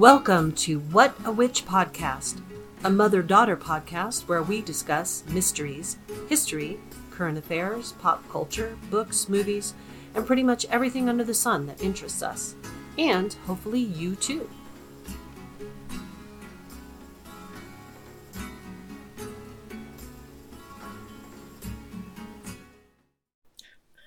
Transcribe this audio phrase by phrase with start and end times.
[0.00, 2.40] Welcome to What a Witch podcast,
[2.84, 6.80] a mother daughter podcast where we discuss mysteries, history,
[7.10, 9.74] current affairs, pop culture, books, movies,
[10.14, 12.54] and pretty much everything under the sun that interests us.
[12.96, 14.48] And hopefully you too.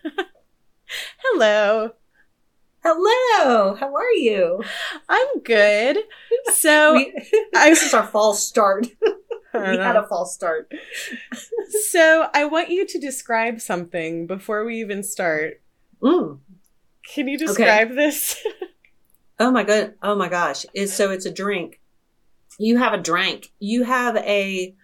[1.21, 1.91] Hello.
[2.83, 4.61] Hello, how are you?
[5.09, 5.97] I'm good.
[6.53, 7.13] So We-
[7.53, 8.87] this is our false start.
[9.53, 10.71] We had a false start.
[11.89, 15.61] so I want you to describe something before we even start.
[16.01, 16.39] Mm.
[17.13, 18.35] Can you describe this?
[19.39, 19.95] Oh my god!
[20.01, 20.63] Oh my gosh!
[20.75, 21.81] It's, so it's a drink.
[22.59, 23.51] You have a drink.
[23.59, 24.75] You have a.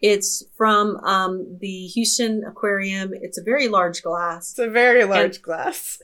[0.00, 3.12] It's from um, the Houston Aquarium.
[3.14, 6.02] It's a very large glass, It's a very large glass.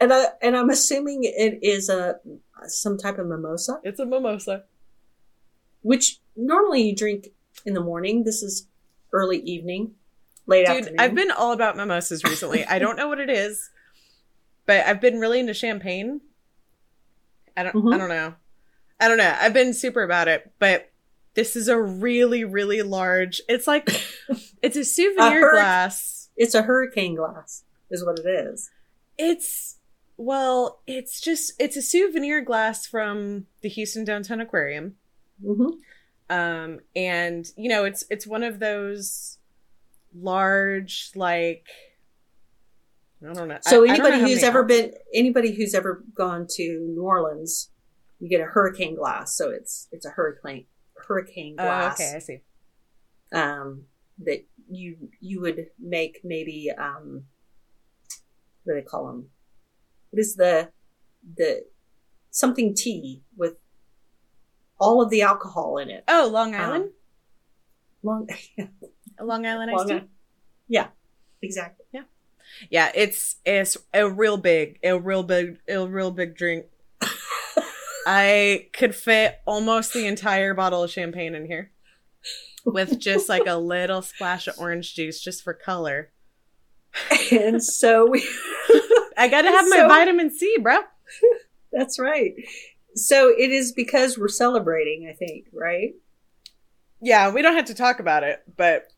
[0.00, 2.16] And I and I'm assuming it is a
[2.66, 4.64] some type of mimosa, It's a mimosa.
[5.82, 7.28] which normally you drink
[7.64, 8.24] in the morning.
[8.24, 8.66] This is
[9.12, 9.92] early evening,
[10.46, 11.00] late Dude, afternoon.
[11.00, 12.64] I've been all about mimosas recently.
[12.64, 13.70] I don't know what it is,
[14.66, 16.20] but I've been really into champagne.
[17.56, 17.94] I don't Mhm.
[17.94, 18.34] I don't know.
[19.00, 19.34] I don't know.
[19.40, 20.90] I've been super about it, but
[21.34, 23.40] this is a really, really large.
[23.48, 23.88] It's like
[24.62, 26.28] it's a souvenir hurric- glass.
[26.36, 28.70] It's a hurricane glass, is what it is.
[29.18, 29.78] It's
[30.22, 34.96] well, it's just it's a souvenir glass from the Houston Downtown Aquarium.
[35.42, 35.68] hmm
[36.28, 39.38] Um and you know, it's it's one of those
[40.14, 41.66] large like
[43.26, 43.58] I don't know.
[43.62, 46.62] So I- I know anybody who's ever ounces- been anybody who's ever gone to
[46.94, 47.70] New Orleans,
[48.18, 49.34] you get a hurricane glass.
[49.36, 50.66] So it's it's a hurricane
[51.08, 52.40] hurricane Oh, glass okay, I see.
[53.32, 53.86] um,
[54.18, 57.24] that you you would make maybe um,
[58.64, 59.30] what do they call them?
[60.10, 60.70] What is the
[61.36, 61.64] the
[62.30, 63.54] something tea with
[64.78, 66.04] all of the alcohol in it?
[66.08, 66.90] Oh, Long Um, Island?
[68.02, 68.28] Long,
[69.20, 70.06] Long Island iced long, tea?
[70.68, 70.88] yeah,
[71.42, 71.84] exactly.
[71.92, 72.02] Yeah,
[72.70, 76.66] yeah, it's it's a real big, a real big, a real big drink.
[78.06, 81.70] I could fit almost the entire bottle of champagne in here
[82.64, 86.10] with just like a little splash of orange juice just for color.
[87.30, 88.26] and so we.
[89.16, 90.78] I got to have my vitamin C, bro.
[91.72, 92.34] That's right.
[92.94, 95.94] So it is because we're celebrating, I think, right?
[97.00, 98.88] Yeah, we don't have to talk about it, but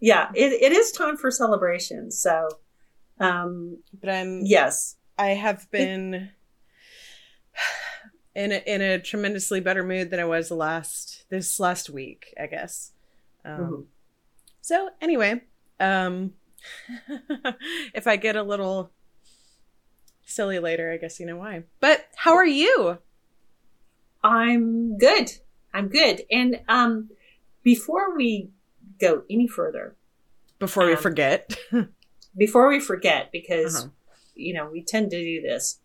[0.00, 2.10] Yeah, it, it is time for celebration.
[2.10, 2.48] So,
[3.20, 4.96] um, but I'm yes.
[5.18, 6.30] I have been
[8.34, 12.46] in a, in a tremendously better mood than I was last this last week, I
[12.46, 12.92] guess.
[13.44, 13.84] Um, Mhm.
[14.60, 15.42] So anyway,
[15.80, 16.34] um,
[17.94, 18.90] if I get a little
[20.32, 21.64] silly later, I guess you know why.
[21.80, 22.98] But how are you?
[24.22, 25.30] I'm good.
[25.74, 26.22] I'm good.
[26.30, 27.10] And um,
[27.62, 28.50] before we
[29.00, 29.96] go any further,
[30.58, 31.56] Before we Um, forget.
[32.36, 33.88] before we forget, because Uh-huh.
[34.34, 35.80] you know we tend to do this,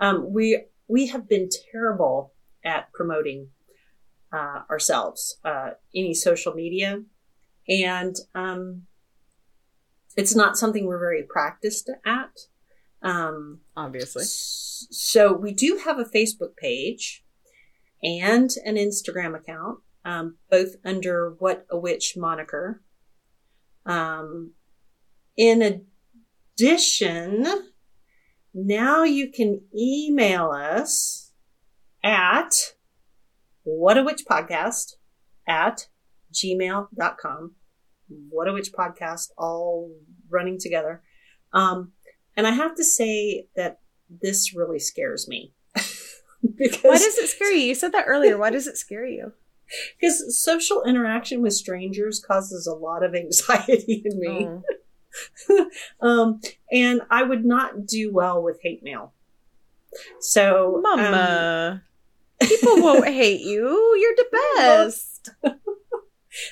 [0.00, 2.32] um, we we have been terrible
[2.64, 3.48] at promoting
[4.32, 7.02] uh, ourselves, uh, any social media,
[7.68, 8.86] and um,
[10.16, 12.30] it's not something we're very practiced at.
[13.02, 14.24] Um, Obviously.
[14.24, 17.24] So we do have a Facebook page
[18.02, 22.82] and an Instagram account, um, both under What a Witch moniker.
[23.84, 24.52] Um,
[25.36, 25.84] in
[26.58, 27.46] addition,
[28.54, 31.32] now you can email us
[32.02, 32.74] at
[33.62, 34.94] What a Witch Podcast
[35.46, 35.88] at
[36.32, 37.54] gmail.com.
[38.28, 39.90] What a Witch Podcast, all
[40.28, 41.02] running together.
[41.52, 41.92] Um,
[42.36, 45.52] and I have to say that this really scares me.
[46.56, 47.66] because Why does it scare you?
[47.66, 48.38] You said that earlier.
[48.38, 49.32] Why does it scare you?
[50.00, 54.48] because social interaction with strangers causes a lot of anxiety in me.
[54.48, 54.62] Oh.
[56.00, 56.40] Um,
[56.72, 59.12] and I would not do well with hate mail.
[60.20, 61.82] So, um, Mama.
[62.40, 63.68] People won't hate you.
[64.00, 65.30] You're the best.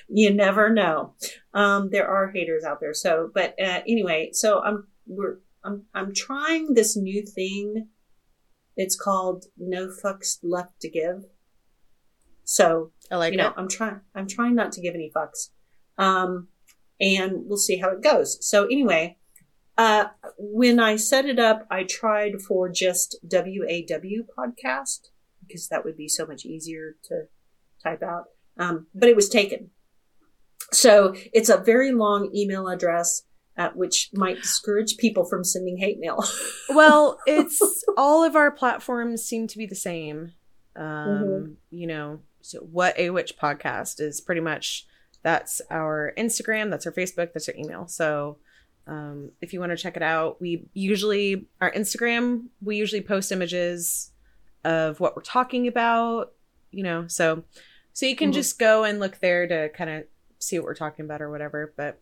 [0.08, 1.14] you never know.
[1.54, 2.92] Um, there are haters out there.
[2.92, 7.88] So, but uh, anyway, so I'm we're I'm I'm trying this new thing.
[8.76, 11.24] It's called No Fucks Left to Give.
[12.44, 13.54] So I like you know, it.
[13.56, 15.50] I'm trying I'm trying not to give any fucks.
[15.98, 16.48] Um,
[17.00, 18.38] and we'll see how it goes.
[18.46, 19.18] So anyway,
[19.78, 20.06] uh,
[20.38, 25.08] when I set it up, I tried for just WAW podcast
[25.46, 27.24] because that would be so much easier to
[27.82, 28.24] type out.
[28.58, 29.70] Um, but it was taken.
[30.72, 33.22] So it's a very long email address,
[33.60, 36.24] uh, which might discourage people from sending hate mail.
[36.70, 37.60] Well, it's
[37.96, 40.32] all of our platforms seem to be the same.
[40.76, 41.54] Um, Mhm.
[41.70, 44.86] you know, so what a witch podcast is pretty much
[45.22, 47.86] that's our Instagram, that's our Facebook, that's our email.
[47.88, 48.38] So
[48.86, 53.30] um, if you want to check it out, we usually our Instagram we usually post
[53.32, 54.10] images
[54.64, 56.32] of what we're talking about.
[56.70, 57.42] You know, so
[57.92, 58.34] so you can Mhm.
[58.34, 60.04] just go and look there to kind of
[60.38, 61.74] see what we're talking about or whatever.
[61.76, 61.98] But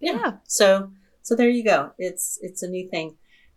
[0.00, 0.12] yeah.
[0.12, 0.32] Yeah.
[0.46, 1.92] So so there you go.
[1.98, 3.16] It's it's a new thing.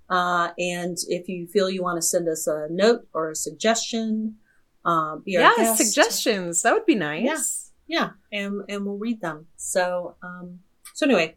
[0.10, 4.38] Uh, and if you feel you want to send us a note or a suggestion,
[4.84, 7.72] uh, be our yeah, guest, suggestions that would be nice.
[7.88, 8.10] Yeah, yeah,
[8.40, 9.48] and and we'll read them.
[9.56, 10.60] So um,
[10.96, 11.36] so anyway,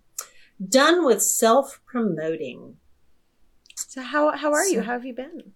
[0.67, 2.77] done with self promoting.
[3.77, 4.81] So how how are you?
[4.81, 5.53] How have you been?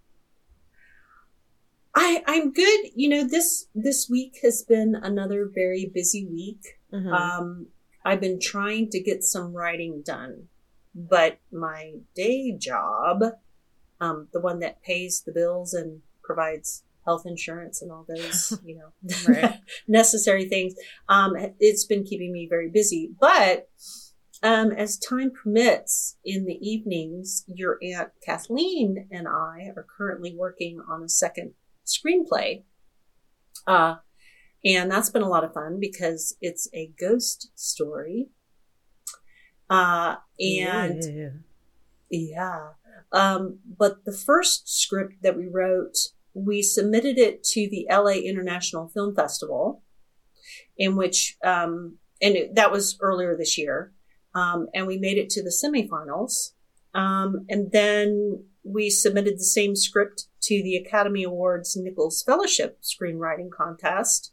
[1.95, 2.81] I I'm good.
[2.95, 6.79] You know this this week has been another very busy week.
[6.93, 7.13] Mhm.
[7.13, 7.67] Um,
[8.07, 10.45] I've been trying to get some writing done,
[10.95, 13.21] but my day job,
[14.01, 18.79] um, the one that pays the bills and provides health insurance and all those, you
[18.79, 19.53] know,
[19.89, 20.75] necessary things,
[21.09, 23.11] um, it's been keeping me very busy.
[23.21, 23.71] But
[24.41, 30.81] um, as time permits in the evenings, your aunt Kathleen and I are currently working
[30.89, 31.55] on a second
[31.85, 32.63] screenplay.
[33.67, 33.97] Uh,
[34.67, 38.29] and that's been a lot of fun because it's a ghost story.
[39.71, 41.31] Uh, and Yeah.
[42.11, 42.69] yeah.
[43.13, 45.97] Um, but the first script that we wrote,
[46.35, 49.83] we submitted it to the LA International Film Festival,
[50.77, 53.93] in which, um, and it, that was earlier this year.
[54.35, 56.53] Um, and we made it to the semifinals.
[56.93, 63.51] Um, and then we submitted the same script to the Academy Awards Nichols Fellowship Screenwriting
[63.51, 64.33] Contest,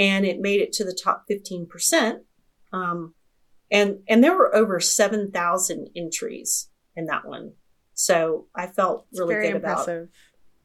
[0.00, 2.20] and it made it to the top 15%.
[2.72, 3.14] Um,
[3.70, 7.52] and, and there were over 7,000 entries in that one.
[7.92, 9.88] So I felt It's really good about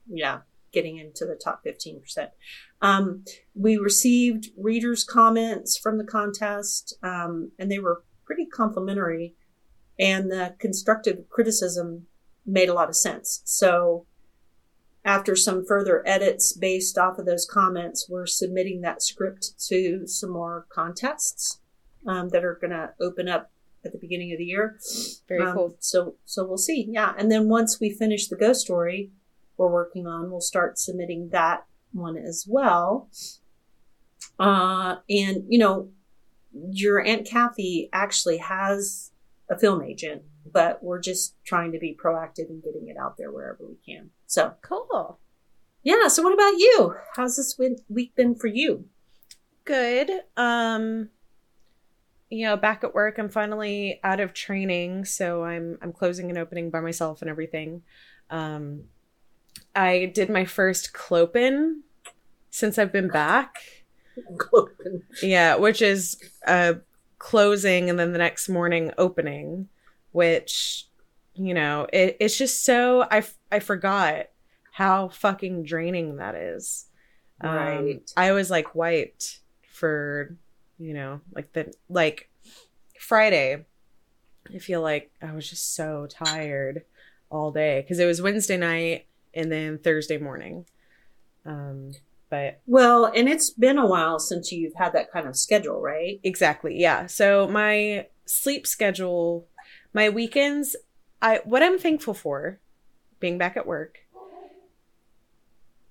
[0.07, 0.39] yeah,
[0.71, 2.29] getting into the top 15%.
[2.81, 9.35] Um, we received readers' comments from the contest, um, and they were pretty complimentary,
[9.99, 12.07] and the constructive criticism
[12.45, 13.41] made a lot of sense.
[13.43, 14.05] So,
[15.05, 20.31] after some further edits based off of those comments, we're submitting that script to some
[20.31, 21.61] more contests
[22.07, 23.51] um, that are going to open up
[23.85, 24.79] at the beginning of the year.
[25.27, 25.75] Very Um, cool.
[25.79, 26.87] So, so we'll see.
[26.89, 27.13] Yeah.
[27.17, 29.11] And then once we finish the ghost story
[29.57, 33.09] we're working on, we'll start submitting that one as well.
[34.37, 35.89] Uh, and you know,
[36.51, 39.11] your Aunt Kathy actually has
[39.49, 43.31] a film agent, but we're just trying to be proactive in getting it out there
[43.31, 44.09] wherever we can.
[44.27, 45.19] So, Cool.
[45.83, 46.07] yeah.
[46.07, 46.95] So what about you?
[47.15, 47.59] How's this
[47.89, 48.85] week been for you?
[49.65, 50.09] Good.
[50.37, 51.09] Um
[52.31, 56.37] you know, back at work, I'm finally out of training, so I'm I'm closing and
[56.37, 57.81] opening by myself and everything.
[58.29, 58.83] Um
[59.75, 61.81] I did my first clopen
[62.51, 63.57] since I've been back.
[65.21, 66.75] Yeah, which is uh
[67.19, 69.67] closing and then the next morning opening,
[70.15, 70.87] which
[71.37, 73.21] you know, it, it's just so I,
[73.51, 74.27] I forgot
[74.71, 76.85] how fucking draining that is.
[77.41, 78.11] Um, Right.
[78.15, 79.39] I was like wiped
[79.69, 80.37] for
[80.79, 82.29] you know, like the like
[82.99, 83.65] Friday.
[84.53, 86.83] I feel like I was just so tired
[87.29, 90.65] all day because it was Wednesday night and then Thursday morning.
[91.45, 91.91] Um,
[92.29, 96.19] but Well, and it's been a while since you've had that kind of schedule, right?
[96.23, 96.79] Exactly.
[96.79, 97.07] Yeah.
[97.07, 99.47] So my sleep schedule,
[99.95, 100.75] my weekends,
[101.21, 102.59] I what I'm thankful for
[103.21, 103.99] being back at work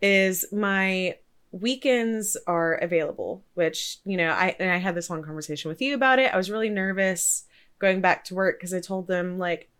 [0.02, 1.16] is my
[1.52, 5.94] weekends are available, which, you know, I and I had this long conversation with you
[5.94, 6.32] about it.
[6.32, 7.44] I was really nervous
[7.78, 9.70] going back to work because I told them like,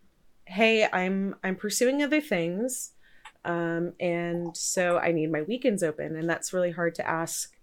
[0.47, 2.93] "Hey, I'm I'm pursuing other things."
[3.45, 7.55] Um, and so I need my weekends open, and that's really hard to ask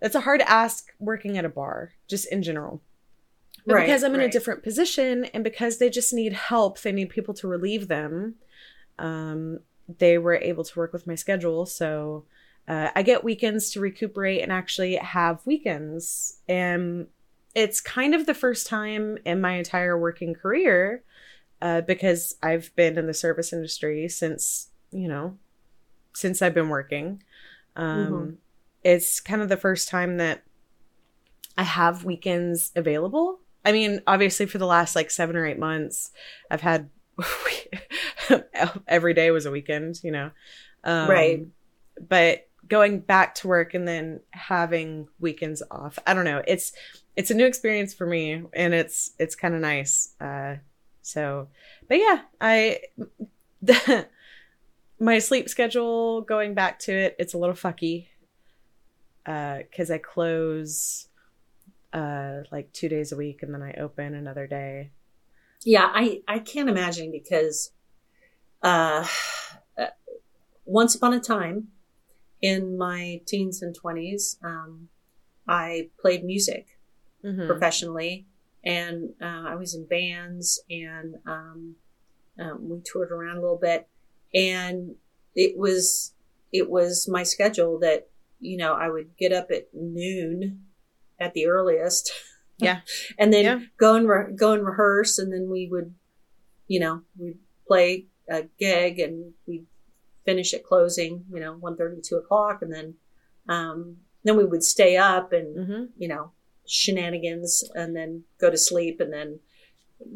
[0.00, 2.82] that's a hard ask working at a bar, just in general.
[3.66, 6.92] But Right, because I'm in a different position and because they just need help, they
[6.92, 8.36] need people to relieve them.
[8.98, 9.60] Um,
[9.98, 11.66] they were able to work with my schedule.
[11.66, 12.26] So
[12.68, 16.40] uh, I get weekends to recuperate and actually have weekends.
[16.48, 17.08] And
[17.54, 21.02] it's kind of the first time in my entire working career
[21.62, 25.38] uh, because I've been in the service industry since, you know,
[26.14, 27.22] since I've been working.
[27.76, 28.36] Um, Mhm.
[28.84, 30.44] It's kind of the first time that
[31.58, 33.40] I have weekends available.
[33.66, 36.12] I mean, obviously, for the last like seven or eight months,
[36.48, 36.88] I've had
[38.86, 40.30] every day was a weekend, you know.
[40.84, 41.46] Um, Right.
[42.08, 46.42] But going back to work and then having weekends off, I don't know.
[46.46, 46.72] It's
[47.16, 50.14] it's a new experience for me, and it's it's kind of nice.
[50.20, 50.56] Uh,
[51.02, 51.48] so,
[51.88, 52.82] but yeah, I
[55.00, 58.06] my sleep schedule going back to it, it's a little fucky.
[59.24, 61.08] Uh, cause I close
[61.92, 64.92] uh like two days a week and then I open another day.
[65.64, 67.72] Yeah, I I can't imagine because
[68.62, 69.06] uh,
[70.64, 71.68] once upon a time
[72.42, 74.88] in my teens and 20s um
[75.48, 76.78] I played music
[77.24, 77.46] Mhm.
[77.46, 78.26] professionally
[78.64, 81.76] and uh, I was in bands and um,
[82.38, 83.88] um, we toured around a little bit
[84.34, 84.96] and
[85.34, 86.14] it was
[86.52, 88.08] it was my schedule that
[88.40, 90.65] you know I would get up at noon
[91.18, 92.10] at the earliest
[92.58, 92.80] Yeah.
[93.18, 93.60] and then Yeah.
[93.78, 95.94] go and re- go and rehearse and then we would
[96.68, 99.66] you know we'd play a gig and we'd
[100.24, 102.94] finish at closing you know 1.30 2 o'clock and then
[103.48, 105.88] um, then we would stay up and Mhm.
[105.96, 106.32] you know,
[106.68, 109.38] shenanigans and then go to sleep and then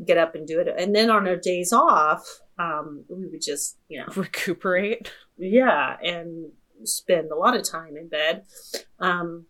[0.05, 0.69] get up and do it.
[0.77, 5.13] And then on our days off, um, we would just, you know, Recuperate.
[5.39, 6.51] yeah, and
[6.85, 8.45] spend a lot of time in bed.
[8.99, 9.47] Um,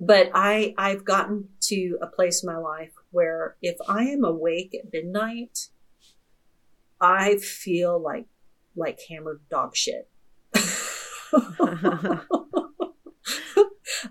[0.00, 4.74] but I, I've gotten to a place in my life where if I am awake
[4.74, 5.68] at midnight,
[7.00, 8.26] I feel like,
[8.76, 10.08] like hammered dog shit.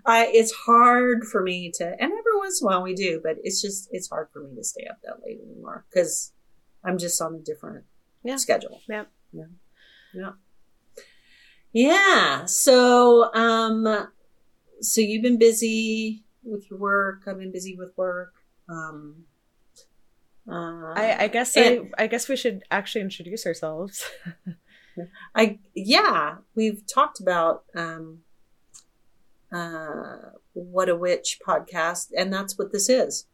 [0.06, 3.38] I, it's hard for me to, and every once in a while we do, but
[3.44, 6.32] it's just, it's hard for me to stay up that late anymore because
[6.84, 7.86] I'm just on a different
[8.24, 8.38] Yeah.
[8.38, 8.82] schedule.
[8.88, 9.06] Yeah.
[9.34, 9.46] Yeah.
[10.14, 10.32] Yeah.
[11.74, 12.46] Yeah.
[12.46, 14.08] So, um,
[14.82, 17.24] so you've been busy with your work.
[17.28, 18.34] I've been busy with work.
[18.68, 19.26] Um,
[20.50, 24.04] uh, I, I guess and- I, I guess we should actually introduce ourselves.
[25.36, 28.20] I yeah, we've talked about um
[29.54, 33.26] uh what a witch podcast and that's what this is.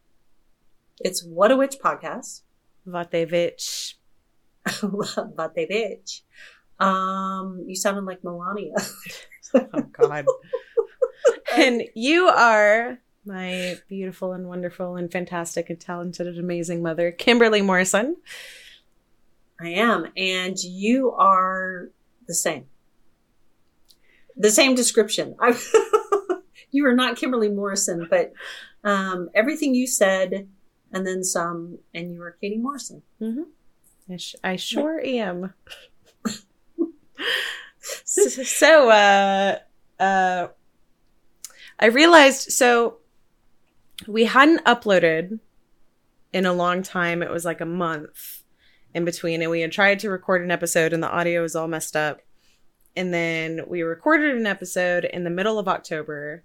[1.00, 2.42] It's what a witch podcast.
[2.86, 3.94] Vatevich.
[5.36, 6.22] but they bitch.
[6.78, 8.74] Um you sounded like Melania.
[9.54, 10.26] Oh God.
[11.56, 17.62] and you are my beautiful and wonderful and fantastic and talented and amazing mother, Kimberly
[17.62, 18.16] Morrison.
[19.60, 21.90] I am and you are
[22.26, 22.66] the same.
[24.36, 25.36] The same description.
[26.70, 28.32] You are not Kimberly Morrison, but
[28.84, 30.48] um everything you said
[30.92, 33.02] and then some and you are Katie Morrison.
[34.10, 35.54] I, sh- I sure am.
[38.04, 39.58] so, so, uh,
[39.98, 40.48] uh,
[41.78, 42.98] I realized so
[44.06, 45.40] we hadn't uploaded
[46.32, 47.22] in a long time.
[47.22, 48.42] It was like a month
[48.94, 51.68] in between, and we had tried to record an episode, and the audio was all
[51.68, 52.20] messed up.
[52.96, 56.42] And then we recorded an episode in the middle of October,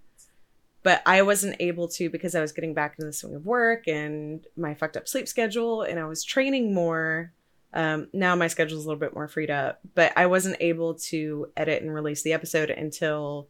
[0.82, 3.88] but I wasn't able to because I was getting back into the swing of work
[3.88, 7.32] and my fucked up sleep schedule, and I was training more.
[7.72, 11.48] Um, now my schedule's a little bit more freed up, but I wasn't able to
[11.56, 13.48] edit and release the episode until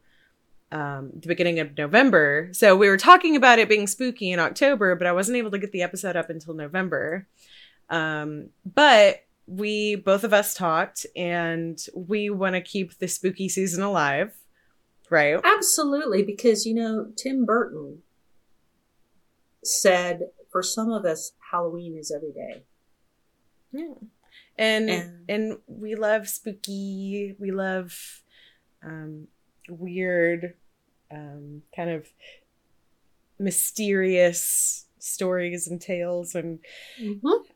[0.75, 2.49] um, the beginning of November.
[2.51, 5.57] So we were talking about it being spooky in October, but I wasn't able to
[5.57, 7.27] get the episode up until November.
[7.89, 13.83] Um, but we both of us talked, and we want to keep the spooky season
[13.83, 14.33] alive,
[15.09, 15.39] right?
[15.43, 18.01] Absolutely, because you know, Tim Burton
[19.63, 22.63] said for some of us, Halloween is every day.
[23.71, 23.93] Yeah.
[24.57, 28.21] And And- and we love spooky, we love
[28.83, 29.27] um
[29.69, 30.53] weird
[31.15, 32.07] um kind of
[33.39, 36.59] mysterious stories and tales and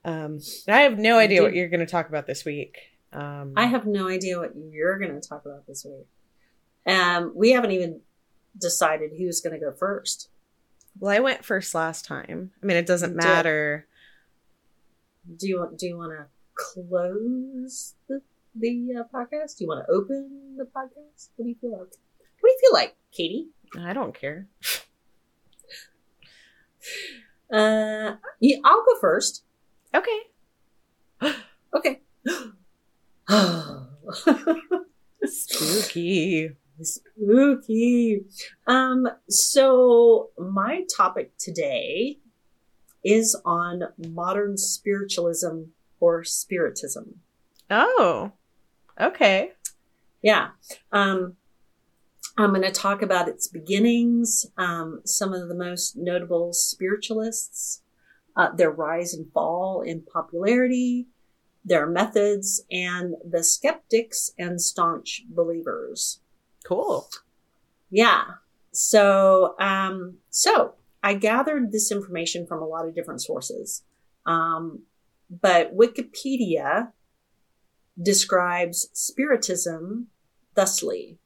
[0.06, 2.78] um I have no idea what you're going to talk about this week.
[3.12, 6.08] Um I have no idea what you're going to talk about this week.
[6.86, 8.02] Um, we haven't even
[8.58, 10.30] decided who's going to go first.
[11.00, 12.52] well I went first last time.
[12.62, 13.88] I mean it doesn't matter.
[15.38, 15.78] Do you want?
[15.78, 16.26] Do you want to
[16.56, 18.22] close the
[18.56, 19.58] the uh, podcast?
[19.58, 21.30] Do you want to open the podcast?
[21.36, 21.94] What do you feel like?
[22.40, 23.48] What do you feel like, Katie?
[23.78, 24.48] I don't care.
[27.52, 29.44] Uh, yeah, I'll go first.
[29.96, 30.20] Okay.
[31.72, 32.02] Okay.
[35.24, 36.56] Spooky.
[36.82, 38.26] Spooky.
[38.66, 42.18] Um, so my topic today
[43.04, 45.66] is on modern spiritualism
[46.00, 47.20] or spiritism.
[47.70, 48.32] Oh.
[49.00, 49.52] Okay.
[50.24, 50.50] Yeah.
[50.92, 51.36] Um,
[52.38, 57.82] I'm going to talk about its beginnings, um, some of the most notable spiritualists,
[58.36, 61.08] uh, their rise and fall in popularity,
[61.66, 66.22] their methods, and the skeptics and staunch believers.
[66.66, 67.10] Cool.
[67.90, 68.24] Yeah.
[68.72, 73.84] So, um, so I gathered this information from a lot of different sources.
[74.26, 74.84] Um,
[75.30, 76.92] but Wikipedia
[78.02, 80.08] describes Spiritism
[80.56, 81.18] thusly.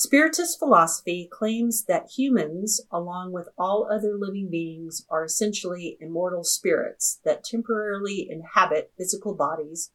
[0.00, 7.18] Spiritist philosophy claims that humans, along with all other living beings, are essentially immortal spirits
[7.24, 9.90] that temporarily inhabit physical bodies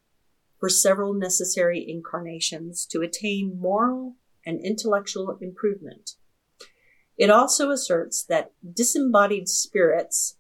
[0.59, 6.17] for several necessary incarnations to attain moral and intellectual improvement.
[7.17, 10.37] It also asserts that disembodied spirits,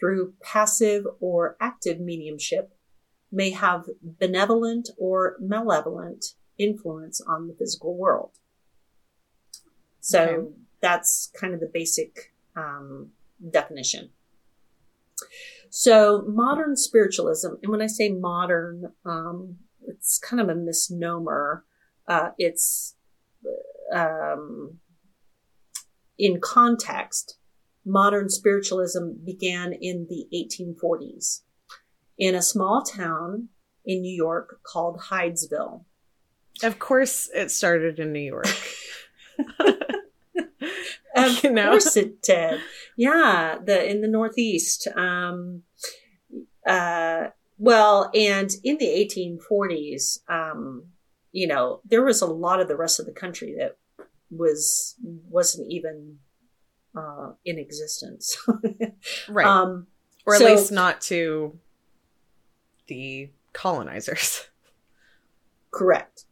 [0.00, 2.74] through passive or active mediumship,
[3.30, 6.24] may have benevolent or malevolent
[6.56, 8.38] influence on the physical world.
[10.04, 10.48] So okay.
[10.82, 13.12] that's kind of the basic um,
[13.50, 14.10] definition.
[15.70, 19.56] So modern spiritualism, and when I say modern, um,
[19.88, 21.64] it's kind of a misnomer.
[22.06, 22.96] Uh, it's
[23.94, 24.78] um,
[26.18, 27.38] in context.
[27.86, 31.40] Modern spiritualism began in the 1840s
[32.18, 33.48] in a small town
[33.86, 35.84] in New York called Hydesville.
[36.62, 38.46] Of course, it started in New York.
[41.16, 41.70] of you know?
[41.70, 42.60] course it did.
[42.96, 44.88] Yeah, the in the Northeast.
[44.96, 45.62] Um,
[46.66, 50.84] uh, well, and in the 1840s, um,
[51.32, 53.76] you know, there was a lot of the rest of the country that
[54.30, 54.96] was
[55.28, 56.18] wasn't even
[56.96, 58.36] uh, in existence,
[59.28, 59.46] right?
[59.46, 59.86] Um,
[60.26, 61.58] or at so, least not to
[62.86, 64.46] the colonizers.
[65.70, 66.24] Correct.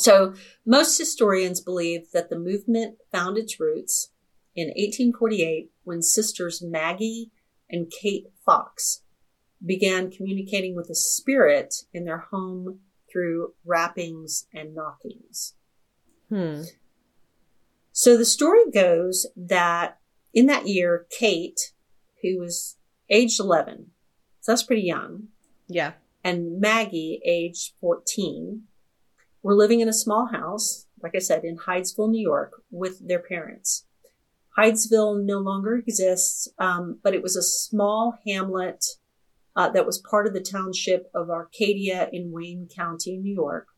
[0.00, 0.32] So
[0.64, 4.10] most historians believe that the movement found its roots
[4.56, 7.30] in 1848 when sisters Maggie
[7.68, 9.02] and Kate Fox
[9.64, 12.80] began communicating with a spirit in their home
[13.12, 15.54] through rappings and knockings.
[16.30, 16.62] Hmm.
[17.92, 19.98] So the story goes that
[20.32, 21.74] in that year, Kate,
[22.22, 22.78] who was
[23.10, 23.90] aged 11,
[24.40, 25.24] so that's pretty young.
[25.68, 25.92] Yeah.
[26.24, 28.62] And Maggie, aged 14,
[29.42, 33.20] were living in a small house, like I said, in Hydesville, New York, with their
[33.20, 33.86] parents.
[34.58, 38.84] Hydesville no longer exists, um, but it was a small hamlet
[39.56, 43.68] uh, that was part of the township of Arcadia in Wayne County, New York,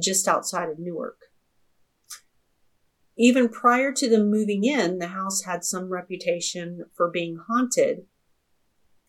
[0.00, 1.18] just outside of Newark.
[3.18, 8.06] Even prior to them moving in, the house had some reputation for being haunted,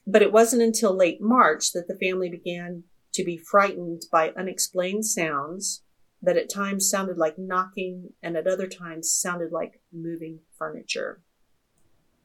[0.06, 5.06] but it wasn't until late March that the family began to be frightened by unexplained
[5.06, 5.84] sounds
[6.24, 11.22] that at times sounded like knocking and at other times sounded like moving furniture.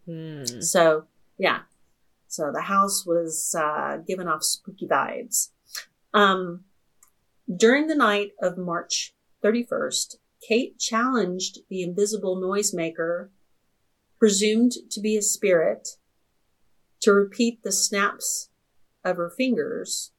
[0.07, 0.45] Hmm.
[0.61, 1.05] So,
[1.37, 1.63] yeah.
[2.29, 5.51] So the house was uh, giving off spooky vibes.
[6.15, 6.65] Um,
[7.55, 13.31] during the night of March 31st, Kate challenged the invisible noisemaker,
[14.19, 15.97] presumed to be a spirit,
[17.01, 18.51] to repeat the snaps
[19.05, 20.13] of her fingers,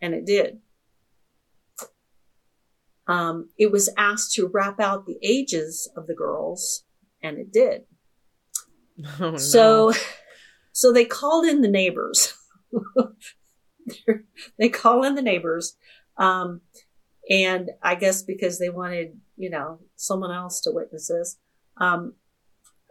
[0.00, 0.60] and it did.
[3.08, 6.84] Um, it was asked to rap out the ages of the girls,
[7.22, 7.82] and it did.
[9.20, 9.36] Oh, no.
[9.36, 9.92] So,
[10.72, 12.34] so they called in the neighbors.
[14.58, 15.76] they call in the neighbors,
[16.16, 16.62] um,
[17.28, 21.36] and I guess because they wanted, you know, someone else to witness this.
[21.78, 22.14] Um,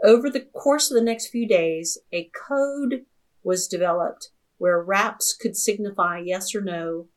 [0.04, 3.06] over the course of the next few days, a code
[3.43, 7.08] was developed where raps could signify yes or no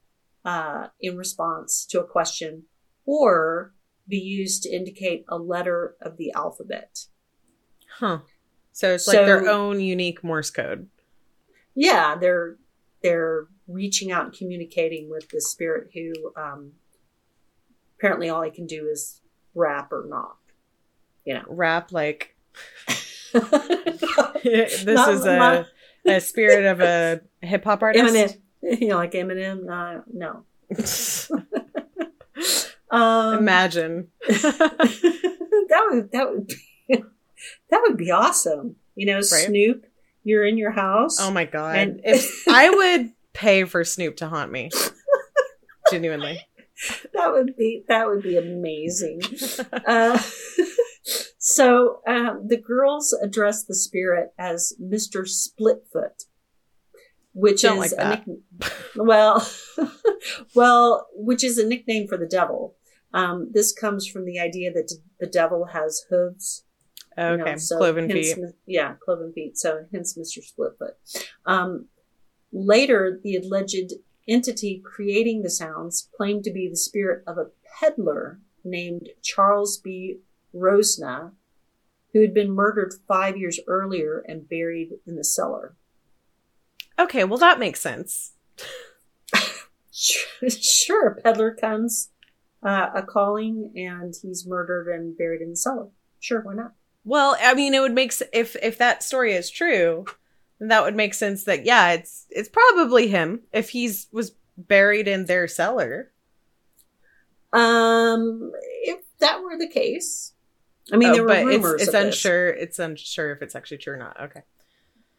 [0.44, 2.64] uh, in response to a question
[3.08, 3.72] or
[4.06, 7.06] be used to indicate a letter of the alphabet.
[7.98, 8.18] Huh.
[8.70, 10.88] So it's so, like their own unique Morse code.
[11.74, 12.56] Yeah, they're
[13.02, 16.72] they're reaching out and communicating with the spirit who um,
[17.98, 19.22] apparently all I can do is
[19.54, 20.38] rap or knock.
[21.24, 22.36] You know, rap like
[23.32, 25.66] this not, is a
[26.06, 28.14] a spirit of a hip hop artist.
[28.62, 29.66] Eminem, you know, like Eminem.
[29.70, 30.44] Uh, no.
[32.90, 36.54] Um, Imagine that would that would be,
[37.70, 38.76] that would be awesome.
[38.94, 39.24] You know, right?
[39.24, 39.86] Snoop,
[40.24, 41.18] you're in your house.
[41.20, 41.76] Oh my god!
[41.76, 44.70] And if I would pay for Snoop to haunt me,
[45.90, 46.40] genuinely,
[47.12, 49.20] that would be that would be amazing.
[49.86, 50.18] Uh,
[51.38, 56.24] so um, the girls address the spirit as Mister Splitfoot,
[57.32, 58.24] which Don't is like a
[58.96, 59.46] well,
[60.54, 62.76] well, which is a nickname for the devil.
[63.14, 66.64] Um, this comes from the idea that the devil has hooves.
[67.16, 68.44] Okay, you know, so cloven hence, feet.
[68.66, 69.58] Yeah, cloven feet.
[69.58, 70.38] So hence Mr.
[70.38, 71.26] Splitfoot.
[71.46, 71.86] Um,
[72.52, 73.94] later, the alleged
[74.28, 77.48] entity creating the sounds claimed to be the spirit of a
[77.80, 80.18] peddler named Charles B.
[80.54, 81.32] Rosna,
[82.12, 85.74] who had been murdered five years earlier and buried in the cellar.
[86.98, 88.32] Okay, well that makes sense.
[89.92, 92.10] sure, a peddler comes
[92.62, 95.88] uh, a calling and he's murdered and buried in the cellar.
[96.20, 96.72] Sure, why not?
[97.04, 100.04] Well, I mean, it would make s- if if that story is true,
[100.58, 101.44] then that would make sense.
[101.44, 106.10] That yeah, it's it's probably him if he's was buried in their cellar.
[107.52, 110.34] Um, if that were the case,
[110.92, 111.74] I mean, Oh, there were but rumors.
[111.74, 112.04] it's it's of this.
[112.16, 112.48] unsure.
[112.48, 114.20] It's unsure if it's actually true or not.
[114.20, 114.42] Okay.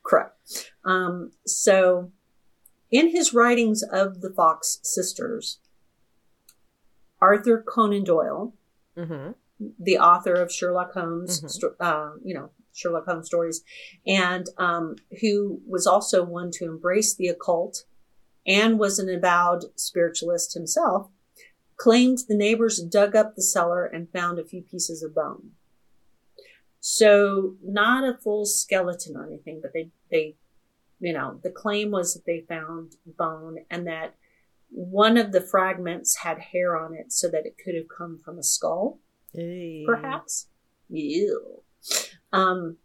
[0.04, 0.72] Correct.
[0.86, 2.12] Um, so,
[2.92, 5.60] in his writings of the Fox sisters,
[7.22, 8.54] Arthur Conan Doyle,
[8.98, 9.32] Mm-hmm.
[9.80, 11.74] the author of Sherlock Holmes, Mhm.
[11.80, 13.62] uh, you know, Sherlock Holmes stories,
[14.06, 17.86] and um, who was also one to embrace the occult
[18.48, 21.10] and was an avowed spiritualist himself,
[21.78, 25.52] claimed the neighbors dug up the cellar and found a few pieces of bone.
[26.82, 30.36] So, not a full skeleton or anything, but they, they,
[31.00, 34.16] you know, the claim was that they found bone and that
[34.70, 38.38] one of the fragments had hair on it so that it could have come from
[38.38, 39.00] a skull
[39.86, 40.48] perhaps.
[40.90, 41.64] Ew.
[42.32, 42.78] Um,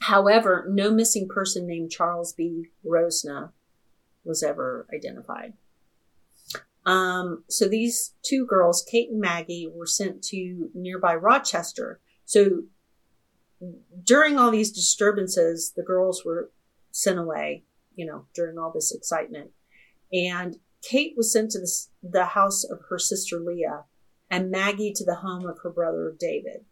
[0.00, 2.66] however, no missing person named Charles B.
[2.84, 3.52] Rosna
[4.24, 5.54] was ever identified.
[6.84, 12.00] Um, so these two girls, Kate and Maggie, were sent to nearby Rochester.
[12.24, 12.64] So
[14.04, 16.50] during all these disturbances, the girls were
[16.90, 19.50] sent away, you know, during all this excitement.
[20.12, 21.70] And Kate was sent to the,
[22.02, 23.84] the house of her sister Leah,
[24.30, 26.64] and Maggie to the home of her brother David.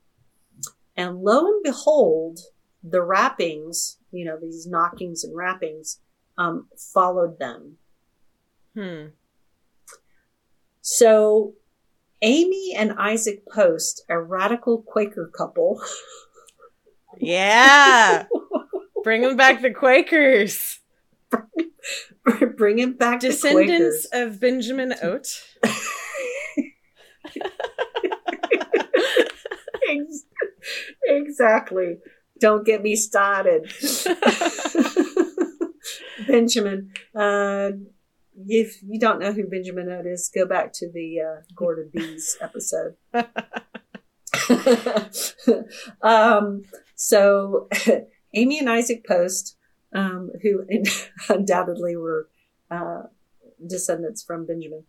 [0.96, 2.40] And lo and behold,
[2.82, 6.00] the rappings, you know, these knockings and rappings,
[6.36, 7.76] um, followed them.
[8.74, 9.06] Hmm.
[10.80, 11.54] So
[12.22, 15.80] Amy and Isaac Post, a radical Quaker couple,
[17.18, 18.26] Yeah.
[19.04, 20.79] Bringing back the Quakers.
[22.56, 25.26] bringing back Descendants the of Benjamin Oat.
[31.10, 31.98] Exactly.
[32.38, 33.72] Don't get me started.
[36.26, 36.92] Benjamin.
[37.14, 37.70] Uh,
[38.46, 42.38] if you don't know who Benjamin Oat is, go back to the uh, Gordon Bees
[42.40, 42.94] episode.
[46.02, 46.62] um,
[46.94, 47.68] so,
[48.34, 49.56] Amy and Isaac Post,
[49.94, 50.64] um, who
[51.28, 52.28] undoubtedly were
[52.70, 53.02] uh,
[53.66, 54.84] descendants from Benjamin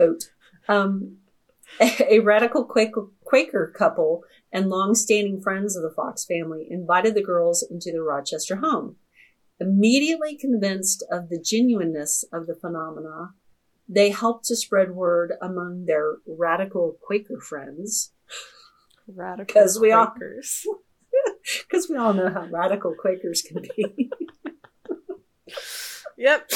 [0.00, 0.30] Oat,
[0.68, 1.18] um,
[1.80, 7.66] a radical Quaker, Quaker couple and long-standing friends of the Fox family invited the girls
[7.68, 8.96] into their Rochester home.
[9.60, 13.30] Immediately convinced of the genuineness of the phenomena,
[13.88, 18.12] they helped to spread word among their radical Quaker friends,
[19.06, 20.64] Radical we all- Quakers.
[21.68, 24.10] because we all know how radical Quakers can be.
[26.20, 26.50] Yep.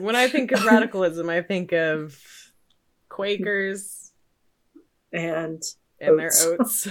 [0.00, 2.14] when I think of radicalism, I think of
[3.08, 4.12] Quakers
[5.14, 5.62] and
[5.98, 6.46] and their Oats.
[6.46, 6.88] oats.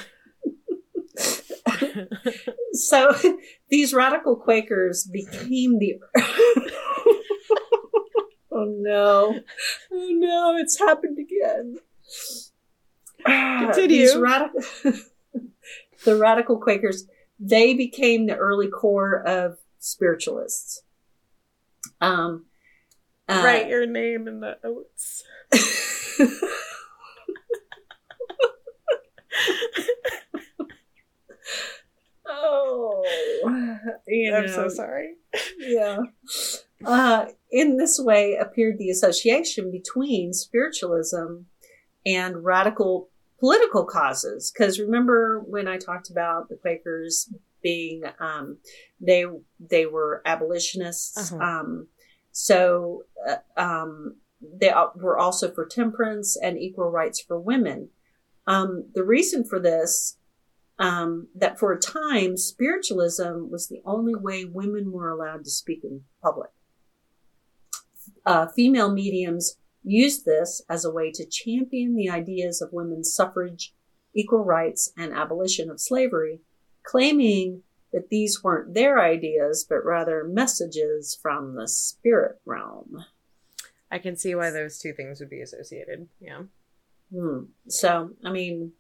[2.74, 3.14] so
[3.70, 6.00] these radical Quakers became the.
[8.52, 9.40] oh no.
[9.92, 11.76] Oh no, it's happened again.
[13.28, 13.88] Ah, Continue.
[13.88, 14.62] These radical,
[16.06, 17.06] the radical Quakers,
[17.40, 20.84] they became the early core of spiritualists.
[22.02, 22.46] Um,
[23.28, 25.24] uh, Write your name in the oats.
[32.28, 33.04] oh,
[34.08, 35.16] you I'm so sorry.
[35.60, 36.00] yeah.
[36.86, 41.46] Uh, in this way appeared the association between spiritualism
[42.06, 44.52] and radical political causes.
[44.52, 48.58] Because remember when I talked about the Quakers being, um,
[49.00, 49.26] they
[49.60, 51.32] they were abolitionists.
[51.32, 51.44] Uh-huh.
[51.44, 51.88] Um,
[52.32, 57.90] so uh, um, they were also for temperance and equal rights for women.
[58.48, 60.18] Um, the reason for this
[60.80, 65.84] um, that for a time, spiritualism was the only way women were allowed to speak
[65.84, 66.50] in public.
[68.26, 73.74] Uh, female mediums used this as a way to champion the ideas of women's suffrage,
[74.14, 76.42] equal rights, and abolition of slavery,
[76.84, 83.04] claiming that these weren't their ideas, but rather messages from the spirit realm.
[83.92, 86.08] I can see why those two things would be associated.
[86.20, 86.44] Yeah.
[87.12, 87.46] Hmm.
[87.68, 88.74] So, I mean,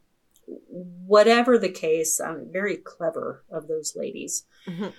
[0.45, 4.45] whatever the case, I'm very clever of those ladies.
[4.67, 4.93] Mhm.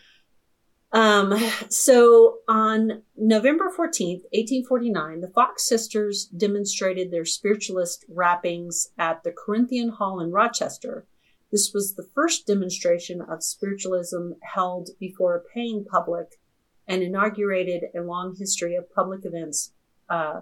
[0.93, 9.33] Um, so on November 14th, 1849, the Fox sisters demonstrated their spiritualist rappings at the
[9.33, 11.07] Corinthian Hall in Rochester.
[11.53, 16.41] This was the first demonstration of spiritualism held before a paying public
[16.89, 19.73] and inaugurated a long history of public events
[20.09, 20.41] uh,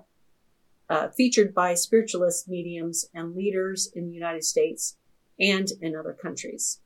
[0.88, 4.96] uh, featured by spiritualist mediums and leaders in the United States
[5.38, 6.80] and in other countries.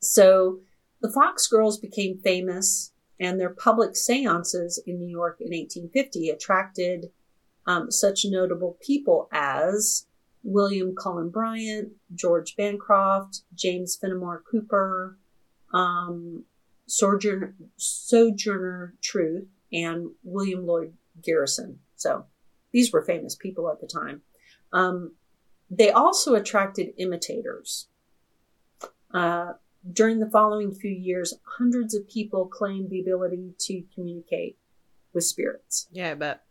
[0.00, 0.60] So
[1.02, 7.10] the Fox Girls became famous, and their public seances in New York in 1850 attracted
[7.66, 10.06] um, such notable people as
[10.42, 15.18] William Cullen Bryant, George Bancroft, James Fenimore Cooper,
[15.72, 16.44] um,
[16.86, 21.78] Sojourner, Sojourner Truth, and William Lloyd Garrison.
[21.96, 22.26] So
[22.72, 24.22] these were famous people at the time.
[24.72, 25.12] Um,
[25.70, 27.88] they also attracted imitators.
[29.12, 29.52] Uh,
[29.90, 34.56] during the following few years, hundreds of people claimed the ability to communicate
[35.12, 35.88] with spirits.
[35.90, 36.42] Yeah, I bet.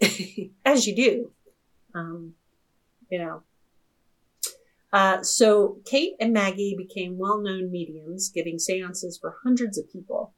[0.64, 1.32] As you do.
[1.94, 2.34] Um,
[3.10, 3.42] you know.
[4.92, 10.32] Uh, so Kate and Maggie became well-known mediums, giving seances for hundreds of people.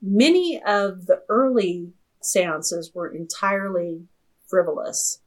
[0.00, 4.02] Many of the early seances were entirely
[4.46, 5.20] frivolous,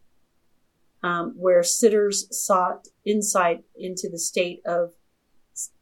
[1.03, 4.93] um, where sitters sought insight into the state of,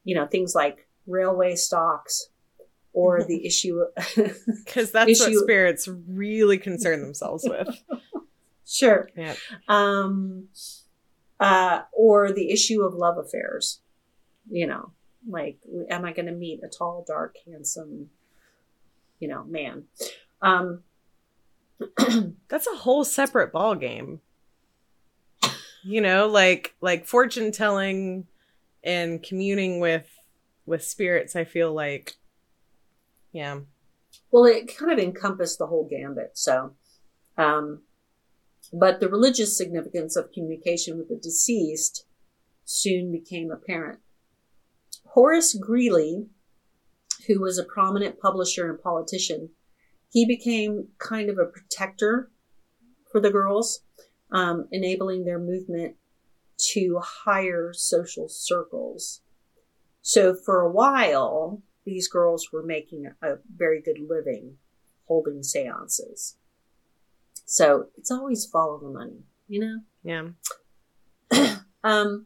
[0.04, 2.30] you know, things like railway stocks
[2.94, 3.86] or the issue
[4.66, 7.68] because that's issue, what spirits really concern themselves with.
[8.70, 9.10] Sure.
[9.16, 9.34] Yeah.
[9.70, 10.50] Um,
[11.40, 13.80] uh, or the issue of love affairs.
[14.50, 14.92] You know,
[15.26, 15.58] like,
[15.90, 18.10] am I going to meet a tall, dark, handsome,
[19.20, 19.84] you know, man?
[20.42, 20.84] Um,
[22.50, 24.22] That's a whole separate ball game.
[25.84, 28.28] You know, like like fortune telling
[28.88, 30.10] and communing with
[30.66, 31.36] with spirits.
[31.36, 32.16] I feel like,
[33.32, 33.60] yeah.
[34.32, 36.32] Well, it kind of encompassed the whole gambit.
[36.38, 36.74] So,
[37.38, 37.82] um,
[38.74, 42.06] but the religious significance of communication with the deceased
[42.66, 44.00] soon became apparent.
[45.06, 46.28] Horace Greeley,
[47.28, 49.50] who was a prominent publisher and politician,
[50.10, 52.30] he became kind of a protector
[53.12, 53.82] for the girls,
[54.32, 55.96] um, enabling their movement
[56.58, 59.22] to higher social circles.
[60.02, 64.58] So for a while, these girls were making a very good living
[65.08, 66.38] holding seances.
[67.46, 69.80] So it's always follow the money, you know?
[71.32, 71.58] Yeah.
[71.84, 72.26] um,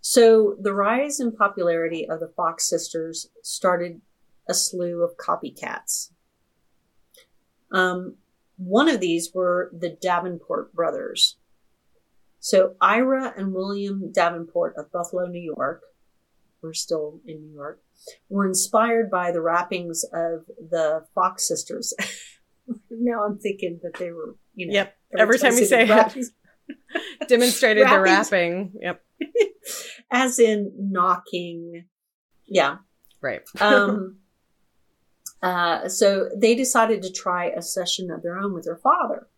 [0.00, 4.00] so the rise in popularity of the Fox sisters started
[4.48, 6.10] a slew of copycats.
[7.72, 8.16] Um,
[8.56, 11.36] one of these were the Davenport brothers.
[12.40, 15.82] So Ira and William Davenport of Buffalo, New York,
[16.62, 17.82] we're still in New York,
[18.28, 21.94] were inspired by the rappings of the Fox sisters.
[22.90, 24.74] now I'm thinking that they were, you know.
[24.74, 24.96] Yep.
[25.12, 26.26] Every, every time, time you say it,
[27.28, 28.72] demonstrated the rapping.
[28.80, 29.02] Yep.
[30.10, 31.84] As in knocking.
[32.46, 32.76] Yeah.
[33.20, 33.42] Right.
[33.60, 34.16] um,
[35.42, 39.28] uh, so they decided to try a session of their own with their father.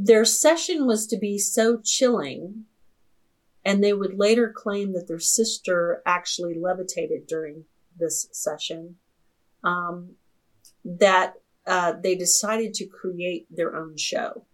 [0.00, 2.66] Their session was to be so chilling,
[3.64, 7.64] and they would later claim that their sister actually levitated during
[7.98, 8.94] this session,
[9.64, 10.10] um,
[10.84, 11.34] that
[11.66, 14.46] uh, they decided to create their own show.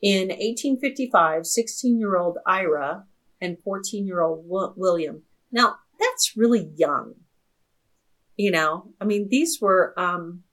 [0.00, 3.06] In 1855, 16 year old Ira
[3.40, 5.22] and 14 year old William.
[5.50, 7.14] Now, that's really young.
[8.36, 10.44] You know, I mean, these were, um,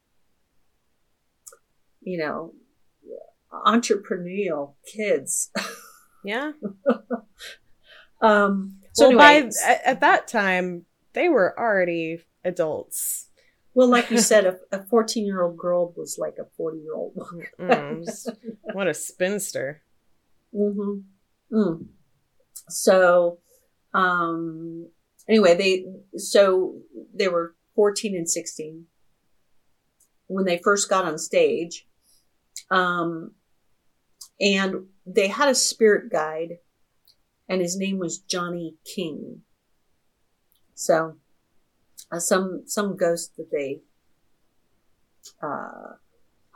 [2.02, 2.54] you know,
[3.52, 5.52] entrepreneurial kids.
[6.24, 6.52] Yeah.
[8.22, 9.50] um, so well, by
[9.86, 13.30] at that time, they were already adults.
[13.74, 16.96] Well, like you said, a, a 14 year old girl was like a 40 year
[16.96, 17.14] old.
[17.60, 18.38] mm,
[18.74, 19.84] what a spinster.
[20.54, 21.56] Mm-hmm.
[21.56, 21.86] Mm.
[22.70, 23.38] So,
[23.94, 24.90] um,
[25.30, 25.86] anyway, they,
[26.18, 26.80] so
[27.14, 28.86] they were 14 and 16
[30.26, 31.88] when they first got on stage.
[32.72, 33.36] Um,
[34.40, 36.60] and they had a spirit guide
[37.50, 39.42] and his name was Johnny King.
[40.76, 41.16] So
[42.12, 43.82] uh, some some ghost that they
[45.42, 45.94] uh,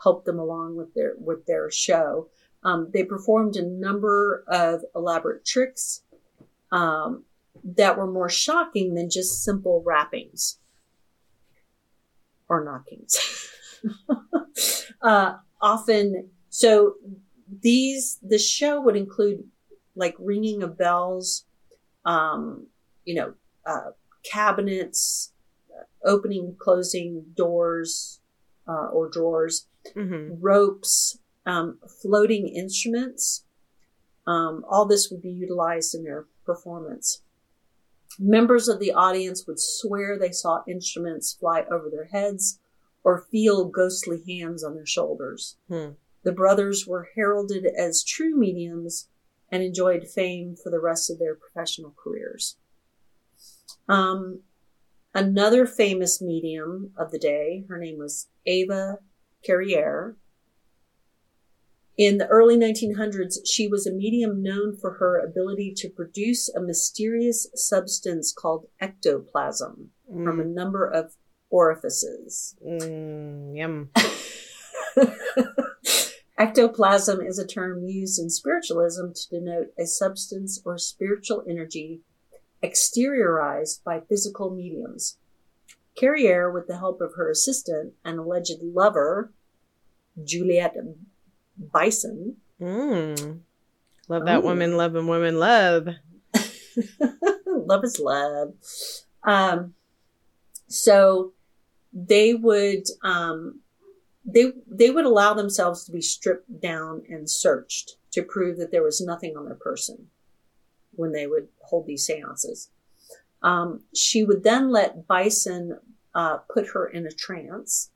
[0.03, 2.29] helped them along with their with their show.
[2.63, 6.03] Um, they performed a number of elaborate tricks
[6.71, 7.23] um,
[7.63, 10.59] that were more shocking than just simple rappings
[12.47, 13.49] or knockings.
[15.01, 16.95] uh, often, so
[17.59, 19.43] these the show would include
[19.95, 21.45] like ringing of bells,
[22.05, 22.67] um,
[23.03, 23.33] you know,
[23.65, 23.91] uh,
[24.23, 25.33] cabinets,
[26.05, 28.21] opening, closing doors
[28.67, 30.35] uh, or drawers, mm-hmm.
[30.39, 33.45] ropes, um, floating instruments.
[34.25, 37.21] Um, all this would be utilized in their performance.
[38.19, 42.59] Members of the audience would swear they saw instruments fly over their heads
[43.03, 45.57] or feel ghostly hands on their shoulders.
[45.67, 45.91] Hmm.
[46.23, 49.07] The brothers were heralded as true mediums
[49.51, 52.57] and enjoyed fame for the rest of their professional careers.
[53.89, 54.41] Um,
[55.13, 58.99] another famous medium of the day, her name was Ava
[59.43, 60.15] Carriere.
[61.97, 66.61] In the early 1900s, she was a medium known for her ability to produce a
[66.61, 70.23] mysterious substance called ectoplasm mm.
[70.23, 70.53] from a mm.
[70.53, 71.15] number of
[71.49, 72.55] orifices.
[72.65, 73.89] Mm, yum.
[76.41, 82.01] Ectoplasm is a term used in spiritualism to denote a substance or spiritual energy
[82.63, 85.19] exteriorized by physical mediums.
[85.95, 89.31] Carriere, with the help of her assistant and alleged lover,
[90.23, 90.77] Juliette
[91.71, 92.37] Bisson.
[92.59, 93.41] Mm.
[94.07, 95.89] Love that woman, loving women, love.
[97.45, 98.53] love is love.
[99.23, 99.75] Um,
[100.67, 101.33] so
[101.93, 103.60] they would um,
[104.23, 108.83] they they would allow themselves to be stripped down and searched to prove that there
[108.83, 110.07] was nothing on their person
[110.91, 112.69] when they would hold these seances.
[113.41, 115.79] Um, she would then let Bisson
[116.13, 117.91] uh, put her in a trance,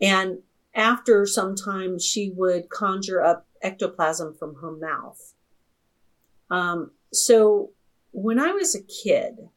[0.00, 0.38] and
[0.74, 5.34] after some time, she would conjure up ectoplasm from her mouth.
[6.50, 7.70] Um, so
[8.12, 9.48] when I was a kid,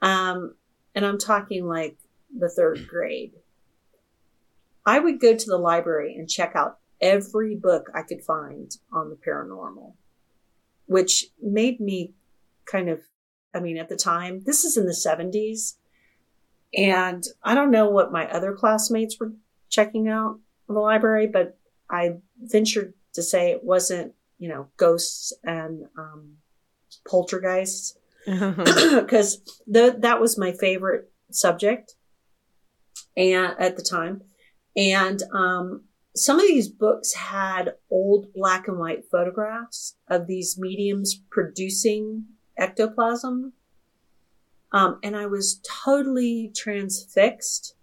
[0.00, 0.54] um,
[0.94, 1.96] and I'm talking like
[2.38, 3.32] the third grade,
[4.86, 9.10] I would go to the library and check out every book I could find on
[9.10, 9.94] the paranormal,
[10.86, 12.14] which made me
[12.66, 13.00] kind of,
[13.52, 15.74] I mean, at the time, this is in the 70s.
[16.76, 19.32] And I don't know what my other classmates were
[19.68, 21.58] checking out in the library, but
[21.90, 26.36] I ventured to say it wasn't, you know, ghosts and um,
[27.08, 27.98] poltergeists.
[28.26, 31.95] Because that was my favorite subject
[33.16, 34.22] and at the time.
[34.76, 41.20] And um, some of these books had old black and white photographs of these mediums
[41.30, 42.24] producing
[42.58, 43.52] ectoplasm.
[44.72, 47.74] Um, and I was totally transfixed,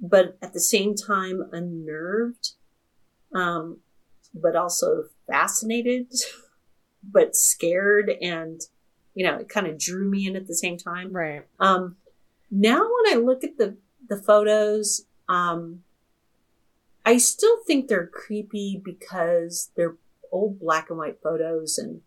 [0.00, 2.52] but at the same time unnerved,
[3.34, 3.78] um,
[4.34, 6.12] but also fascinated,
[7.02, 8.10] but scared.
[8.20, 8.60] And,
[9.14, 11.12] you know, it kind of drew me in at the same time.
[11.12, 11.46] Right.
[11.60, 11.96] Um,
[12.50, 13.76] now when I look at the
[14.14, 15.06] the photos.
[15.28, 15.80] Um,
[17.04, 19.96] I still think they're creepy because they're
[20.32, 22.00] old black and white photos and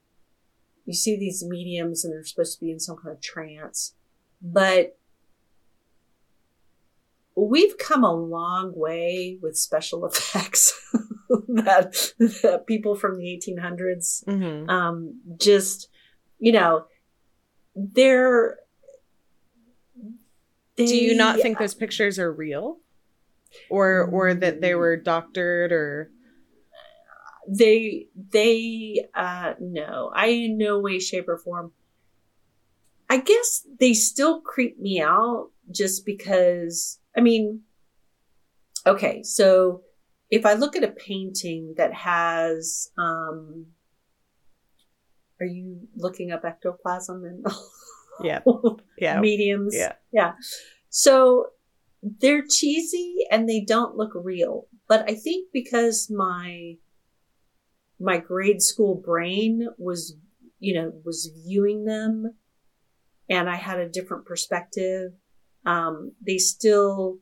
[0.86, 3.93] you see these mediums and they're supposed to be in some kind of trance.
[4.41, 4.98] But
[7.36, 10.74] we've come a long way with special effects
[11.48, 14.70] that, that, people from the 1800s mm-hmm.
[14.70, 15.89] um, just,
[16.39, 16.86] you know,
[17.76, 18.67] they're they,
[20.78, 22.78] Do you not think those pictures are real?
[23.70, 26.12] Or or that they were doctored or
[27.48, 30.12] they they uh no.
[30.13, 31.72] I in no way, shape, or form.
[33.10, 37.62] I guess they still creep me out just because I mean
[38.86, 39.82] okay, so
[40.30, 43.68] if I look at a painting that has um
[45.40, 47.46] are you looking up ectoplasm and
[48.24, 48.40] yeah.
[49.00, 49.20] Yeah.
[49.20, 49.76] Mediums.
[49.76, 49.94] Yeah.
[50.12, 50.34] Yeah.
[50.90, 51.48] So
[52.02, 56.76] they're cheesy and they don't look real but i think because my
[58.00, 60.16] my grade school brain was
[60.60, 62.36] you know was viewing them
[63.30, 65.12] and i had a different perspective
[65.66, 67.18] um they still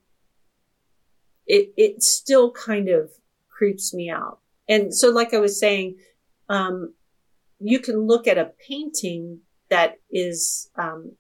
[1.48, 3.12] it it still kind of
[3.50, 4.40] creeps me out.
[4.68, 5.98] And so like i was saying
[6.50, 6.94] um
[7.60, 9.40] you can look at a painting
[9.76, 11.18] that is, um,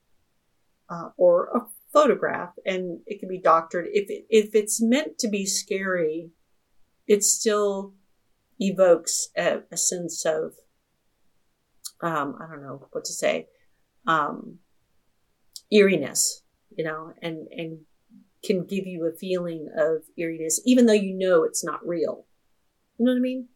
[0.90, 1.60] uh, or a
[1.92, 3.88] photograph and it can be doctored.
[3.92, 6.30] If, it, if it's meant to be scary,
[7.06, 7.94] it still
[8.60, 10.54] evokes a, a sense of,
[12.02, 13.48] um, I don't know what to say,
[14.08, 14.60] um,
[15.70, 16.44] eeriness,
[16.78, 17.80] you know, and, and
[18.42, 22.26] can give you a feeling of eeriness, even though you know it's not real.
[22.98, 23.48] You know what I mean?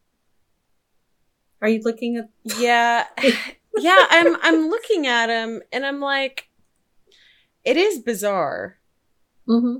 [1.61, 2.29] Are you looking at?
[2.59, 3.05] Yeah.
[3.77, 6.49] yeah, I'm I'm looking at him and I'm like,
[7.63, 8.77] it is bizarre.
[9.47, 9.77] Mm-hmm.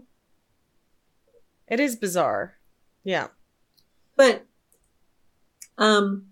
[1.68, 2.56] It is bizarre.
[3.04, 3.28] Yeah.
[4.16, 4.46] But
[5.78, 6.28] um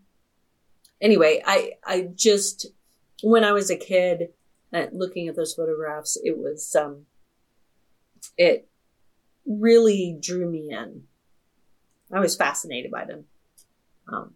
[1.01, 2.68] anyway, I I just
[3.24, 4.30] when I was a kid
[4.74, 7.05] uh, looking at those photographs, it was um
[8.38, 8.68] it
[9.45, 11.03] really drew me in.
[12.12, 13.26] I was fascinated by them.
[14.12, 14.34] Um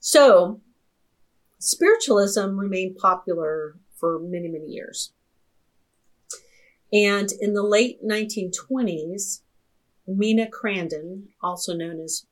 [0.00, 0.60] so
[1.58, 5.12] spiritualism remained popular for many, many years.
[6.92, 9.40] And in the late 1920s,
[10.06, 12.26] Mina Crandon, also known as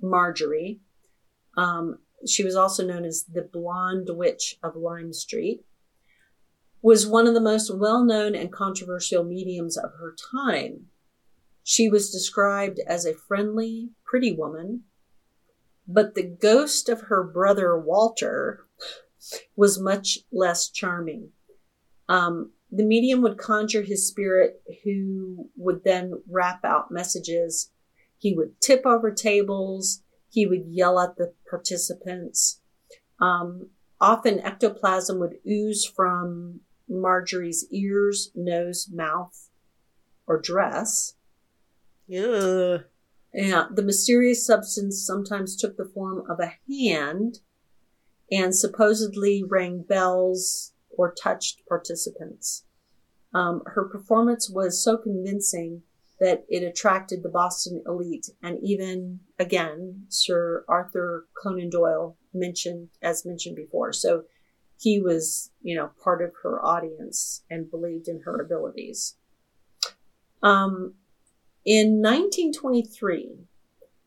[0.00, 0.80] Marjorie,
[1.56, 5.64] um, she was also known as the Blonde Witch of Lime Street,
[6.80, 10.86] was one of the most well known and controversial mediums of her time.
[11.62, 14.84] She was described as a friendly, pretty woman,
[15.86, 18.66] but the ghost of her brother Walter
[19.56, 21.30] was much less charming.
[22.08, 27.70] Um, the medium would conjure his spirit, who would then rap out messages.
[28.18, 30.02] He would tip over tables.
[30.28, 32.60] He would yell at the participants.
[33.20, 33.70] Um,
[34.00, 39.48] often ectoplasm would ooze from Marjorie's ears, nose, mouth,
[40.26, 41.14] or dress.
[42.12, 42.84] Ugh.
[43.34, 47.40] Yeah, the mysterious substance sometimes took the form of a hand
[48.30, 52.64] and supposedly rang bells or touched participants.
[53.34, 55.82] Um, her performance was so convincing
[56.20, 63.26] that it attracted the Boston elite and even again Sir Arthur Conan Doyle mentioned as
[63.26, 63.92] mentioned before.
[63.92, 64.22] So
[64.78, 69.16] he was, you know, part of her audience and believed in her abilities.
[70.40, 70.94] Um,
[71.64, 73.30] in 1923,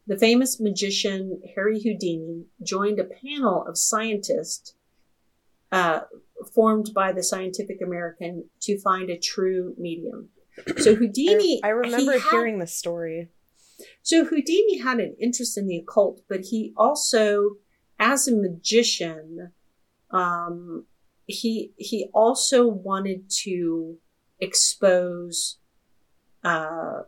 [0.05, 4.73] the famous magician Harry Houdini joined a panel of scientists
[5.71, 6.01] uh,
[6.53, 10.29] formed by the Scientific American to find a true medium.
[10.77, 13.29] So Houdini, I, I remember he had- hearing this story.
[14.01, 17.57] so Houdini had an interest in the occult, but he also,
[17.99, 19.51] as a magician,
[20.11, 20.85] um,
[21.25, 23.97] he he also wanted to
[24.39, 25.57] expose
[26.43, 27.01] uh,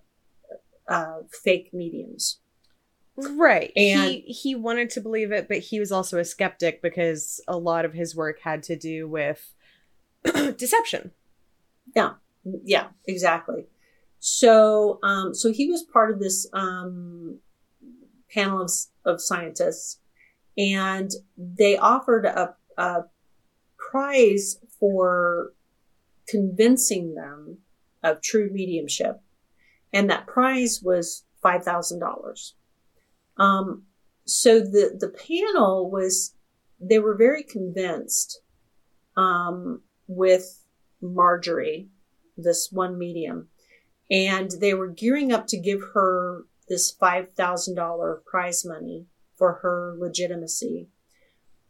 [0.90, 2.40] uh, fake mediums.
[3.16, 3.72] Right.
[3.76, 7.58] And- he he wanted to believe it, but he was also a skeptic because a
[7.58, 9.54] lot of his work had to do with
[10.58, 11.12] deception.
[11.96, 12.14] Yeah,
[12.64, 13.66] Yeah, exactly.
[14.20, 17.40] So, um, so he was part of this um,
[18.34, 18.72] panel of,
[19.06, 20.00] of scientists,
[20.58, 23.06] and they offered a, a
[23.78, 25.54] prize for
[26.28, 27.60] convincing them
[28.04, 29.22] of true mediumship,
[29.94, 32.56] and that prize was five thousand dollars.
[33.38, 33.84] Um,
[34.26, 36.36] so the the panel was
[36.80, 38.42] they were very convinced
[39.18, 40.64] um, with
[41.02, 41.90] Marjorie
[42.44, 43.50] this one medium.
[44.10, 49.06] And they were gearing up to give her this $5,000 prize money
[49.38, 50.90] for her legitimacy.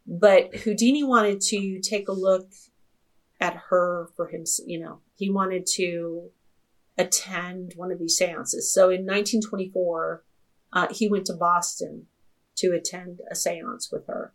[0.06, 2.48] But Houdini wanted to take a look
[3.42, 6.30] at her for him, you know, he wanted to
[7.00, 8.72] attend one of these seances.
[8.72, 10.24] So in 1924,
[10.74, 12.06] uh, he went to Boston
[12.58, 14.34] to attend a seance with her.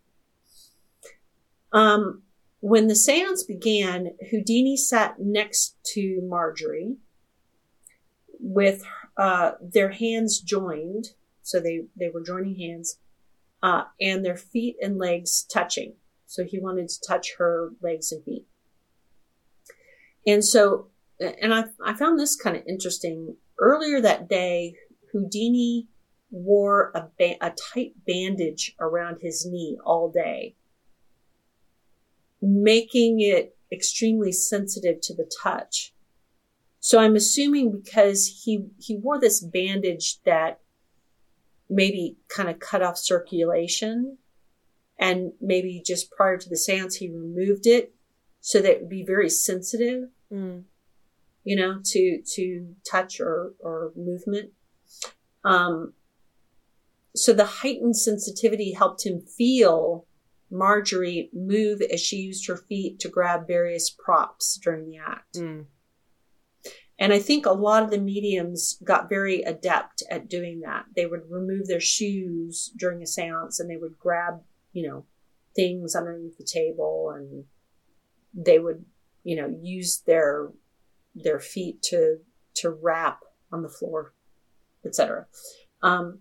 [1.72, 2.22] Um,
[2.60, 6.96] when the seance began, Houdini sat next to Marjorie
[8.40, 8.82] with
[9.18, 11.08] uh, their hands joined.
[11.42, 12.98] So they, they were joining hands,
[13.62, 15.94] uh, and their feet and legs touching.
[16.26, 18.46] So he wanted to touch her legs and feet.
[20.26, 20.88] And so,
[21.40, 23.36] and I, I found this kind of interesting.
[23.58, 24.74] Earlier that day,
[25.12, 25.86] Houdini
[26.30, 30.56] wore a, ba- a tight bandage around his knee all day
[32.44, 35.92] making it extremely sensitive to the touch.
[36.80, 40.60] So I'm assuming because he he wore this bandage that
[41.70, 44.18] maybe kind of cut off circulation
[44.98, 47.94] and maybe just prior to the seance he removed it
[48.40, 50.64] so that it would be very sensitive, Mm.
[51.44, 54.50] You know, to to touch or or movement.
[55.44, 55.92] Um
[57.16, 60.06] so the heightened sensitivity helped him feel
[60.50, 65.36] Marjorie move as she used her feet to grab various props during the act.
[65.36, 65.66] Mm.
[66.98, 70.84] And I think a lot of the mediums got very adept at doing that.
[70.94, 74.42] They would remove their shoes during a seance and they would grab,
[74.72, 75.04] you know,
[75.56, 77.44] things underneath the table and
[78.32, 78.84] they would,
[79.24, 80.50] you know, use their
[81.14, 82.18] their feet to
[82.54, 83.20] to rap
[83.52, 84.14] on the floor,
[84.84, 85.26] etc.
[85.82, 86.20] Um,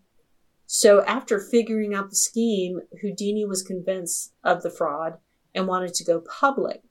[0.65, 5.17] so after figuring out the scheme, Houdini was convinced of the fraud
[5.53, 6.81] and wanted to go public.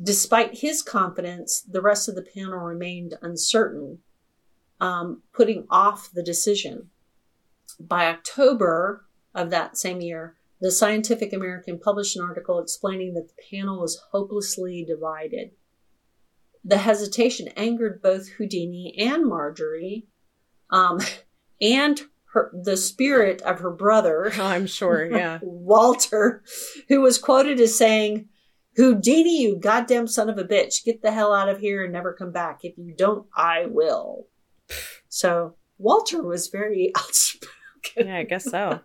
[0.00, 3.98] Despite his confidence, the rest of the panel remained uncertain,
[4.80, 6.90] um, putting off the decision.
[7.78, 13.42] By October of that same year, the Scientific American published an article explaining that the
[13.50, 15.52] panel was hopelessly divided.
[16.64, 20.06] The hesitation angered both Houdini and Marjorie,
[20.70, 20.98] um,
[21.60, 22.00] and
[22.32, 25.06] her, the spirit of her brother, I'm sure.
[25.06, 25.38] Yeah.
[25.42, 26.42] Walter,
[26.88, 28.28] who was quoted as saying,
[28.76, 32.12] Houdini, you goddamn son of a bitch, get the hell out of here and never
[32.12, 32.60] come back.
[32.64, 34.26] If you don't, I will.
[35.08, 38.08] So Walter was very outspoken.
[38.08, 38.80] Yeah, I guess so.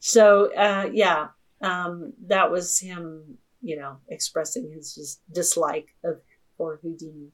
[0.00, 1.28] so uh, yeah,
[1.60, 6.20] um, that was him, you know, expressing his dis- dislike of
[6.56, 7.32] for Houdini.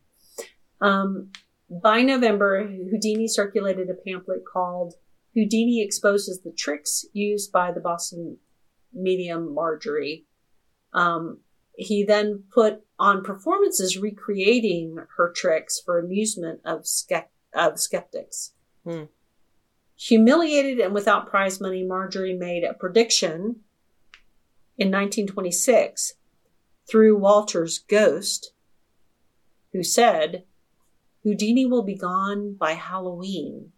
[0.80, 1.30] Um,
[1.70, 4.94] by November, Houdini circulated a pamphlet called
[5.34, 8.38] "Houdini exposes the tricks used by the Boston
[8.94, 10.24] medium Marjorie."
[10.94, 11.40] Um,
[11.76, 16.86] he then put on performances recreating her tricks for amusement of,
[17.54, 18.52] of skeptics.
[18.84, 19.04] Hmm.
[19.96, 23.60] Humiliated and without prize money, Marjorie made a prediction
[24.78, 26.14] in 1926
[26.88, 28.52] through Walter's ghost,
[29.72, 30.44] who said,
[31.24, 33.72] Houdini will be gone by Halloween.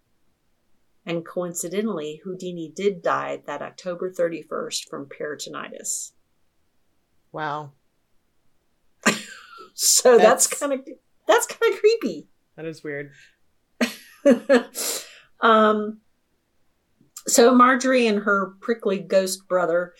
[1.07, 6.13] And coincidentally, Houdini did die that October 31st from peritonitis.
[7.33, 7.73] Wow.
[9.75, 10.89] So that's That's- kind of
[11.27, 12.29] that's kind of creepy.
[12.57, 13.11] That is weird.
[15.41, 15.99] um,
[17.27, 19.95] so Marjorie and her prickly ghost brother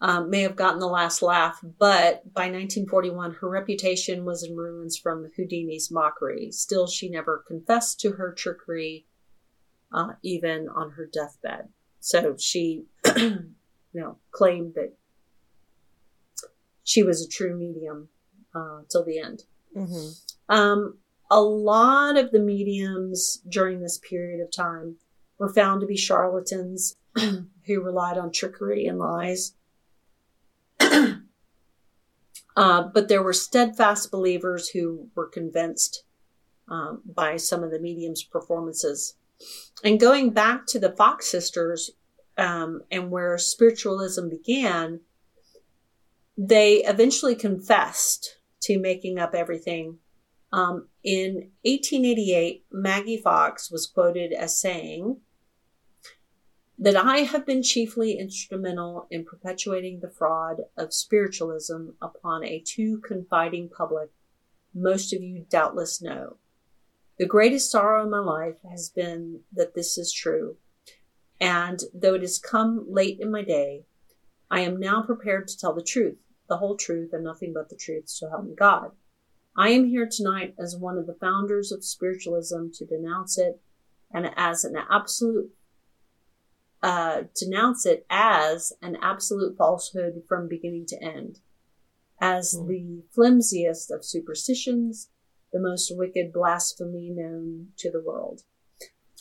[0.00, 4.96] um, may have gotten the last laugh, but by 1941, her reputation was in ruins
[4.96, 6.52] from Houdini's mockery.
[6.52, 9.06] Still, she never confessed to her trickery,
[9.92, 11.68] uh, even on her deathbed.
[12.00, 12.84] So she,
[13.16, 13.50] you
[13.92, 14.94] know, claimed that
[16.84, 18.08] she was a true medium
[18.54, 19.42] uh, till the end.
[19.76, 20.54] Mm-hmm.
[20.54, 20.98] Um,
[21.30, 24.96] a lot of the mediums during this period of time
[25.38, 29.54] were found to be charlatans who relied on trickery and lies.
[30.80, 31.22] Uh,
[32.56, 36.04] but there were steadfast believers who were convinced
[36.68, 39.14] um, by some of the mediums' performances.
[39.84, 41.90] And going back to the Fox sisters
[42.36, 45.00] um, and where spiritualism began,
[46.36, 49.98] they eventually confessed to making up everything
[50.52, 55.18] um, in 1888, Maggie Fox was quoted as saying
[56.78, 63.00] that I have been chiefly instrumental in perpetuating the fraud of spiritualism upon a too
[63.06, 64.10] confiding public.
[64.72, 66.36] Most of you doubtless know.
[67.18, 70.56] The greatest sorrow in my life has been that this is true.
[71.40, 73.84] And though it has come late in my day,
[74.50, 76.18] I am now prepared to tell the truth,
[76.48, 78.92] the whole truth, and nothing but the truth, so help me God.
[79.56, 83.60] I am here tonight as one of the founders of spiritualism to denounce it
[84.12, 85.50] and as an absolute,
[86.82, 91.40] uh, denounce it as an absolute falsehood from beginning to end,
[92.20, 92.68] as Hmm.
[92.68, 95.10] the flimsiest of superstitions,
[95.52, 98.42] the most wicked blasphemy known to the world.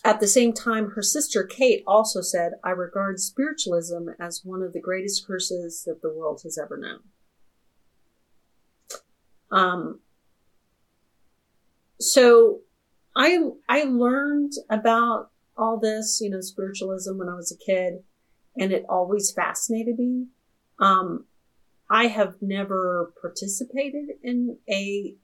[0.03, 4.73] At the same time, her sister Kate also said, I regard spiritualism as one of
[4.73, 6.99] the greatest curses that the world has ever known.
[9.49, 10.01] Um,
[11.99, 12.59] so
[13.15, 18.03] I I learned about all this, you know, spiritualism when I was a kid,
[18.57, 20.27] and it always fascinated me.
[20.79, 21.25] Um,
[21.89, 25.15] I have never participated in a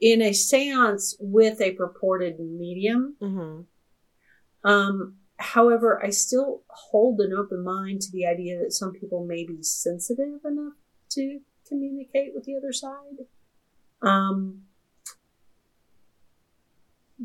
[0.00, 3.16] in a séance with a purported medium.
[3.20, 4.68] Mm-hmm.
[4.68, 9.44] Um, however, I still hold an open mind to the idea that some people may
[9.46, 10.74] be sensitive enough
[11.12, 13.26] to communicate with the other side.
[14.02, 14.62] Um,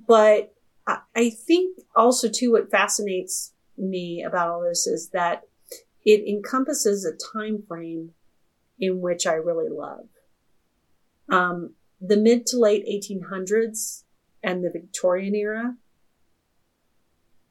[0.08, 0.53] but
[0.88, 5.44] I, think also too what fascinates me about all this is that
[6.06, 8.12] it encompasses a time frame
[8.80, 10.08] in which I really love.
[11.30, 14.04] Um, the mid to late 1800s
[14.44, 15.76] and the Victorian era.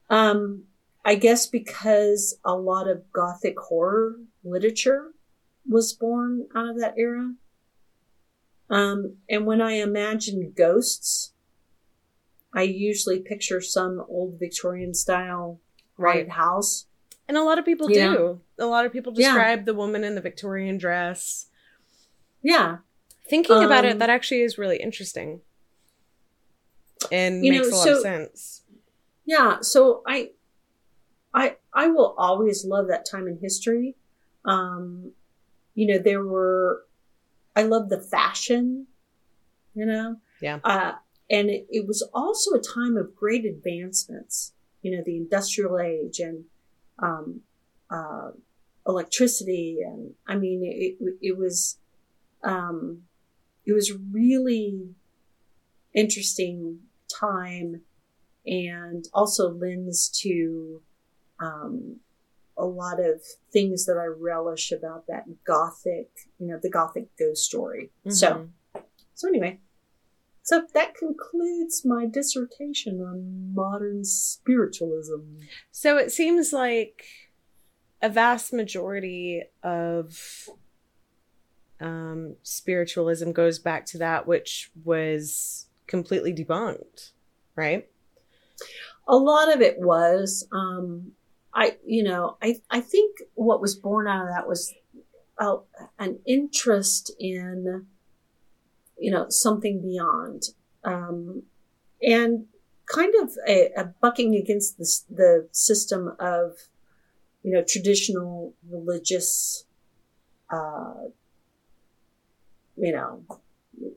[0.09, 0.65] Um,
[1.03, 5.13] I guess because a lot of Gothic horror literature
[5.67, 7.33] was born out of that era.
[8.69, 11.32] Um, and when I imagine ghosts,
[12.53, 15.59] I usually picture some old Victorian style
[15.97, 16.29] Right.
[16.29, 16.85] house.
[17.27, 18.13] And a lot of people Yeah.
[18.13, 18.41] do.
[18.59, 19.27] A lot of people Yeah.
[19.33, 21.47] describe the woman in the Victorian dress.
[22.41, 22.77] Yeah.
[23.29, 25.41] Thinking about Um, it, that actually is really interesting.
[27.11, 28.63] And makes know, a lot so- of sense.
[29.25, 29.61] Yeah.
[29.61, 30.31] So I,
[31.33, 33.95] I, I will always love that time in history.
[34.45, 35.13] Um,
[35.75, 36.85] you know, there were,
[37.55, 38.87] I love the fashion,
[39.73, 40.17] you know?
[40.41, 40.59] Yeah.
[40.63, 40.93] Uh,
[41.33, 44.53] and it, it was also a time of great advancements,
[44.83, 46.45] you know, the industrial age and,
[46.99, 47.41] um,
[47.89, 48.29] uh,
[48.87, 49.79] electricity.
[49.83, 51.79] And I mean, it, it was,
[52.43, 53.03] um,
[53.65, 54.89] it was really
[55.95, 57.81] interesting time
[58.45, 60.81] and also lends to
[61.39, 61.97] um,
[62.55, 63.21] a lot of
[63.51, 67.89] things that I relish about that gothic, you know, the gothic ghost story.
[68.07, 68.27] So,
[68.75, 68.83] Mhm.
[69.15, 69.59] so anyway,
[70.43, 75.37] So that concludes my dissertation on modern spiritualism.
[75.71, 77.05] So it seems like
[78.01, 80.49] a vast majority of
[81.79, 87.11] um, spiritualism goes back to that which was completely debunked,
[87.55, 87.87] right?
[89.07, 90.45] A lot of it was.
[90.51, 91.13] Um,
[91.53, 94.73] I, you know, I, I think what was born out of that was
[95.37, 95.57] uh,
[95.99, 97.85] an interest in,
[99.03, 100.43] you know, something beyond,
[100.85, 101.43] um,
[102.01, 102.45] and
[102.85, 106.53] kind of a, a bucking against the, the system of,
[107.43, 109.65] you know, traditional religious,
[110.49, 110.93] uh,
[112.77, 113.21] you know,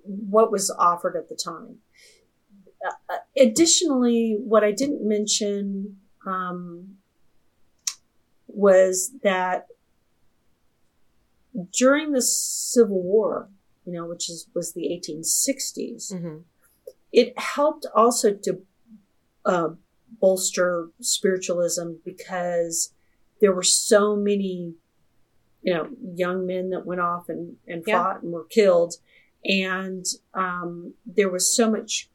[0.03, 1.77] what was offered at the time.
[2.85, 6.97] Uh, uh additionally, what I didn't mention um,
[8.49, 9.69] was that
[11.73, 13.49] during the Civil War,
[13.87, 16.39] you know, which is was the 1860s, mm-hmm.
[17.13, 18.63] it helped also to
[19.45, 19.69] uh,
[20.21, 22.93] bolster spiritualism because
[23.41, 24.75] there were so many,
[25.63, 28.03] you know, young men that went off and, and yeah.
[28.03, 28.95] fought and were killed.
[29.45, 32.11] And um, there was so much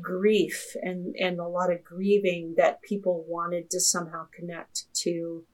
[0.00, 5.44] grief and, and a lot of grieving that people wanted to somehow connect to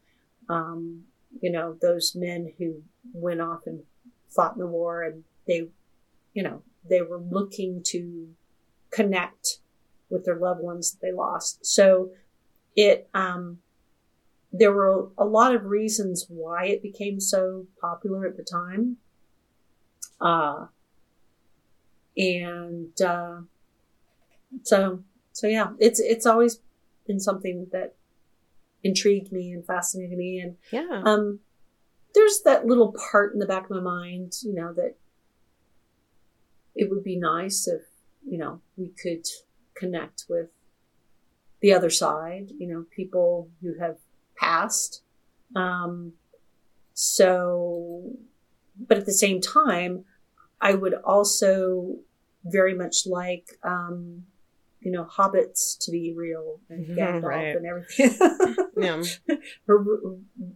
[0.49, 1.05] um,
[1.41, 3.83] you know, those men who went off and
[4.29, 5.69] fought in the war and they,
[6.35, 8.29] you know, they were looking to
[8.91, 9.59] connect
[10.11, 11.67] with their loved ones that they lost.
[11.67, 12.11] So
[12.77, 13.59] it, um,
[14.53, 18.99] there were a lot of reasons why it became so popular at the time.
[20.21, 20.67] Uh,
[22.17, 23.41] and, uh,
[24.63, 26.61] so, so yeah, it's, it's always
[27.07, 27.95] been something that
[28.83, 30.39] intrigued me and fascinated me.
[30.39, 31.41] And yeah, um,
[32.15, 34.97] there's that little part in the back of my mind, you know, that
[36.79, 37.83] it would be nice if
[38.27, 39.27] you know we could
[39.75, 40.49] connect with
[41.61, 42.51] the other side.
[42.59, 43.97] You know, people who have
[44.37, 45.03] passed.
[45.55, 46.13] Um,
[46.95, 48.13] so,
[48.89, 50.05] but at the same time,
[50.61, 51.97] I would also
[52.45, 54.25] very much like um,
[54.81, 57.57] you know, hobbits to be real and mm-hmm, Gandalf right.
[57.57, 58.11] and everything.
[58.77, 59.03] yeah.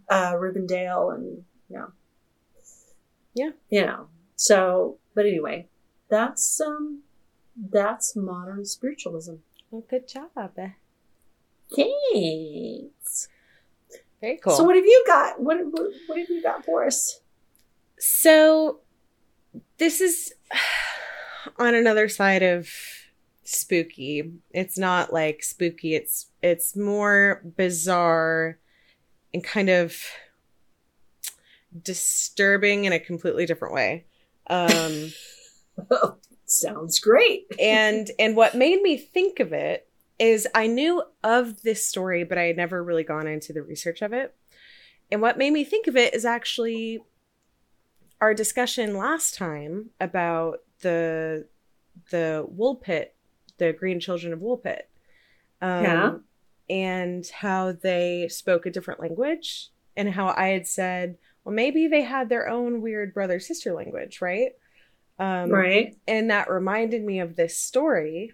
[0.09, 1.87] uh, Rivendell and, yeah.
[3.33, 3.51] Yeah.
[3.69, 5.67] You know, so, but anyway,
[6.13, 7.01] that's, um,
[7.57, 9.35] that's modern spiritualism.
[9.71, 10.29] Well, good job.
[11.75, 13.27] Thanks.
[14.21, 14.53] Very cool.
[14.53, 15.41] So what have you got?
[15.41, 17.19] What, what, what have you got for us?
[17.99, 18.79] So
[19.77, 20.33] this is
[21.57, 22.69] on another side of
[23.43, 24.31] spooky.
[24.51, 25.95] It's not like spooky.
[25.95, 28.57] It's it's more bizarre
[29.33, 29.95] and kind of
[31.81, 34.05] disturbing in a completely different way.
[34.47, 35.11] Um
[36.45, 37.45] sounds great.
[37.59, 39.87] and and what made me think of it
[40.19, 44.01] is I knew of this story but I had never really gone into the research
[44.01, 44.35] of it.
[45.11, 47.03] And what made me think of it is actually
[48.21, 51.47] our discussion last time about the
[52.09, 53.07] the Woolpit
[53.57, 54.83] the Green Children of Woolpit.
[55.61, 56.13] Um, yeah.
[56.69, 62.03] And how they spoke a different language, and how I had said, well, maybe they
[62.03, 64.51] had their own weird brother sister language, right?
[65.19, 65.95] Um, right.
[66.07, 68.33] And that reminded me of this story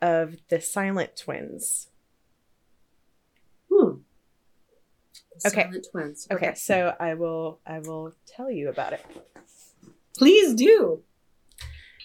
[0.00, 1.88] of the Silent Twins.
[3.72, 3.98] Hmm.
[5.46, 5.62] Okay.
[5.62, 6.28] Silent Twins.
[6.30, 6.48] Okay.
[6.48, 9.04] okay, so I will I will tell you about it.
[10.16, 11.02] Please do.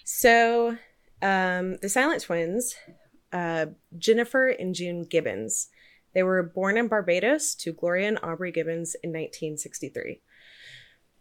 [0.04, 0.78] So
[1.20, 2.76] um, the Silent Twins,
[3.32, 3.66] uh,
[3.98, 5.68] Jennifer and June Gibbons.
[6.14, 10.20] They were born in Barbados to Gloria and Aubrey Gibbons in 1963.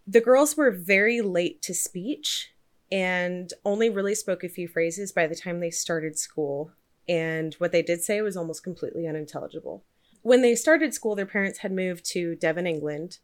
[0.07, 2.51] The girls were very late to speech
[2.95, 6.71] and only really spoke a few phrases by the time they started school.
[7.07, 9.83] And what they did say was almost completely unintelligible.
[10.21, 13.17] When they started school, their parents had moved to Devon, England.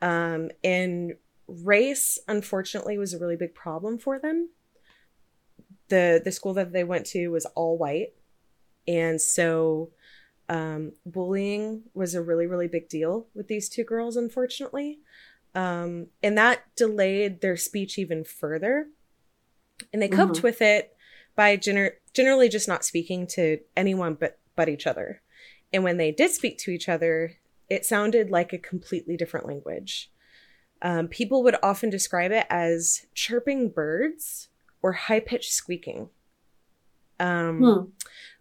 [0.00, 1.14] Um, and
[1.46, 4.48] race, unfortunately, was a really big problem for them
[5.92, 8.14] the the school that they went to was all white,
[8.88, 9.90] and so
[10.48, 15.00] um, bullying was a really really big deal with these two girls, unfortunately,
[15.54, 18.86] um, and that delayed their speech even further.
[19.92, 20.46] And they coped mm-hmm.
[20.46, 20.94] with it
[21.34, 25.22] by gener- generally just not speaking to anyone but but each other.
[25.72, 27.38] And when they did speak to each other,
[27.70, 30.10] it sounded like a completely different language.
[30.82, 34.48] Um, people would often describe it as chirping birds
[34.82, 36.10] or high pitched squeaking.
[37.20, 37.90] Um, hmm.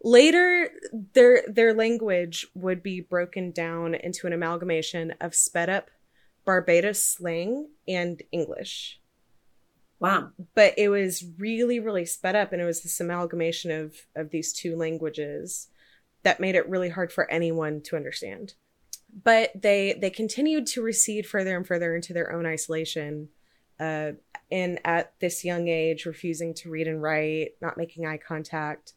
[0.03, 0.71] Later,
[1.13, 5.91] their their language would be broken down into an amalgamation of sped up
[6.45, 8.99] Barbados slang and English.
[10.01, 10.31] Wow.
[10.55, 14.51] but it was really really sped up and it was this amalgamation of of these
[14.51, 15.67] two languages
[16.23, 18.55] that made it really hard for anyone to understand
[19.23, 23.29] but they they continued to recede further and further into their own isolation
[23.79, 24.11] uh,
[24.51, 28.93] and at this young age refusing to read and write not making eye contact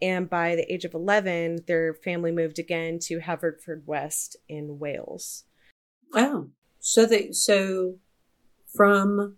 [0.00, 5.44] and by the age of 11 their family moved again to Haverfordwest in wales
[6.14, 6.50] Oh.
[6.80, 7.96] So they so
[8.74, 9.36] from from,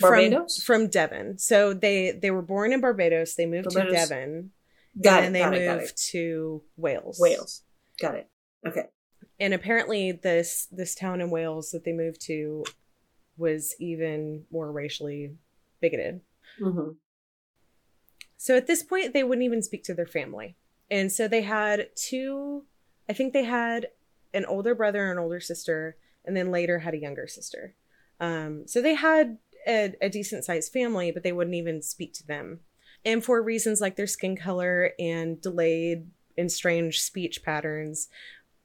[0.00, 0.62] Barbados?
[0.62, 4.08] from devon so they they were born in barbados they moved Barbados.
[4.08, 4.50] to devon
[5.02, 5.96] got and it, then got they got moved it.
[6.12, 7.18] to Wales.
[7.20, 7.62] Wales.
[8.00, 8.28] Got it.
[8.66, 8.84] Okay.
[9.40, 12.64] And apparently this this town in Wales that they moved to
[13.36, 15.36] was even more racially
[15.80, 16.20] bigoted.
[16.58, 16.90] hmm
[18.36, 20.56] So at this point they wouldn't even speak to their family.
[20.90, 22.64] And so they had two
[23.08, 23.88] I think they had
[24.34, 27.74] an older brother and an older sister and then later had a younger sister.
[28.20, 29.38] Um, so they had
[29.68, 32.60] a, a decent sized family, but they wouldn't even speak to them.
[33.04, 38.08] And for reasons like their skin color and delayed and strange speech patterns,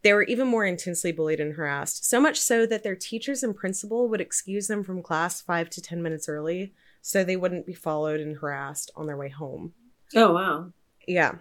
[0.01, 2.05] they were even more intensely bullied and harassed.
[2.05, 5.81] So much so that their teachers and principal would excuse them from class five to
[5.81, 9.73] 10 minutes early so they wouldn't be followed and harassed on their way home.
[10.15, 10.71] Oh wow.
[11.07, 11.35] Yeah.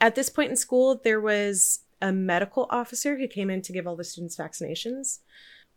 [0.00, 3.86] At this point in school, there was a medical officer who came in to give
[3.86, 5.20] all the students vaccinations.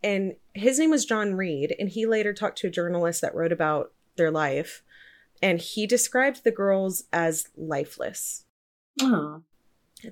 [0.06, 1.76] And his name was John Reed.
[1.80, 4.84] And he later talked to a journalist that wrote about their life.
[5.42, 8.46] And he described the girls as lifeless,
[9.02, 9.42] Oh.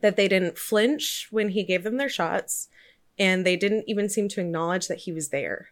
[0.02, 2.68] that they didn't flinch when he gave them their shots,
[3.18, 5.70] and they didn't even seem to acknowledge that he was there.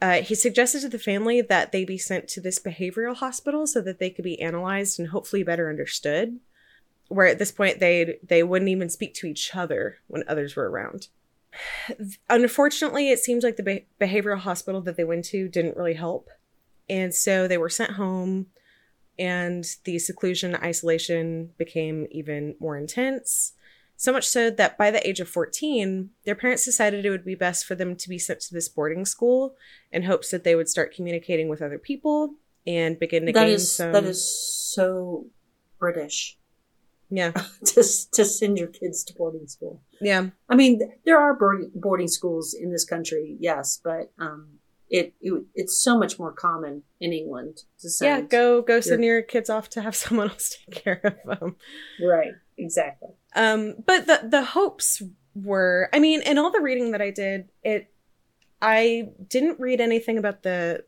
[0.00, 3.80] Uh, he suggested to the family that they be sent to this behavioral hospital so
[3.80, 6.38] that they could be analyzed and hopefully better understood.
[7.08, 10.70] Where at this point they they wouldn't even speak to each other when others were
[10.70, 11.08] around.
[12.28, 16.28] Unfortunately, it seems like the be- behavioral hospital that they went to didn't really help,
[16.88, 18.46] and so they were sent home.
[19.20, 23.52] And the seclusion isolation became even more intense.
[23.96, 27.34] So much so that by the age of 14, their parents decided it would be
[27.34, 29.56] best for them to be sent to this boarding school
[29.90, 32.34] in hopes that they would start communicating with other people
[32.64, 33.90] and begin to That gain is some.
[33.90, 34.22] that is
[34.72, 35.26] so
[35.80, 36.37] British
[37.10, 37.30] yeah,
[37.64, 37.82] to
[38.12, 39.82] to send your kids to boarding school.
[40.00, 41.34] yeah, I mean, there are
[41.74, 44.58] boarding schools in this country, yes, but um,
[44.90, 48.22] it, it it's so much more common in England to send.
[48.22, 48.28] yeah.
[48.28, 51.56] Go go send your kids off to have someone else take care of them.
[52.02, 53.10] right, exactly.
[53.34, 55.02] Um, but the the hopes
[55.34, 57.92] were, I mean, in all the reading that I did, it,
[58.60, 60.84] I didn't read anything about the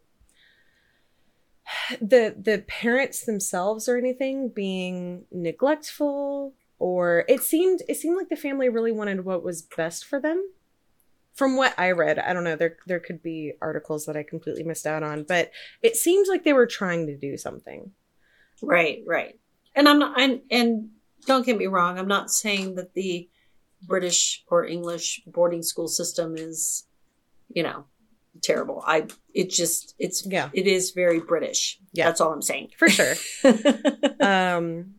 [2.00, 8.36] the the parents themselves or anything being neglectful or it seemed it seemed like the
[8.36, 10.50] family really wanted what was best for them
[11.34, 14.62] from what i read i don't know there there could be articles that i completely
[14.62, 15.50] missed out on but
[15.82, 17.92] it seems like they were trying to do something
[18.62, 19.38] Right, right.
[19.74, 20.90] And I'm not, and, and
[21.26, 23.28] don't get me wrong, I'm not saying that the
[23.86, 26.86] British or English boarding school system is,
[27.48, 27.84] you know,
[28.42, 28.82] terrible.
[28.86, 30.50] I, it just, it's, Yeah.
[30.52, 31.78] it is very British.
[31.92, 32.06] Yeah.
[32.06, 32.70] That's all I'm saying.
[32.78, 33.14] for sure
[34.20, 34.94] um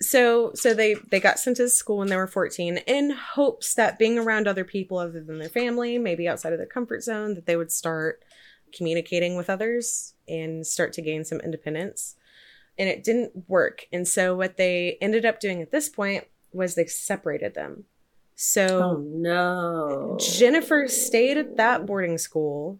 [0.00, 3.98] so so they they got sent to school when they were 14 in hopes that
[3.98, 7.46] being around other people other than their family maybe outside of their comfort zone that
[7.46, 8.22] they would start
[8.74, 12.14] communicating with others and start to gain some independence
[12.78, 16.74] and it didn't work and so what they ended up doing at this point was
[16.74, 17.84] they separated them
[18.36, 20.18] so oh no.
[20.20, 22.78] Jennifer stayed at that boarding school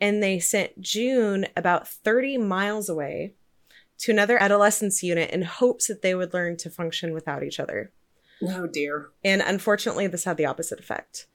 [0.00, 3.34] and they sent June about 30 miles away
[3.98, 7.92] to another adolescence unit in hopes that they would learn to function without each other.
[8.42, 9.08] Oh dear.
[9.24, 11.28] And unfortunately, this had the opposite effect.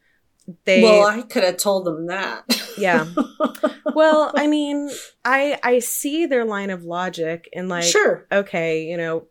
[0.66, 2.44] They well, I could have told them that.
[2.78, 3.08] Yeah.
[3.96, 4.90] well, I mean,
[5.24, 8.28] I I see their line of logic and like sure.
[8.32, 9.28] okay, you know,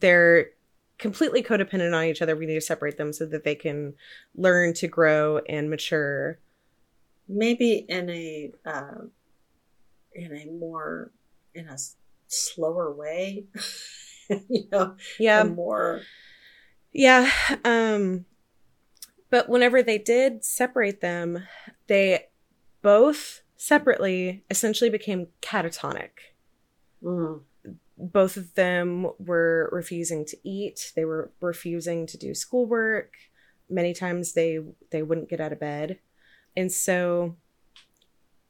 [0.00, 0.50] they're
[1.00, 2.36] completely codependent on each other.
[2.36, 3.94] We need to separate them so that they can
[4.36, 6.38] learn to grow and mature.
[7.28, 9.02] Maybe in a, uh,
[10.12, 11.10] in a more,
[11.54, 11.76] in a
[12.28, 13.46] slower way.
[14.48, 15.44] you know, Yeah.
[15.44, 16.02] more,
[16.92, 17.30] Yeah.
[17.64, 18.26] Um
[19.30, 21.44] but whenever they did separate them,
[21.86, 22.26] they
[22.82, 26.10] both separately essentially became catatonic.
[27.02, 27.40] mm,
[28.00, 33.12] Both of them were refusing to eat, they were refusing to do schoolwork.
[33.68, 34.58] Many times they
[34.90, 35.98] they wouldn't get out of bed.
[36.56, 37.36] And so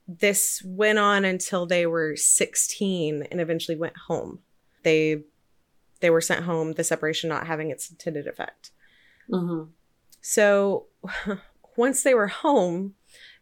[0.07, 4.39] this went on until they were 16 and eventually went home.
[4.83, 5.23] They
[5.99, 8.71] they were sent home, the separation not having its intended effect.
[9.29, 9.69] mhm.
[10.21, 10.87] So
[11.75, 12.95] once they were home,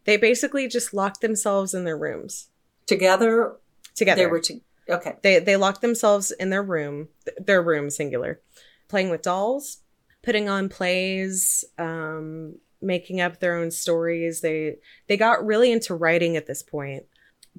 [0.05, 2.49] they basically just locked themselves in their rooms.
[2.86, 3.57] Together,
[3.95, 4.22] together.
[4.22, 4.60] they were to,
[4.90, 5.16] okay.
[5.22, 8.42] They they locked themselves in their room, th- their room singular,
[8.88, 9.80] playing with dolls,
[10.24, 14.42] putting on plays, um, making up their own stories.
[14.42, 14.78] They
[15.08, 17.06] they got really into writing at this point.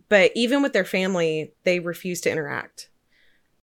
[0.09, 2.91] But even with their family, they refused to interact.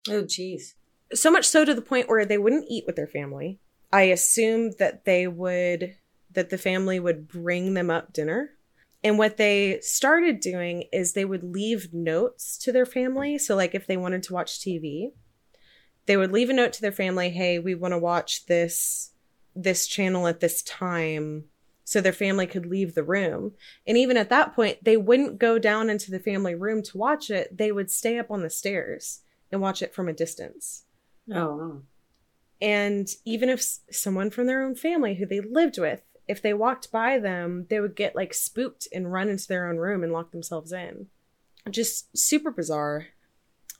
[0.09, 0.75] Oh, geez.
[1.13, 3.61] So much so to the point where they wouldn't eat with their family.
[3.93, 5.97] I assumed that they would
[6.31, 8.51] that the family would bring them up dinner.
[9.05, 13.37] And what they started doing is they would leave notes to their family.
[13.39, 15.13] So, like if they wanted to watch TV,
[16.07, 19.11] they would leave a note to their family, "Hey, we want to watch this
[19.55, 21.45] this channel at this time."
[21.85, 23.53] So their family could leave the room.
[23.87, 27.29] And even at that point, they wouldn't go down into the family room to watch
[27.29, 27.57] it.
[27.57, 30.85] They would stay up on the stairs and watch it from a distance.
[31.31, 31.83] Oh, wow.
[32.61, 36.93] And even if someone from their own family who they lived with, if they walked
[36.93, 40.31] by them, they would get like spooked and run into their own room and lock
[40.31, 41.09] themselves in.
[41.71, 43.07] Just super bizarre.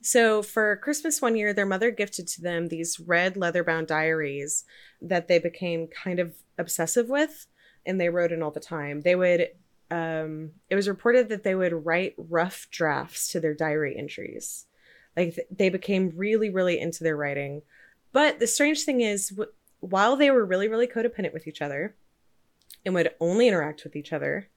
[0.03, 4.65] So for Christmas one year, their mother gifted to them these red leather bound diaries
[5.01, 7.47] that they became kind of obsessive with
[7.87, 9.03] and they wrote in all the time.
[9.03, 9.49] They would
[9.91, 14.67] um it was reported that they would write rough drafts to their diary entries.
[15.17, 17.63] Like th- they became really really into their writing.
[18.13, 21.95] But the strange thing is w- while they were really really codependent with each other
[22.85, 24.49] and would only interact with each other,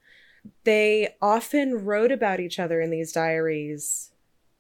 [0.63, 4.11] they often wrote about each other in these diaries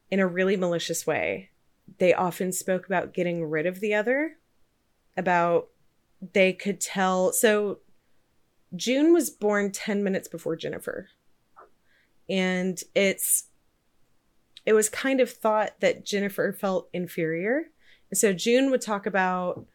[0.09, 1.49] in a really malicious way.
[1.97, 4.37] They often spoke about getting rid of the other,
[5.15, 5.69] about
[6.33, 7.31] they could tell.
[7.31, 7.79] So
[8.75, 11.09] June was born 10 minutes before Jennifer.
[12.27, 13.45] And it's
[14.65, 17.65] it was kind of thought that Jennifer felt inferior.
[18.09, 19.65] And so June would talk about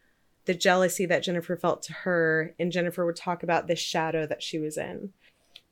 [0.45, 4.43] the jealousy that Jennifer felt to her, and Jennifer would talk about this shadow that
[4.43, 5.11] she was in.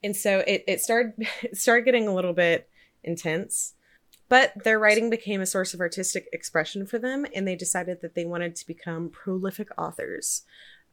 [0.03, 2.69] And so it, it started it started getting a little bit
[3.03, 3.73] intense.
[4.27, 8.13] But their writing became a source of artistic expression for them, and they decided that
[8.13, 10.43] they wanted to become prolific authors.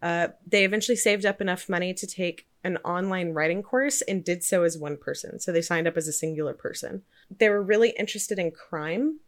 [0.01, 4.43] Uh, they eventually saved up enough money to take an online writing course and did
[4.43, 5.39] so as one person.
[5.39, 7.03] So they signed up as a singular person.
[7.39, 9.21] They were really interested in crime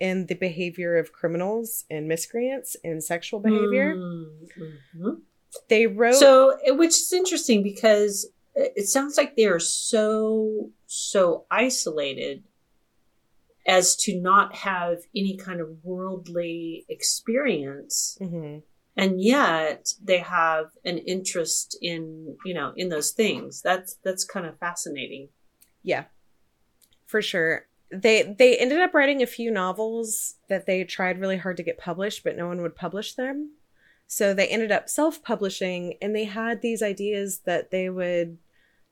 [0.00, 3.94] and the behavior of criminals and miscreants and sexual behavior.
[3.96, 5.22] Mhm.
[5.68, 6.14] They wrote.
[6.14, 12.44] So, which is interesting because it sounds like they are so, so isolated
[13.66, 18.18] as to not have any kind of worldly experience.
[18.20, 18.62] Mhm.
[18.96, 23.62] And yet they have an interest in, you know, in those things.
[23.62, 25.28] That's, that's kind of fascinating.
[25.82, 26.06] Yeah,
[27.06, 27.68] for sure.
[27.90, 31.78] They they ended up writing a few novels that they tried really hard to get
[31.78, 33.52] published, but no one would publish them.
[34.06, 38.38] So they ended up self-publishing, and they had these ideas that they would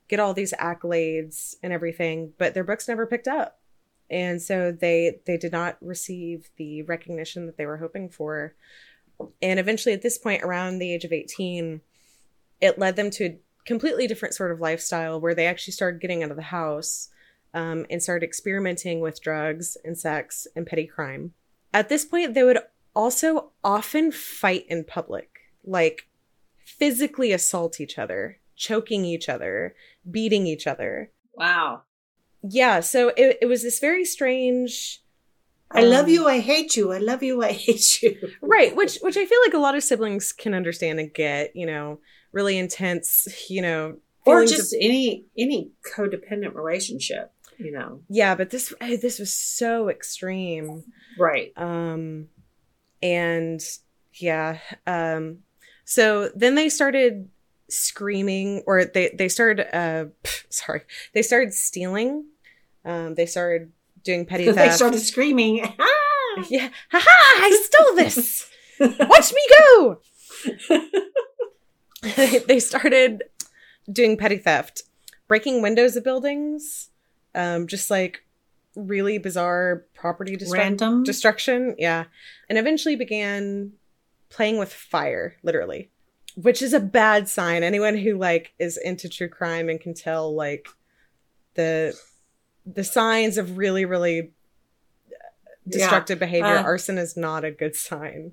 [0.08, 3.58] get all these accolades and everything, but their books never picked up,
[4.08, 8.54] and so they they did not receive the recognition that they were hoping for.
[9.42, 11.80] And eventually, at this point, around the age of eighteen,
[12.60, 16.22] it led them to a completely different sort of lifestyle where they actually started getting
[16.22, 17.08] out of the house
[17.56, 21.32] um, and started experimenting with drugs and sex and petty crime.
[21.72, 22.58] At this point, they would
[22.94, 25.30] also often fight in public,
[25.64, 26.06] like
[26.64, 29.74] physically assault each other, choking each other,
[30.08, 31.10] beating each other.
[31.34, 31.82] Wow.
[32.42, 35.02] Yeah, so it, it was this very strange.
[35.70, 36.28] I love um, you.
[36.28, 36.92] I hate you.
[36.92, 37.42] I love you.
[37.42, 38.16] I hate you.
[38.40, 41.66] right which which i feel like a lot of siblings can understand and get you
[41.66, 41.98] know
[42.30, 48.00] really intense you know Or feelings of- just any, any codependent relationship, you know.
[48.08, 50.84] yeah but this this was so extreme
[51.18, 51.52] Right.
[51.56, 52.28] um
[53.02, 53.60] and
[54.14, 55.38] yeah um
[55.84, 57.28] so then they started
[57.68, 60.06] screaming or they they started uh
[60.50, 60.82] sorry
[61.14, 62.24] they started stealing
[62.84, 63.72] um they started
[64.04, 64.56] doing petty theft.
[64.58, 65.60] they started screaming.
[65.78, 68.48] "Ah!" yeah haha i stole this
[68.80, 70.00] watch me go
[72.46, 73.24] they started
[73.90, 74.82] doing petty theft,
[75.28, 76.90] breaking windows of buildings,
[77.36, 78.24] um, just like
[78.74, 81.02] really bizarre property destru- Random.
[81.04, 81.76] destruction.
[81.78, 82.04] Yeah.
[82.48, 83.72] And eventually began
[84.30, 85.90] playing with fire, literally,
[86.34, 87.62] which is a bad sign.
[87.62, 90.66] Anyone who like is into true crime and can tell like
[91.54, 91.96] the
[92.66, 94.32] the signs of really, really
[95.68, 98.32] destructive behavior, Uh, arson is not a good sign.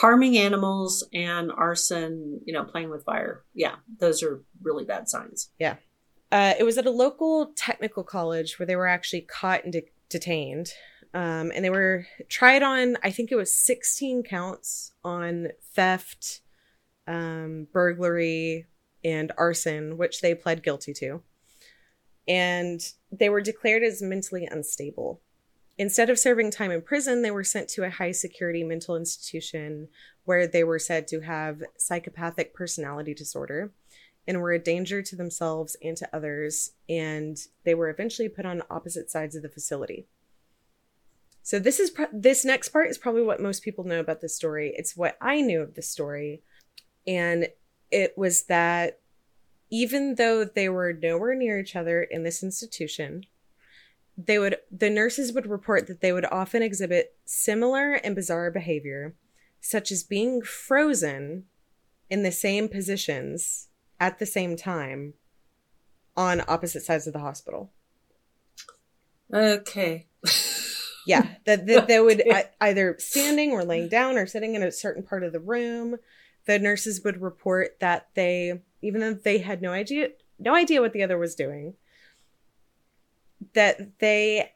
[0.00, 3.42] harming animals and arson, you know, playing with fire.
[3.54, 5.50] Yeah, those are really bad signs.
[6.32, 9.92] Uh, it was at a local technical college where they were actually caught and de-
[10.08, 10.72] detained.
[11.12, 16.40] Um, and they were tried on, I think it was 16 counts on theft,
[17.06, 18.66] um, burglary,
[19.04, 21.22] and arson, which they pled guilty to.
[22.28, 22.80] and
[23.10, 25.20] they were declared as mentally unstable.
[25.76, 29.88] Instead of serving time in prison, they were sent to a high security mental institution
[30.24, 33.72] where they were said to have psychopathic personality disorder
[34.26, 38.62] and were a danger to themselves and to others, and they were eventually put on
[38.70, 40.06] opposite sides of the facility.
[41.42, 44.36] So this is pro- this next part is probably what most people know about this
[44.36, 44.72] story.
[44.76, 46.42] It's what I knew of the story,
[47.06, 47.48] and
[47.90, 49.00] it was that
[49.70, 53.24] even though they were nowhere near each other in this institution,
[54.16, 59.16] they would the nurses would report that they would often exhibit similar and bizarre behavior,
[59.60, 61.44] such as being frozen
[62.08, 63.68] in the same positions
[64.02, 65.14] at the same time
[66.16, 67.70] on opposite sides of the hospital.
[69.32, 70.08] Okay.
[71.06, 72.42] yeah, that, that they would okay.
[72.60, 75.98] either standing or laying down or sitting in a certain part of the room.
[76.46, 80.08] The nurses would report that they even though they had no idea
[80.40, 81.74] no idea what the other was doing
[83.54, 84.50] that they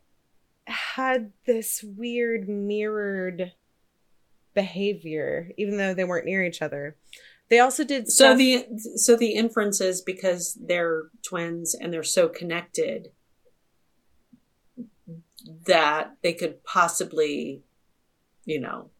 [0.67, 3.53] had this weird mirrored
[4.53, 6.97] behavior even though they weren't near each other
[7.49, 8.67] they also did so the
[8.97, 13.11] so the inference is because they're twins and they're so connected
[15.67, 17.63] that they could possibly
[18.45, 18.91] you know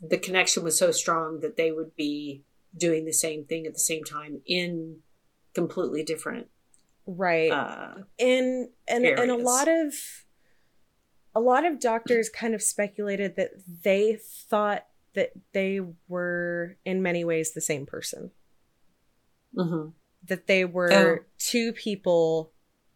[0.00, 2.44] the connection was so strong that they would be
[2.76, 4.98] doing the same thing at the same time in
[5.54, 6.46] completely different
[7.06, 9.20] right uh, and and areas.
[9.20, 9.94] and a lot of
[11.34, 13.50] a lot of doctors kind of speculated that
[13.82, 18.30] they thought that they were in many ways the same person
[19.56, 19.90] mm-hmm.
[20.26, 21.24] that they were oh.
[21.38, 22.52] two people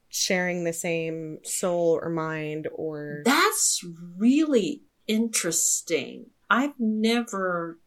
[0.08, 3.84] sharing the same soul or mind or that's
[4.18, 7.78] really interesting i've never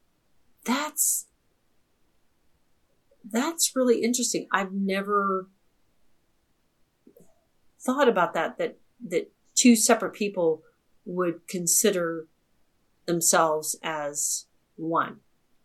[0.66, 1.28] that's
[3.32, 4.48] that's really interesting.
[4.52, 5.50] I've never
[7.80, 10.64] thought about that, that, that two separate people
[11.06, 12.28] would consider
[13.06, 14.46] themselves as
[14.76, 15.20] one.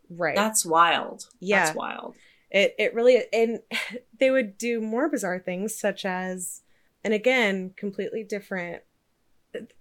[0.09, 0.37] Right.
[0.37, 1.27] That's wild.
[1.39, 1.65] Yeah.
[1.65, 2.15] That's wild.
[2.51, 3.61] It, it really, and
[4.19, 6.63] they would do more bizarre things such as,
[7.05, 8.83] and again, completely different.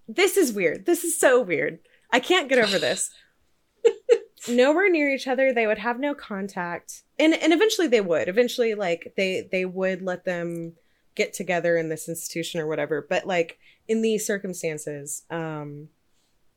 [0.07, 0.85] This is weird.
[0.85, 1.79] This is so weird.
[2.11, 3.11] I can't get over this.
[4.47, 8.73] nowhere near each other they would have no contact and and eventually they would eventually
[8.73, 10.73] like they they would let them
[11.15, 15.89] get together in this institution or whatever but like in these circumstances um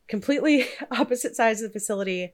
[0.07, 2.33] completely opposite sides of the facility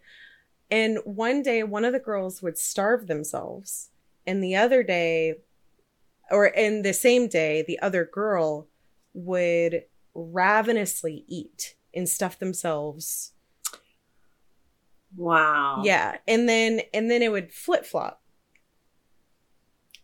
[0.71, 3.89] and one day one of the girls would starve themselves
[4.25, 5.35] and the other day
[6.31, 8.67] or in the same day the other girl
[9.13, 13.33] would ravenously eat and stuff themselves
[15.15, 15.81] Wow.
[15.83, 16.17] Yeah.
[16.27, 18.21] And then and then it would flip-flop.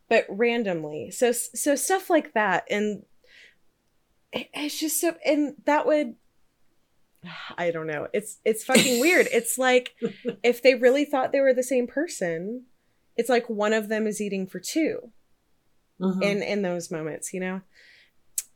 [0.08, 1.12] But randomly.
[1.12, 3.04] So so stuff like that and
[4.32, 6.16] it's just so and that would
[7.58, 8.08] I don't know.
[8.14, 9.28] It's it's fucking weird.
[9.32, 9.96] It's like
[10.44, 12.66] if they really thought they were the same person,
[13.16, 15.12] it's like one of them is eating for 2
[16.02, 16.22] mm-hmm.
[16.22, 17.62] in in those moments, you know.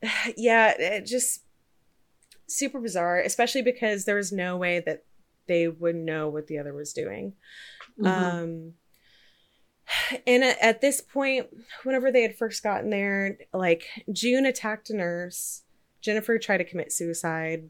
[0.38, 1.43] Yeah, it just
[2.47, 5.03] super bizarre, especially because there was no way that
[5.47, 7.34] they would know what the other was doing.
[7.99, 8.07] Mm-hmm.
[8.07, 8.74] Um,
[10.28, 11.47] and at, at, this point,
[11.84, 15.63] whenever they had first gotten there, like June attacked a nurse,
[16.01, 17.70] Jennifer tried to commit suicide.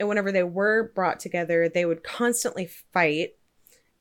[0.00, 3.36] And whenever they were brought together, they would constantly fight.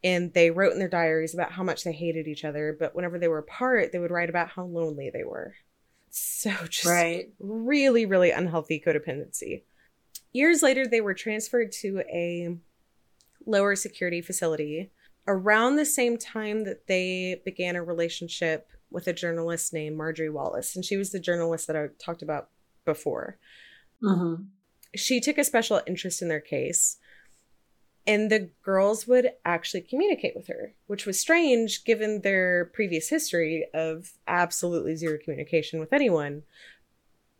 [0.01, 2.75] And they wrote in their diaries about how much they hated each other.
[2.79, 5.55] But whenever they were apart, they would write about how lonely they were.
[6.09, 7.29] So just right.
[7.37, 9.63] really, really unhealthy codependency.
[10.31, 12.55] Years later, they were transferred to a
[13.45, 14.91] lower security facility
[15.27, 20.77] around the same time that they began a relationship with a journalist named Marjorie Wallace.
[20.77, 22.47] And she was the journalist that I talked about
[22.85, 23.37] before.
[24.01, 24.43] Mm-hmm.
[24.95, 26.97] She took a special interest in their case.
[28.07, 33.67] And the girls would actually communicate with her, which was strange given their previous history
[33.73, 36.41] of absolutely zero communication with anyone.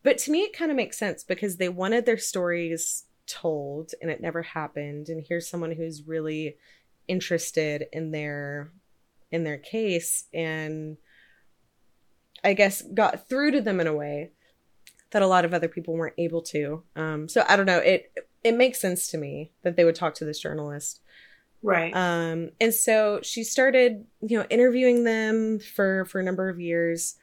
[0.03, 4.09] But to me, it kind of makes sense because they wanted their stories told and
[4.09, 6.57] it never happened and here's someone who's really
[7.07, 8.71] interested in their
[9.31, 10.97] in their case and
[12.43, 14.31] i guess got through to them in a way
[15.11, 16.83] that a lot of other people weren't able to.
[16.95, 17.79] Um so i don't know.
[17.79, 18.11] It
[18.43, 21.01] it makes sense to me that they would talk to this journalist.
[21.61, 21.93] Right.
[21.95, 27.15] Um and so she started you know interviewing them for for a number of years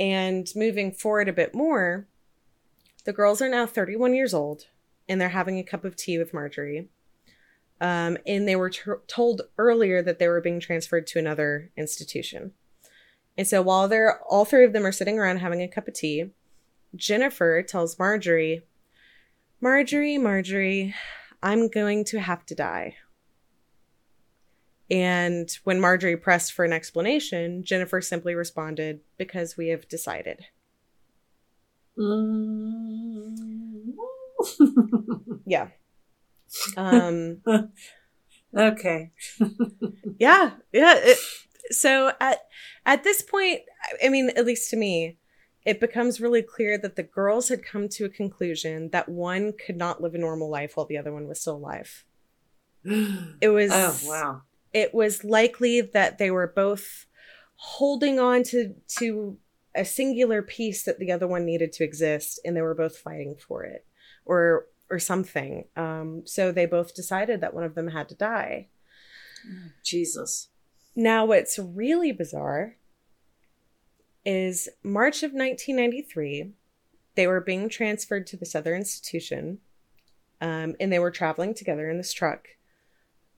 [0.00, 2.06] and moving forward a bit more.
[3.04, 4.66] The girls are now 31 years old
[5.08, 6.88] and they're having a cup of tea with Marjorie.
[7.80, 12.52] Um, and they were t- told earlier that they were being transferred to another institution.
[13.36, 15.94] And so while they're all three of them are sitting around having a cup of
[15.94, 16.30] tea,
[16.96, 18.62] Jennifer tells Marjorie,
[19.60, 20.94] Marjorie, Marjorie,
[21.42, 22.96] I'm going to have to die.
[24.90, 30.46] And when Marjorie pressed for an explanation, Jennifer simply responded, Because we have decided.
[31.98, 33.94] Mm.
[35.44, 35.68] Yeah.
[36.76, 37.42] Um,
[38.56, 39.12] okay.
[40.18, 40.52] yeah.
[40.72, 40.94] Yeah.
[40.96, 41.18] It,
[41.70, 42.38] so at,
[42.86, 43.60] at this point,
[44.04, 45.18] I mean, at least to me,
[45.64, 49.76] it becomes really clear that the girls had come to a conclusion that one could
[49.76, 52.04] not live a normal life while the other one was still alive.
[53.40, 54.42] It was Oh wow.
[54.72, 57.06] it was likely that they were both
[57.56, 59.36] holding on to to
[59.74, 63.36] a singular piece that the other one needed to exist and they were both fighting
[63.36, 63.84] for it
[64.24, 68.68] or or something um, so they both decided that one of them had to die
[69.84, 70.48] Jesus.
[70.96, 72.76] now what's really bizarre
[74.28, 76.52] is march of 1993
[77.14, 79.58] they were being transferred to this other institution
[80.40, 82.48] um, and they were traveling together in this truck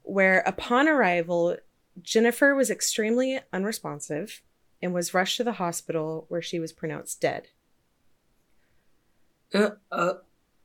[0.02, 1.56] where upon arrival
[2.02, 4.42] jennifer was extremely unresponsive
[4.82, 7.48] and was rushed to the hospital where she was pronounced dead.
[9.52, 10.14] Uh, uh,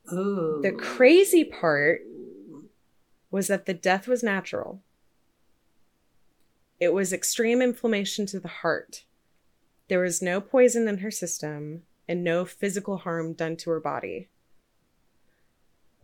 [0.06, 2.02] the crazy part
[3.30, 4.80] was that the death was natural.
[6.78, 9.04] It was extreme inflammation to the heart
[9.88, 14.28] there was no poison in her system and no physical harm done to her body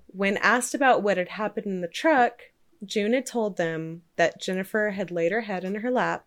[0.06, 2.40] when asked about what had happened in the truck
[2.84, 6.26] june had told them that jennifer had laid her head in her lap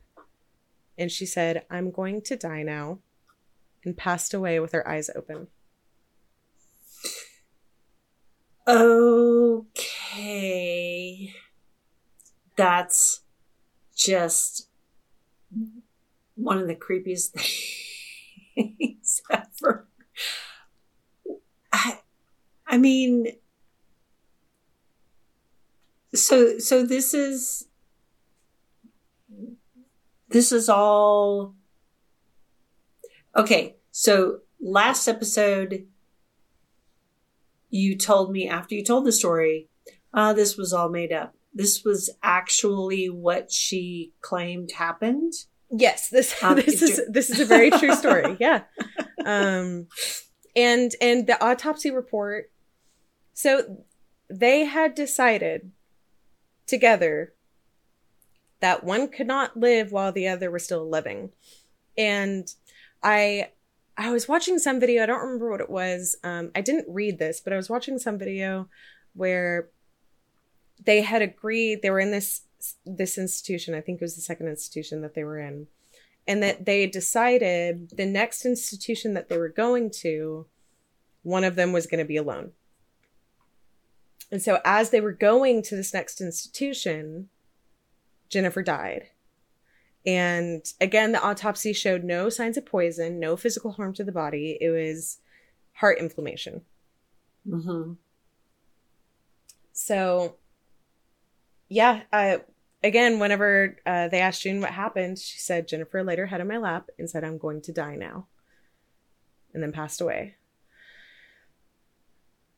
[0.97, 2.99] and she said i'm going to die now
[3.83, 5.47] and passed away with her eyes open
[8.67, 9.75] Okay.
[12.55, 13.21] That's
[13.95, 14.69] just
[16.35, 17.31] one of the creepiest
[18.55, 19.87] things ever.
[21.71, 21.99] I,
[22.67, 23.27] I mean,
[26.13, 27.67] so so this is
[30.29, 31.55] this is all
[33.35, 33.75] okay.
[33.91, 35.87] So last episode
[37.69, 39.69] you told me after you told the story,
[40.13, 41.35] uh, this was all made up.
[41.53, 45.33] This was actually what she claimed happened.
[45.77, 48.37] Yes, this Um, this is this is a very true story.
[48.39, 48.61] Yeah.
[49.25, 49.87] Um
[50.55, 52.51] and and the autopsy report
[53.33, 53.83] so
[54.29, 55.71] they had decided
[56.65, 57.33] together
[58.61, 61.31] that one could not live while the other was still living.
[61.97, 62.47] And
[63.03, 63.49] I
[63.97, 66.15] I was watching some video, I don't remember what it was.
[66.23, 68.69] Um I didn't read this, but I was watching some video
[69.13, 69.69] where
[70.85, 72.41] they had agreed they were in this
[72.85, 75.67] this institution i think it was the second institution that they were in
[76.27, 80.45] and that they decided the next institution that they were going to
[81.23, 82.51] one of them was going to be alone.
[84.31, 87.29] And so as they were going to this next institution
[88.27, 89.07] jennifer died.
[90.05, 94.57] And again the autopsy showed no signs of poison no physical harm to the body.
[94.59, 95.19] It was
[95.73, 96.61] heart inflammation.
[97.47, 97.93] Mm-hmm.
[99.73, 100.37] So,
[101.67, 102.37] yeah, uh,
[102.85, 106.47] again, whenever uh, they asked June what happened, she said Jennifer laid her head on
[106.47, 108.27] my lap and said, I'm going to die now.
[109.53, 110.35] And then passed away.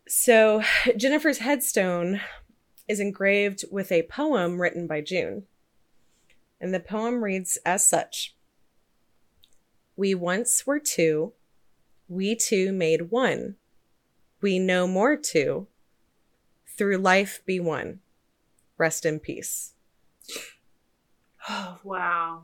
[0.08, 0.64] So,
[0.98, 2.20] Jennifer's headstone
[2.88, 5.44] is engraved with a poem written by June.
[6.60, 8.36] And the poem reads as such
[9.96, 11.34] We once were two,
[12.10, 13.56] we two made one.
[14.42, 15.68] We no more two,
[16.78, 18.00] through life be one.
[18.78, 19.74] Rest in peace.
[21.50, 22.44] Oh, wow.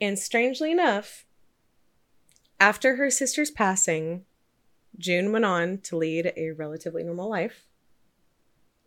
[0.00, 1.24] And strangely enough,
[2.58, 4.24] after her sister's passing,
[4.98, 7.66] June went on to lead a relatively normal life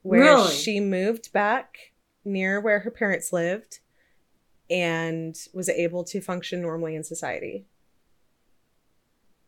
[0.02, 0.54] where Really?
[0.54, 1.94] she moved back
[2.24, 3.80] near where her parents lived
[4.70, 7.66] and was able to function normally in society.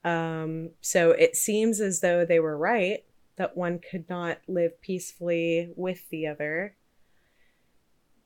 [0.04, 3.04] Um, so it seems as though they were right
[3.36, 6.76] that one could not live peacefully with the other.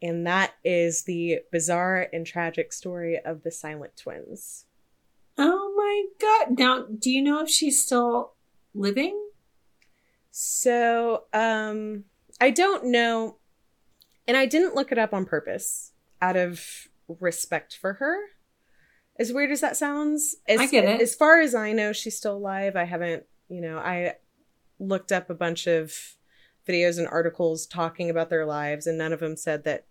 [0.02, 4.66] And that is the bizarre and tragic story of the Silent Twins.
[5.38, 6.58] Oh my god.
[6.58, 8.34] Now, do you know if she's still
[8.74, 9.30] living?
[10.32, 12.06] So, um,
[12.40, 13.38] I don't know,
[14.28, 15.92] and I didn't look it up on purpose
[16.22, 16.88] out of
[17.20, 18.18] respect for her.
[19.20, 21.02] As weird as that sounds, as, I get it.
[21.02, 22.76] As far as I know, she's still alive.
[22.76, 24.16] I haven't, you know, I
[24.80, 25.94] looked up a bunch of
[26.68, 29.86] videos and articles talking about their lives, and none of them said that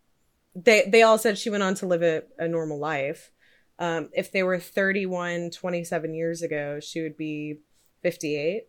[0.55, 3.31] they they all said she went on to live a, a normal life.
[3.79, 7.61] Um, if they were 31, 27 years ago, she would be
[8.03, 8.69] 58.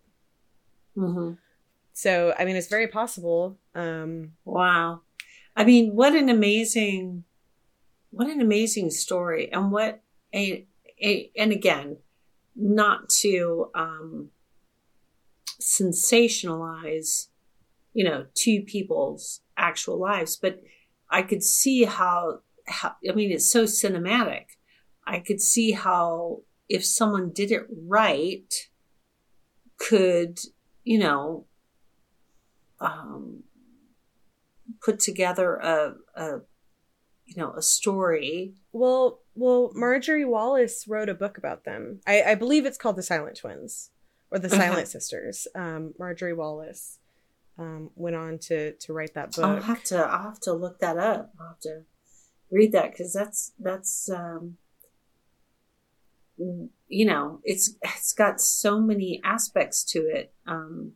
[0.96, 1.34] Mm-hmm.
[1.94, 3.58] So, I mean, it's very possible.
[3.76, 5.02] Um, Wow.
[5.56, 7.26] I mean, what an amazing,
[8.12, 9.52] what an amazing story.
[9.52, 10.02] And what
[10.34, 10.66] a,
[11.04, 11.98] a and again,
[12.56, 14.30] not to, um,
[15.60, 17.28] sensationalize,
[17.94, 20.62] you know, two people's actual lives, but
[21.12, 24.46] I could see how, how, I mean, it's so cinematic.
[25.06, 28.54] I could see how if someone did it right,
[29.78, 30.40] could,
[30.84, 31.46] you know,
[32.80, 33.44] um,
[34.82, 36.40] put together a, a
[37.26, 42.00] you know a story well, well, Marjorie Wallace wrote a book about them.
[42.08, 43.92] I, I believe it's called The Silent Twins
[44.32, 44.58] or The Uh-huh.
[44.58, 45.48] Silent Sisters.
[45.56, 47.00] Um, Marjorie Wallace
[47.58, 49.46] um, went on to to write that book.
[49.46, 51.82] i'll have to i'll have to look that up i'll have to
[52.52, 54.58] read that because that's that's um
[56.88, 60.94] you know it's it's got so many aspects to it um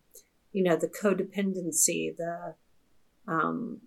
[0.51, 2.55] you know the codependency the
[3.27, 3.81] um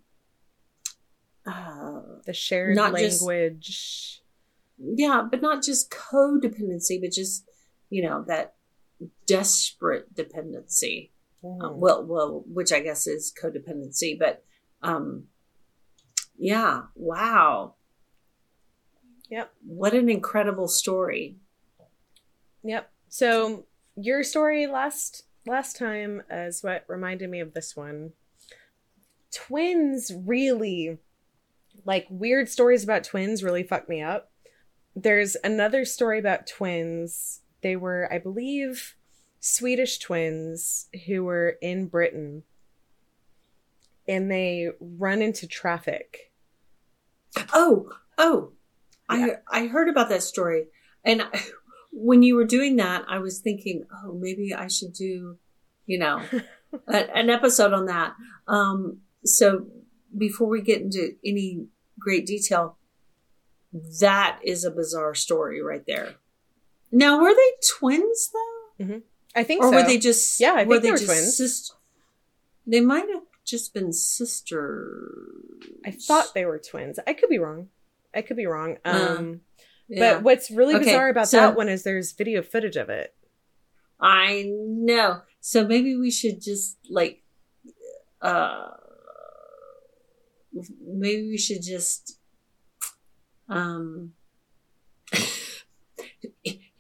[1.47, 4.23] uh the shared not just- language.
[4.78, 7.45] yeah but not just codependency but just
[7.90, 8.55] you know that
[9.27, 11.11] desperate dependency
[11.44, 11.77] Mm.
[11.77, 14.44] Well well which i guess is codependency but
[14.82, 15.24] um
[16.36, 17.74] yeah wow
[19.31, 19.52] Yep.
[19.65, 21.36] what an incredible story
[22.65, 22.90] Yep.
[23.09, 23.66] So
[23.97, 28.12] your story last last time is what reminded me of this one.
[29.32, 30.98] Twins really
[31.85, 34.32] like weird stories about twins really fuck me up.
[34.97, 37.40] There's another story about twins.
[37.62, 38.94] They were, I believe,
[39.40, 42.43] Swedish twins who were in Britain
[44.06, 46.32] and they run into traffic.
[47.52, 48.52] oh oh
[49.10, 49.36] Yeah.
[49.51, 50.66] i i heard about that story.
[51.05, 51.40] And I,
[51.93, 55.36] when you were doing that i was thinking oh maybe i should do
[55.86, 56.20] you know
[56.89, 58.15] a, an episode on that.
[58.47, 59.66] Um so
[60.16, 61.66] before we get into any
[61.98, 62.77] great detail
[64.01, 66.15] that is a bizarre story right there.
[66.90, 68.85] Now were they twins though
[69.35, 69.77] I think or so.
[69.77, 71.37] were they just Yeah, I think they were just twins.
[71.37, 71.73] sis-
[72.67, 75.45] they might have just been sisters
[75.87, 76.99] I thought they were twins.
[77.07, 77.69] I could be wrong.
[78.15, 78.77] I could be wrong.
[78.85, 79.41] Um
[79.89, 80.15] Yeah.
[80.15, 83.15] But what's really Okay, bizarre about so- that one is there's video footage of it.
[84.01, 85.23] I know.
[85.41, 87.23] So maybe we should just like
[88.21, 88.69] uh
[90.85, 92.19] maybe we should just
[93.49, 94.13] um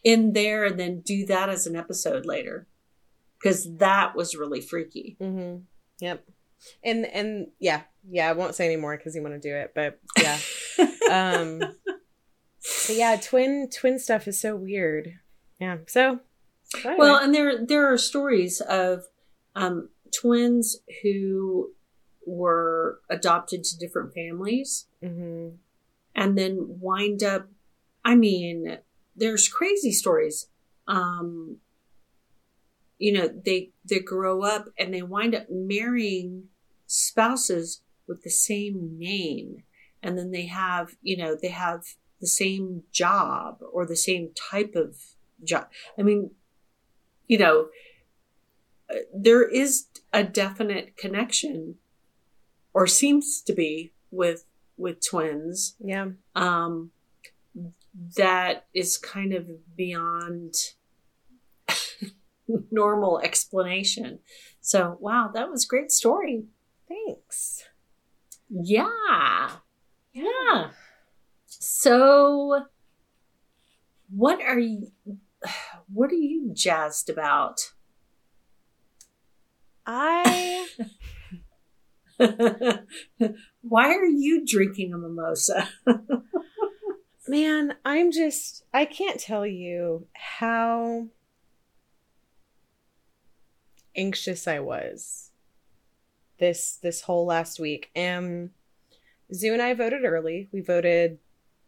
[0.08, 2.66] in there and then do that as an episode later.
[3.42, 5.16] Cause that was really freaky.
[5.20, 5.58] Mm-hmm.
[6.00, 6.24] Yep.
[6.82, 8.28] And and yeah, yeah.
[8.28, 10.38] I won't say anymore because you want to do it, but yeah.
[11.38, 11.58] um.
[12.86, 15.14] But yeah, twin twin stuff is so weird.
[15.60, 15.76] Yeah.
[15.86, 16.18] So.
[16.84, 16.96] anyway.
[16.98, 19.04] Well, and there there are stories of
[19.54, 21.70] um, twins who
[22.26, 25.58] were adopted to different families Mhm.
[26.14, 27.48] and then wind up.
[28.04, 28.78] I mean,
[29.18, 30.48] there's crazy stories.
[30.86, 31.58] Um,
[32.98, 36.44] you know, they they grow up and they wind up marrying
[36.86, 39.62] spouses with the same name,
[40.02, 41.84] and then they have you know they have
[42.20, 44.96] the same job or the same type of
[45.44, 45.68] job.
[45.98, 46.32] I mean,
[47.26, 47.68] you know,
[49.14, 51.76] there is a definite connection,
[52.72, 54.44] or seems to be with
[54.76, 56.06] with twins yeah.
[56.36, 56.92] um,
[58.16, 60.54] that is kind of beyond
[62.70, 64.20] normal explanation.
[64.60, 66.44] So, wow, that was a great story.
[66.88, 67.64] Thanks.
[68.50, 69.50] Yeah.
[70.12, 70.70] Yeah.
[71.46, 72.66] So,
[74.10, 74.88] what are you
[75.92, 77.72] what are you jazzed about?
[79.86, 80.66] I
[83.60, 85.68] Why are you drinking a mimosa?
[87.28, 91.08] man, I'm just I can't tell you how
[93.96, 95.30] anxious I was
[96.38, 97.90] this this whole last week.
[97.96, 98.50] Um
[99.32, 100.48] Zoo and I voted early.
[100.52, 101.18] We voted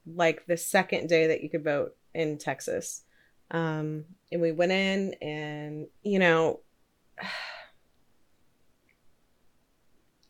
[0.07, 3.03] like the second day that you could vote in Texas.
[3.51, 6.61] Um and we went in and you know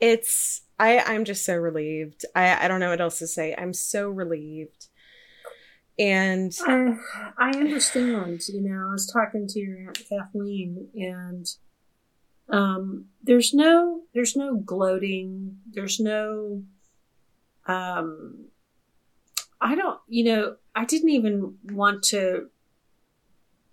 [0.00, 2.24] it's I I'm just so relieved.
[2.34, 3.54] I I don't know what else to say.
[3.56, 4.88] I'm so relieved.
[5.98, 6.96] And I,
[7.38, 8.42] I understand.
[8.48, 11.46] You know, I was talking to your aunt Kathleen, and
[12.48, 15.58] um, there's no there's no gloating.
[15.72, 16.62] There's no
[17.66, 18.46] um,
[19.60, 22.48] I don't, you know, I didn't even want to.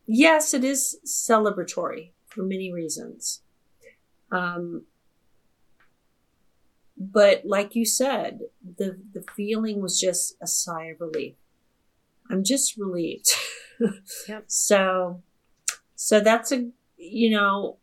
[0.05, 3.41] Yes, it is celebratory for many reasons.
[4.31, 4.85] Um,
[6.97, 8.41] but like you said,
[8.77, 11.35] the the feeling was just a sigh of relief.
[12.29, 13.29] I'm just relieved.
[14.27, 14.45] Yep.
[14.47, 15.21] So,
[15.95, 16.67] so that's a
[16.97, 17.77] you know,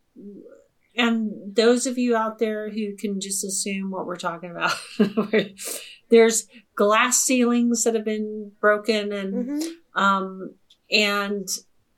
[0.97, 4.73] and those of you out there who can just assume what we're talking about,
[6.09, 10.01] there's glass ceilings that have been broken and Mm-hmm.
[10.03, 10.55] um
[10.91, 11.47] and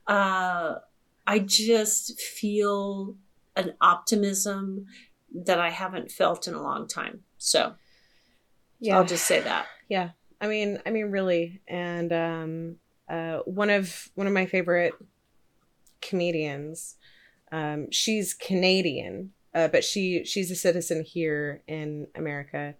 [0.07, 0.76] uh
[1.26, 3.15] I just feel
[3.56, 4.86] an optimism
[5.34, 7.22] that I haven't felt in a long time.
[7.40, 7.74] So
[8.80, 8.98] Yeah.
[8.98, 9.65] I'll just say that.
[9.90, 10.11] Yeah.
[10.39, 11.61] I mean, I mean, really.
[11.68, 12.76] And um,
[13.09, 14.93] uh, one of one of my favorite
[16.01, 16.95] comedians,
[17.51, 22.76] um, she's Canadian, uh, but she she's a citizen here in America,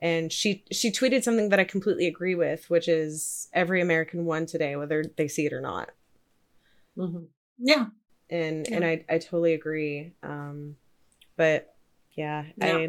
[0.00, 4.46] and she she tweeted something that I completely agree with, which is every American won
[4.46, 5.90] today, whether they see it or not.
[6.96, 7.24] hmm
[7.58, 7.86] Yeah.
[8.30, 8.76] And Yeah.
[8.76, 10.12] and I I totally agree.
[10.22, 10.76] Um,
[11.36, 11.74] but
[12.12, 12.88] yeah, Yeah.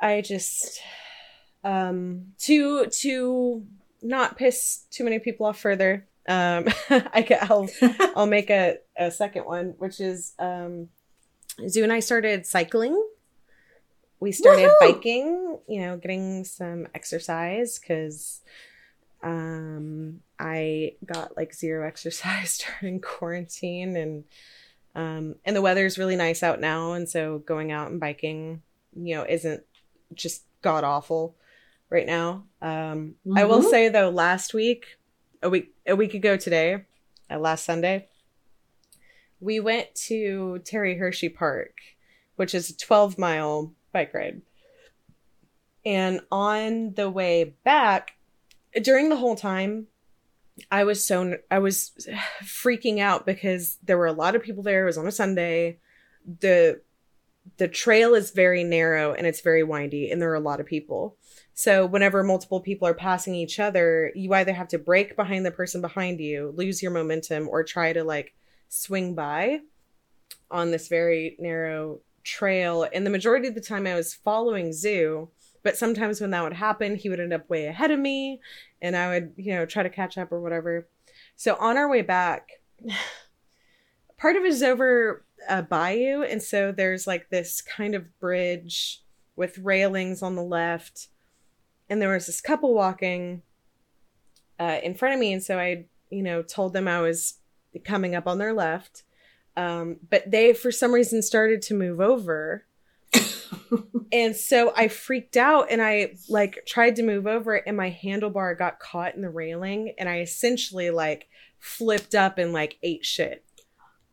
[0.00, 0.80] I I just
[1.64, 3.64] um to to
[4.02, 6.06] not piss too many people off further.
[6.28, 7.68] Um, I ca- I'll
[8.16, 10.88] I'll make a, a second one, which is um,
[11.68, 13.00] Zoo and I started cycling.
[14.20, 14.94] We started Woohoo!
[14.94, 18.40] biking, you know, getting some exercise because
[19.22, 24.24] um, I got like zero exercise during quarantine, and
[24.94, 28.62] um, and the weather's really nice out now, and so going out and biking,
[28.94, 29.64] you know, isn't
[30.14, 31.34] just god awful
[31.92, 32.44] right now.
[32.62, 33.70] Um, I will Mhm.
[33.70, 34.96] say though, last week,
[35.42, 36.84] a week a week ago today,
[37.30, 38.08] uh, last Sunday,
[39.40, 41.74] we went to Terry Hershey Park,
[42.36, 44.42] which is a 12 mile bike ride.
[45.84, 48.12] And on the way back,
[48.80, 49.88] during the whole time,
[50.70, 51.90] I was so I was
[52.42, 54.82] freaking out because there were a lot of people there.
[54.82, 55.78] It was on a Sunday.
[56.40, 56.80] The
[57.56, 60.66] the trail is very narrow and it's very windy and there are a lot of
[60.66, 61.16] people.
[61.54, 65.50] So whenever multiple people are passing each other, you either have to brake behind the
[65.50, 68.34] person behind you, lose your momentum or try to like
[68.68, 69.60] swing by
[70.50, 72.88] on this very narrow trail.
[72.92, 75.28] And the majority of the time I was following Zoo,
[75.62, 78.40] but sometimes when that would happen, he would end up way ahead of me
[78.80, 80.88] and I would, you know, try to catch up or whatever.
[81.36, 82.48] So on our way back,
[84.16, 89.02] part of it is over a bayou, and so there's like this kind of bridge
[89.34, 91.08] with railings on the left,
[91.92, 93.42] and there was this couple walking
[94.58, 97.34] uh, in front of me, and so I, you know, told them I was
[97.84, 99.02] coming up on their left,
[99.58, 102.64] um, but they for some reason started to move over.
[104.12, 108.58] And so I freaked out and I like tried to move over and my handlebar
[108.58, 111.28] got caught in the railing and I essentially like
[111.58, 113.42] flipped up and like ate shit.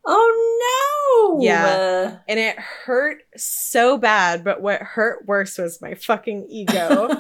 [0.06, 1.44] Oh no!
[1.44, 2.20] Yeah.
[2.28, 7.10] And it hurt so bad, but what hurt worse was my fucking ego.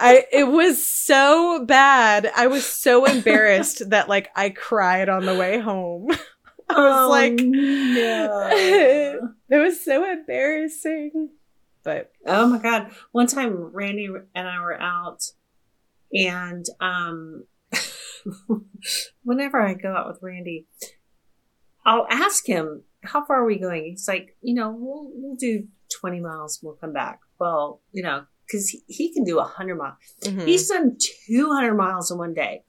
[0.00, 2.30] I it was so bad.
[2.36, 6.08] I was so embarrassed that like I cried on the way home.
[6.70, 8.48] I was Oh, like no.
[9.50, 11.30] it was so embarrassing.
[11.82, 12.92] But Oh my god!
[13.12, 15.22] One time, Randy and I were out,
[16.12, 17.44] and um,
[19.22, 20.66] whenever I go out with Randy,
[21.88, 25.66] I'll ask him, "How far are we going?" He's like, "You know, we'll we'll do
[26.00, 26.60] twenty miles.
[26.62, 29.96] We'll come back." Well, you know, because he, he can do hundred miles.
[30.22, 30.46] mhm.
[30.46, 30.96] He's done
[31.28, 32.62] two hundred miles in one day.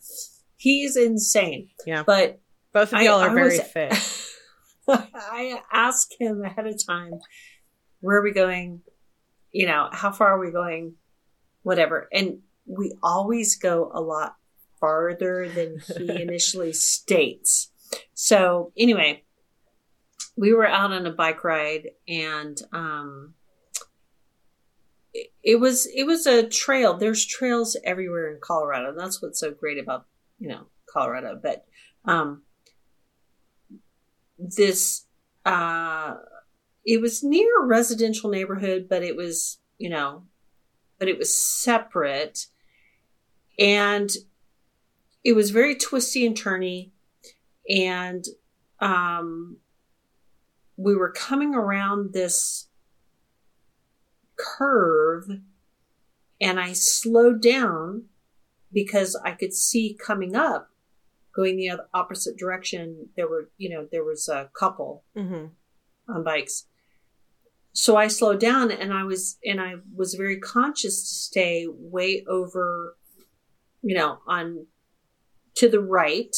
[0.56, 1.70] He's insane.
[1.86, 2.04] Yeah.
[2.06, 2.40] but
[2.74, 3.94] both of y'all are I very was- fit.
[5.16, 7.12] I ask him ahead of time,
[8.02, 8.82] where are we going?
[9.52, 10.96] You know, how far are we going?
[11.64, 12.08] Whatever.
[12.14, 14.36] And we always go a lot
[14.80, 17.72] farther than he initially states.
[18.14, 19.24] So anyway,
[20.36, 23.34] we were out on a bike ride and um
[25.44, 26.96] it, was it was a trail.
[26.96, 28.90] There's trails everywhere in Colorado.
[28.90, 30.06] And that's what's so great about,
[30.38, 31.40] you know, Colorado.
[31.42, 31.66] But
[32.06, 32.44] um
[34.38, 35.06] this
[35.46, 36.16] uh
[36.86, 40.24] it was near a residential neighborhood but it was you know
[40.98, 42.48] but it was separate
[43.58, 44.12] and
[45.24, 46.92] it was very twisty and turny
[47.70, 48.26] and
[48.80, 49.58] um
[50.78, 52.68] we were coming around this
[54.38, 55.30] curve
[56.42, 58.06] and I slowed down
[58.72, 60.70] because I could see coming up
[61.36, 63.10] going the other opposite direction.
[63.16, 65.48] There were you know there was a couple hmm
[66.10, 66.66] on bikes.
[67.74, 72.26] So I slowed down and I was, and I was very conscious to stay way
[72.28, 72.98] over,
[73.82, 74.66] you know, on
[75.56, 76.36] to the right.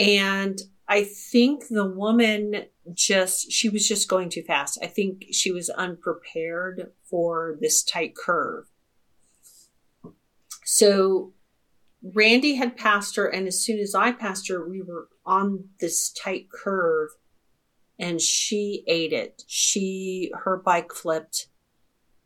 [0.00, 0.58] And
[0.88, 2.64] I think the woman
[2.94, 4.78] just, she was just going too fast.
[4.82, 8.64] I think she was unprepared for this tight curve.
[10.64, 11.34] So
[12.02, 16.10] Randy had passed her, and as soon as I passed her, we were on this
[16.10, 17.10] tight curve
[17.98, 19.44] and she ate it.
[19.46, 21.48] She, her bike flipped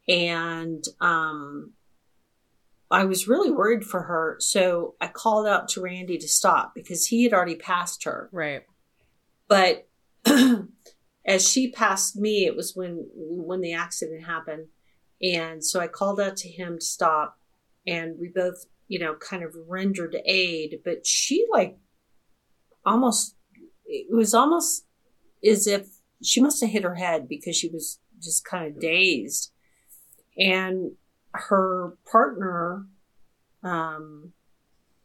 [0.06, 1.72] and, um,
[2.94, 4.36] I was really worried for her.
[4.38, 8.28] So I called out to Randy to stop because he had already passed her.
[8.30, 8.62] Right.
[9.48, 9.88] But
[11.26, 14.68] as she passed me, it was when, when the accident happened.
[15.20, 17.36] And so I called out to him to stop
[17.84, 21.76] and we both, you know, kind of rendered aid, but she like
[22.86, 23.34] almost,
[23.86, 24.86] it was almost
[25.44, 25.88] as if
[26.22, 29.50] she must have hit her head because she was just kind of dazed.
[30.38, 30.92] And
[31.34, 32.86] her partner,
[33.62, 34.32] um,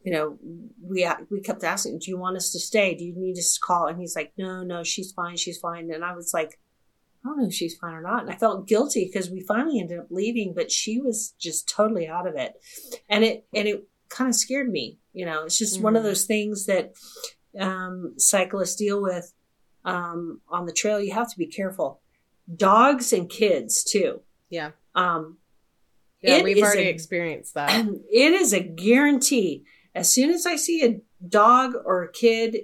[0.02, 0.38] you know,
[0.82, 2.94] we we kept asking, "Do you want us to stay?
[2.94, 5.90] Do you need us to call?" And he's like, "No, no, she's fine, she's fine."
[5.92, 6.58] And I was like,
[7.24, 9.78] "I don't know if she's fine or not." And I felt guilty because we finally
[9.78, 12.54] ended up leaving, but she was just totally out of it,
[13.08, 14.98] and it and it kind of scared me.
[15.12, 15.84] You know, it's just mm-hmm.
[15.84, 16.08] one of mm-hmm.
[16.08, 16.94] those things that
[17.58, 19.32] um, cyclists deal with
[19.84, 21.00] um, on the trail.
[21.00, 22.00] You have to be careful.
[22.56, 24.22] Dogs and kids too.
[24.48, 24.70] Yeah.
[24.94, 25.38] Um,
[26.22, 27.86] yeah, we've already a, experienced that.
[28.10, 29.64] It is a guarantee.
[29.94, 32.58] As soon as I see a dog or a kid,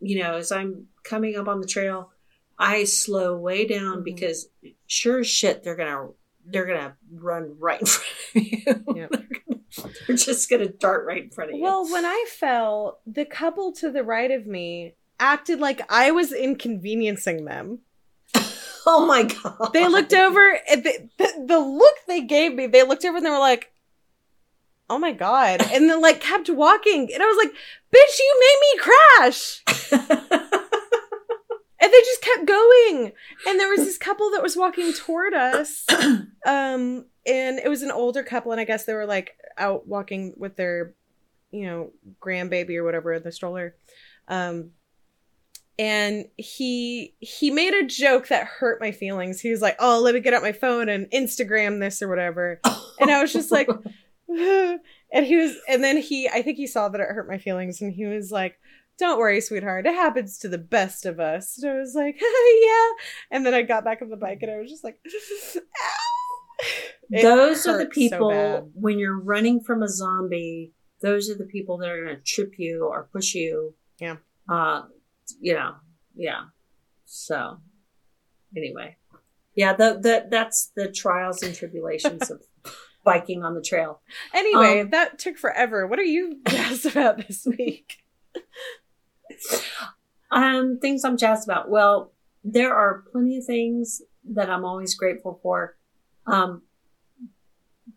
[0.00, 2.10] you know, as I'm coming up on the trail,
[2.58, 4.02] I slow way down mm-hmm.
[4.02, 4.48] because
[4.86, 6.08] sure as shit they're gonna
[6.44, 8.84] they're gonna run right in front of you.
[8.96, 9.12] Yep.
[10.06, 11.62] they're just gonna dart right in front of you.
[11.62, 16.32] Well, when I fell, the couple to the right of me acted like I was
[16.32, 17.80] inconveniencing them.
[18.88, 19.72] Oh my god!
[19.72, 20.60] They looked over.
[20.70, 23.72] The, the, the look they gave me, they looked over and they were like,
[24.88, 27.52] "Oh my god!" And then like kept walking, and I was like,
[27.92, 28.78] "Bitch, you made me
[29.18, 29.62] crash!"
[31.80, 33.12] and they just kept going.
[33.48, 35.84] And there was this couple that was walking toward us,
[36.46, 40.32] um, and it was an older couple, and I guess they were like out walking
[40.36, 40.94] with their,
[41.50, 41.90] you know,
[42.20, 43.74] grandbaby or whatever in the stroller.
[44.28, 44.70] Um,
[45.78, 49.40] and he he made a joke that hurt my feelings.
[49.40, 52.60] He was like, "Oh, let me get out my phone and Instagram this or whatever,"
[53.00, 53.68] and I was just like,
[54.28, 57.80] and he was, and then he, I think he saw that it hurt my feelings,
[57.80, 58.58] and he was like,
[58.98, 62.20] "Don't worry, sweetheart, it happens to the best of us." And I was like,
[62.62, 62.88] "Yeah,"
[63.30, 64.98] and then I got back on the bike, and I was just like,
[67.10, 70.72] those are the people so when you're running from a zombie.
[71.02, 73.74] Those are the people that are going to trip you or push you.
[74.00, 74.16] Yeah.
[74.48, 74.84] Uh,
[75.40, 75.74] you know,
[76.14, 76.44] yeah.
[77.04, 77.58] So
[78.56, 78.96] anyway,
[79.54, 82.42] yeah, the, the that's the trials and tribulations of
[83.04, 84.00] biking on the trail.
[84.34, 85.86] Anyway, um, that took forever.
[85.86, 87.98] What are you jazzed about this week?
[90.30, 91.70] um, things I'm jazzed about.
[91.70, 92.12] Well,
[92.44, 95.76] there are plenty of things that I'm always grateful for.
[96.26, 96.62] Um,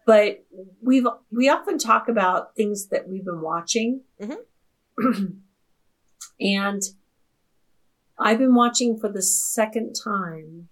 [0.06, 0.46] but
[0.82, 5.26] we've we often talk about things that we've been watching, mm-hmm.
[6.40, 6.82] and
[8.20, 10.70] I've been watching for the second time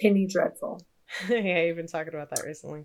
[0.00, 0.82] Penny Dreadful.
[1.28, 2.84] yeah, you've been talking about that recently.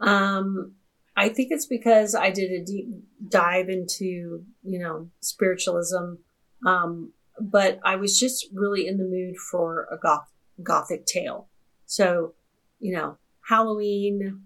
[0.00, 0.74] Um,
[1.16, 2.88] I think it's because I did a deep
[3.28, 6.16] dive into, you know, spiritualism.
[6.64, 10.30] Um, but I was just really in the mood for a goth,
[10.62, 11.48] gothic tale.
[11.86, 12.34] So,
[12.80, 13.18] you know,
[13.48, 14.42] Halloween,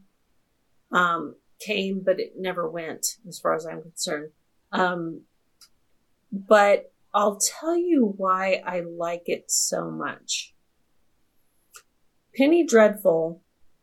[0.92, 4.30] um, came, but it never went as far as I'm concerned.
[4.72, 5.22] Um,
[6.32, 10.54] but I'll tell you why I like it so much.
[12.36, 13.42] Penny Dreadful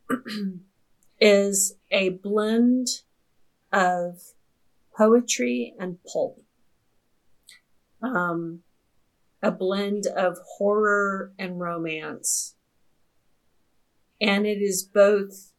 [1.19, 2.87] is a blend
[3.71, 4.21] of
[4.95, 6.41] poetry and pulp.
[8.01, 8.61] Um,
[9.43, 12.55] a blend of horror and romance.
[14.21, 15.51] And it is both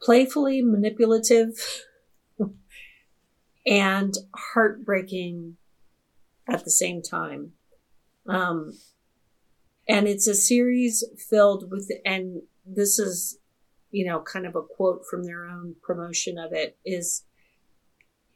[0.00, 1.84] playfully manipulative
[3.66, 5.56] and heartbreaking
[6.48, 7.52] at the same time.
[8.28, 8.78] Um,
[9.88, 13.38] and it's a series filled with, and this is,
[13.90, 17.24] you know, kind of a quote from their own promotion of it is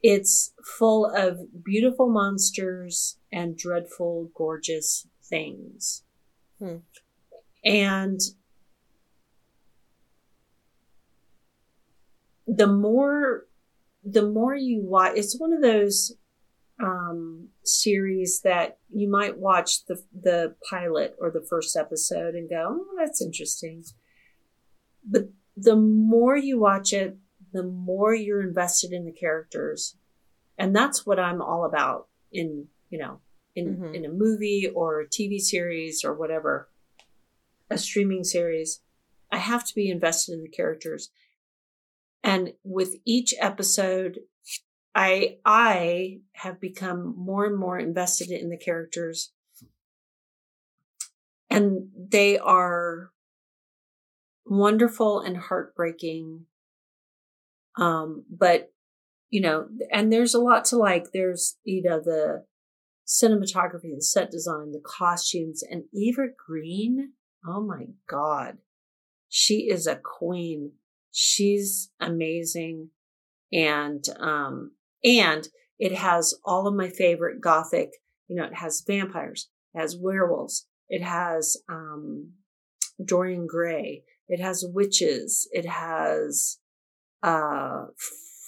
[0.02, 6.04] it's full of beautiful monsters and dreadful, gorgeous things.
[6.58, 6.76] Hmm.
[7.64, 8.20] And
[12.46, 13.46] the more,
[14.02, 16.16] the more you watch, it's one of those,
[16.82, 22.66] um, series that you might watch the the pilot or the first episode and go,
[22.88, 23.84] "Oh, that's interesting."
[25.04, 27.16] But the more you watch it,
[27.52, 29.96] the more you're invested in the characters.
[30.56, 33.20] And that's what I'm all about in, you know,
[33.54, 33.94] in Mhm.
[33.94, 36.68] in a movie or a TV series or whatever,
[37.68, 38.82] a streaming series.
[39.32, 41.10] I have to be invested in the characters.
[42.22, 44.20] And with each episode,
[44.94, 49.32] I I have become more and more invested in the characters.
[51.48, 53.10] And they are
[54.44, 56.46] wonderful and heartbreaking.
[57.76, 58.72] Um, but
[59.30, 61.12] you know, and there's a lot to like.
[61.12, 62.44] There's, you know, the
[63.06, 67.12] cinematography, the set design, the costumes, and Eva Green.
[67.46, 68.58] Oh my God.
[69.28, 70.72] She is a queen.
[71.12, 72.90] She's amazing.
[73.52, 74.72] And, um,
[75.04, 75.48] and
[75.78, 77.90] it has all of my favorite gothic,
[78.28, 82.32] you know, it has vampires, it has werewolves, it has, um,
[83.02, 86.58] Dorian Gray, it has witches, it has,
[87.22, 87.86] uh,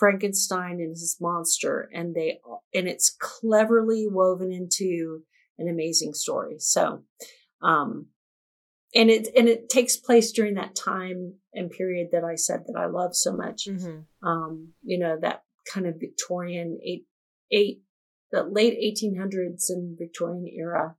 [0.03, 2.41] Frankenstein and his monster, and they
[2.75, 5.23] and it's cleverly woven into
[5.59, 6.57] an amazing story.
[6.59, 7.05] So,
[7.63, 8.07] um,
[8.97, 12.77] and it and it takes place during that time and period that I said that
[12.77, 13.69] I love so much.
[13.69, 14.29] Mm-hmm.
[14.29, 17.07] Um, you know that kind of Victorian eight
[17.51, 17.83] eight
[18.31, 20.97] the late eighteen hundreds and Victorian era.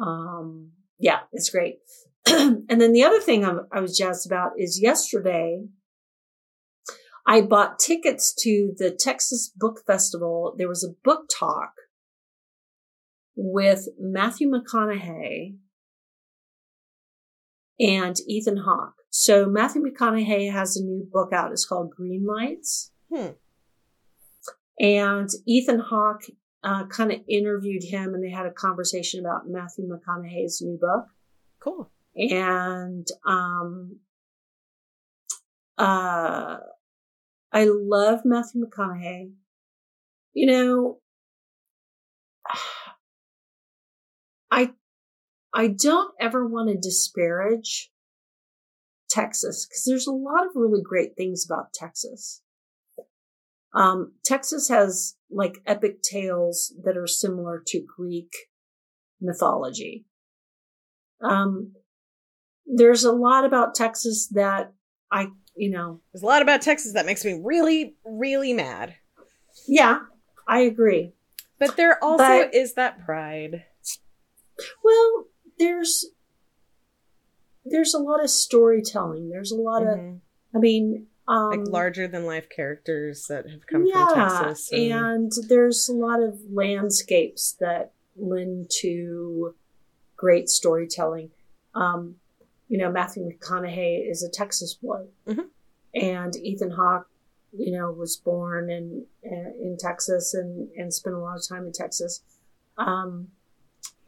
[0.00, 1.78] Um, yeah, it's great.
[2.26, 5.64] and then the other thing I'm, I was jazzed about is yesterday.
[7.26, 10.54] I bought tickets to the Texas Book Festival.
[10.56, 11.72] There was a book talk
[13.36, 15.56] with Matthew McConaughey
[17.78, 18.94] and Ethan Hawke.
[19.10, 21.52] So Matthew McConaughey has a new book out.
[21.52, 22.90] It's called Greenlights.
[23.14, 23.32] Hmm.
[24.80, 26.24] And Ethan Hawke
[26.62, 31.06] uh, kind of interviewed him and they had a conversation about Matthew McConaughey's new book.
[31.60, 31.90] Cool.
[32.16, 33.98] And um,
[35.76, 36.58] uh,
[37.52, 39.32] I love Matthew McConaughey.
[40.34, 40.98] You know,
[44.50, 44.72] I
[45.52, 47.90] I don't ever want to disparage
[49.10, 52.42] Texas because there's a lot of really great things about Texas.
[53.74, 58.32] Um, Texas has like epic tales that are similar to Greek
[59.20, 60.06] mythology.
[61.20, 61.72] Um,
[62.66, 64.72] there's a lot about Texas that
[65.10, 68.94] I, you know, There's a lot about Texas that makes me really, really mad.
[69.66, 70.00] yeah,
[70.46, 71.12] I agree.
[71.58, 73.64] But there also But- is that pride.
[74.84, 75.26] Well,
[75.58, 76.06] there's
[77.64, 79.28] there's a lot of storytelling.
[79.28, 80.20] There's a lot of, Mhm.
[80.54, 84.72] I mean, um, like larger than life characters that have come yeah, from Texas.
[84.72, 89.54] and there's a lot of landscapes that lend to
[90.16, 91.30] great storytelling.
[91.74, 92.16] Um,
[92.68, 95.48] you know, Matthew McConaughey is a Texas boy, Mhm.
[95.94, 97.08] and Ethan Hawke,
[97.56, 101.72] you know, was born in in Texas and and spent a lot of time in
[101.72, 102.22] Texas.
[102.78, 103.28] Um,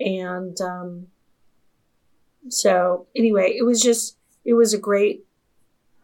[0.01, 1.09] and um,
[2.49, 5.27] so anyway, it was just it was a great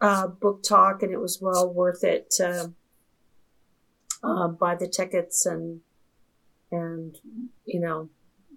[0.01, 2.71] uh, book talk, and it was well worth it to
[4.23, 5.81] uh, buy the tickets and
[6.71, 7.17] and
[7.65, 8.09] you know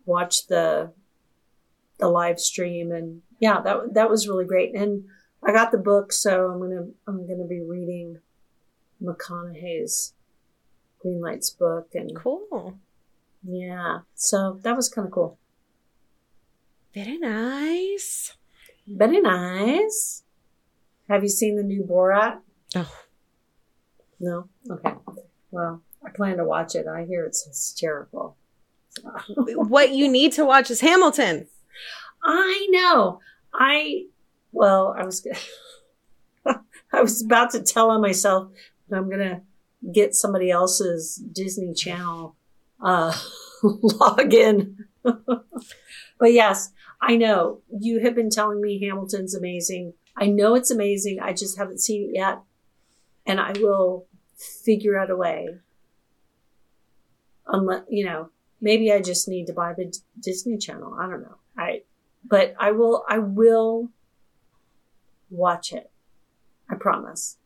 [0.05, 0.93] watch the
[1.99, 5.05] the live stream and yeah that that was really great and
[5.45, 8.19] I got the book so I'm gonna I'm gonna be reading
[9.03, 10.15] McConaughey's
[11.05, 12.79] Greenlights book and cool.
[13.47, 15.39] yeah so that was kind of cool
[16.95, 18.35] Very nice.
[18.87, 20.25] very nice
[21.11, 22.39] have you seen the new Borat
[22.75, 22.91] Oh,
[24.19, 24.95] no okay
[25.51, 28.37] well I plan to watch it I hear it's hysterical
[29.35, 31.47] what you need to watch is Hamilton.
[32.23, 33.21] I know.
[33.55, 34.07] I
[34.53, 35.27] well, I was
[36.47, 38.51] I was about to tell on myself
[38.89, 39.43] that I'm gonna
[39.93, 42.37] get somebody else's Disney Channel
[42.83, 43.13] uh,
[43.63, 44.77] login.
[45.03, 49.95] but yes, I know you have been telling me Hamilton's amazing.
[50.17, 51.19] I know it's amazing.
[51.21, 52.41] I just haven't seen it yet,
[53.27, 54.07] and I will
[54.37, 55.57] figure out a way.
[57.47, 60.95] Unless you know, maybe I just need to buy the D- Disney Channel.
[60.99, 61.37] I don't know.
[61.57, 61.83] I
[62.25, 63.89] but I will I will
[65.31, 65.91] watch it.
[66.69, 67.39] I promise.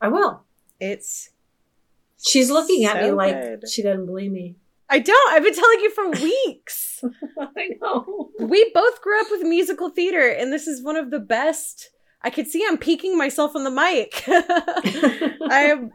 [0.00, 0.44] I will.
[0.80, 1.30] It's.
[2.20, 3.68] She's looking at me like good.
[3.68, 4.56] she doesn't believe me.
[4.90, 5.32] I don't.
[5.32, 7.02] I've been telling you for weeks.
[7.38, 8.30] I know.
[8.40, 11.90] we both grew up with musical theater, and this is one of the best.
[12.22, 14.24] I could see I'm peaking myself on the mic.
[14.28, 15.90] I am.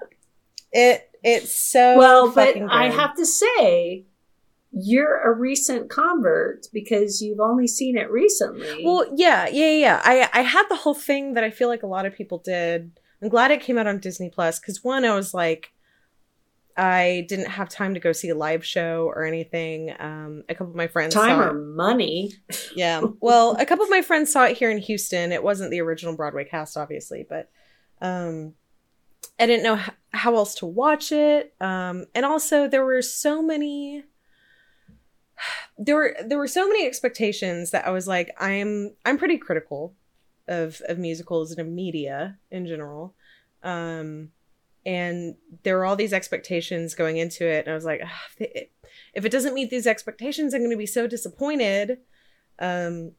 [0.72, 1.10] It.
[1.26, 4.06] It's so well, but fucking I have to say,
[4.74, 8.84] you're a recent convert because you've only seen it recently.
[8.86, 10.02] Well, yeah, yeah, yeah.
[10.03, 12.91] I I had the whole thing that I feel like a lot of people did.
[13.22, 15.73] I'm glad it came out on Disney Plus because one, I was like,
[16.76, 19.94] I didn't have time to go see a live show or anything.
[20.00, 22.34] Um, a couple of my friends time or money.
[22.76, 23.04] Yeah.
[23.20, 25.32] Well, a couple of my friends saw it here in Houston.
[25.32, 27.52] It wasn't the original Broadway cast, obviously, but
[28.02, 28.56] um,
[29.40, 29.80] I didn't know
[30.12, 31.54] how else to watch it.
[31.62, 34.04] Um, and also there were so many
[35.78, 39.94] there were there were so many expectations that I was like, I'm I'm pretty critical
[40.48, 43.14] of of musicals and of media in general.
[43.62, 44.32] Um
[44.85, 48.72] and there were all these expectations going into it and I was like, if it,
[49.14, 51.99] if it doesn't meet these expectations, I'm going to be so disappointed.
[52.60, 53.14] Um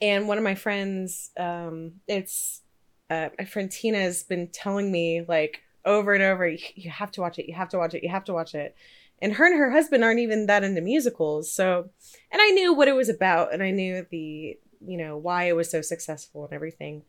[0.00, 2.62] and one of my friends um it's
[3.10, 7.10] uh, my friend Tina has been telling me like over and over, "You- you have
[7.12, 8.74] to watch it, you have to watch it, you have to watch it.
[9.22, 11.50] And her and her husband aren't even that into musicals.
[11.50, 11.88] So,
[12.30, 15.56] and I knew what it was about and I knew the, you know, why it
[15.56, 17.02] was so successful and everything.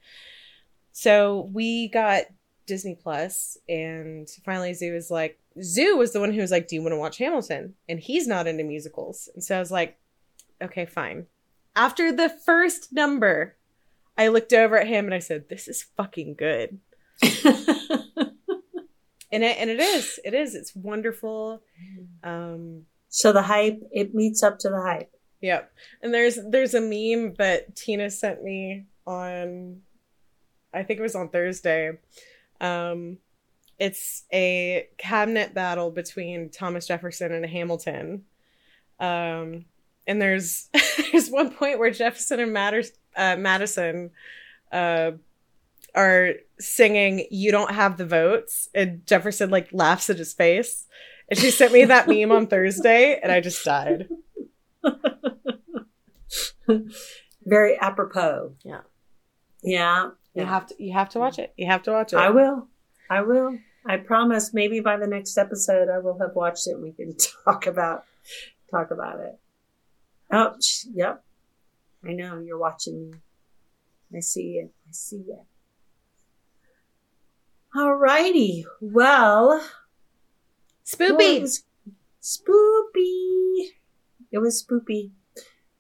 [0.91, 2.23] So we got
[2.69, 6.75] Disney Plus and finally Zoo was like, Zoo was the one who was like, Do
[6.75, 7.73] you want to watch Hamilton?
[7.89, 9.27] And he's not into musicals.
[9.33, 9.97] And so I was like,
[10.61, 11.25] Okay, fine.
[11.75, 13.57] After the first number,
[14.17, 16.79] I looked over at him and I said, This is fucking good.
[19.31, 20.19] And it and it is.
[20.23, 20.55] It is.
[20.55, 21.61] It's wonderful.
[22.23, 25.11] Um so the hype, it meets up to the hype.
[25.41, 25.71] Yep.
[26.01, 29.81] And there's there's a meme that Tina sent me on
[30.73, 31.91] I think it was on Thursday.
[32.61, 33.17] Um
[33.77, 38.23] it's a cabinet battle between Thomas Jefferson and Hamilton.
[38.99, 39.65] Um
[40.07, 40.69] and there's
[41.11, 42.83] there's one point where Jefferson and Matter,
[43.15, 44.11] uh, Madison
[44.71, 45.11] uh
[45.95, 50.85] are singing you don't have the votes and Jefferson like laughs at his face.
[51.29, 54.07] And she sent me that meme on Thursday and I just died.
[57.45, 58.53] Very apropos.
[58.63, 58.81] Yeah.
[59.63, 60.11] Yeah.
[60.33, 60.49] You Yeah.
[60.49, 61.53] have to you have to watch it.
[61.57, 62.17] You have to watch it.
[62.17, 62.67] I will.
[63.09, 63.57] I will.
[63.85, 67.15] I promise maybe by the next episode I will have watched it and we can
[67.45, 68.03] talk about
[68.71, 69.39] talk about it.
[70.31, 70.55] Oh,
[70.93, 71.23] yep.
[72.07, 73.17] I know you're watching me.
[74.15, 74.71] I see it.
[74.87, 75.39] I see it.
[77.75, 78.63] Alrighty.
[78.81, 79.65] Well, well,
[80.85, 81.41] Spoopy.
[81.41, 81.63] was
[82.21, 83.69] spoopy.
[84.31, 85.11] It was spoopy.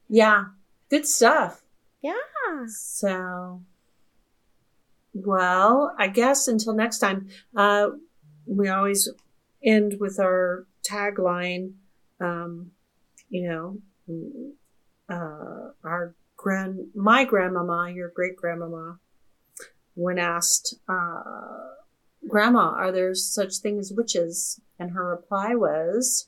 [0.07, 0.45] Yeah.
[0.89, 1.63] Good stuff.
[2.01, 2.13] Yeah.
[2.67, 3.61] So,
[5.13, 7.89] well, I guess until next time, uh,
[8.45, 9.09] we always
[9.63, 11.73] end with our tagline,
[12.19, 12.71] um,
[13.29, 13.77] you know,
[15.09, 18.99] uh, our grand, my grandmama, your great grandmama,
[19.95, 21.21] when asked, uh,
[22.27, 24.59] Grandma, are there such things as witches?
[24.77, 26.27] And her reply was,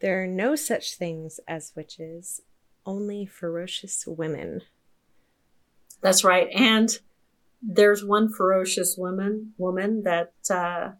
[0.00, 2.40] There are no such things as witches,
[2.84, 4.62] only ferocious women.
[6.00, 6.48] That's right.
[6.54, 6.98] And
[7.68, 10.90] there's one ferocious woman woman that uh,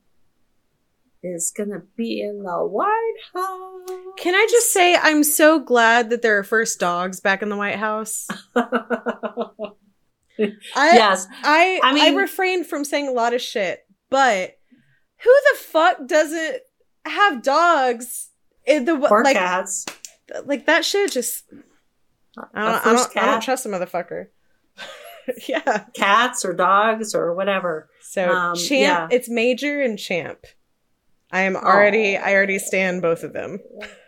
[1.23, 3.89] is gonna be in the White House.
[4.19, 7.57] Can I just say I'm so glad that there are first dogs back in the
[7.57, 8.27] White House.
[8.57, 9.73] I
[10.75, 11.27] yes.
[11.43, 14.57] I I I, mean- refrained from saying a lot of shit, but
[15.23, 16.59] who the fuck doesn't
[17.07, 18.31] have dogs
[18.67, 19.87] in the Or like cats.
[20.45, 21.45] like that shit just
[22.53, 24.27] I don't, I don't, I don't trust a motherfucker.
[25.49, 25.85] yeah.
[25.95, 27.89] Cats or dogs or whatever.
[28.01, 29.17] So Um, champ, yeah.
[29.17, 30.47] it's major and champ.
[31.33, 32.23] I am already, Aw.
[32.25, 33.59] I already stand both of them.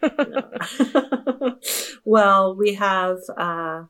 [2.05, 3.85] well, we have, uh,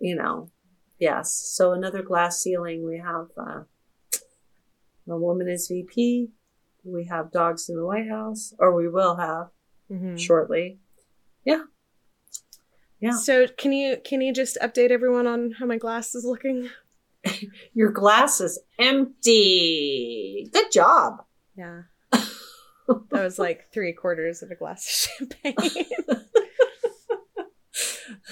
[0.00, 0.50] you know,
[0.98, 1.32] yes.
[1.32, 2.84] So another glass ceiling.
[2.84, 3.62] We have uh,
[5.08, 6.28] a woman as VP.
[6.84, 9.48] We have dogs in the White House, or we will have
[9.90, 10.18] Mhm.
[10.18, 10.78] shortly.
[11.44, 11.64] Yeah.
[13.00, 13.12] Yeah.
[13.12, 16.70] So can you can you just update everyone on how my glass is looking?
[17.74, 20.48] Your glass is empty.
[20.52, 21.22] Good job.
[21.56, 21.82] Yeah.
[22.12, 22.26] that
[23.10, 25.86] was like three quarters of a glass of champagne.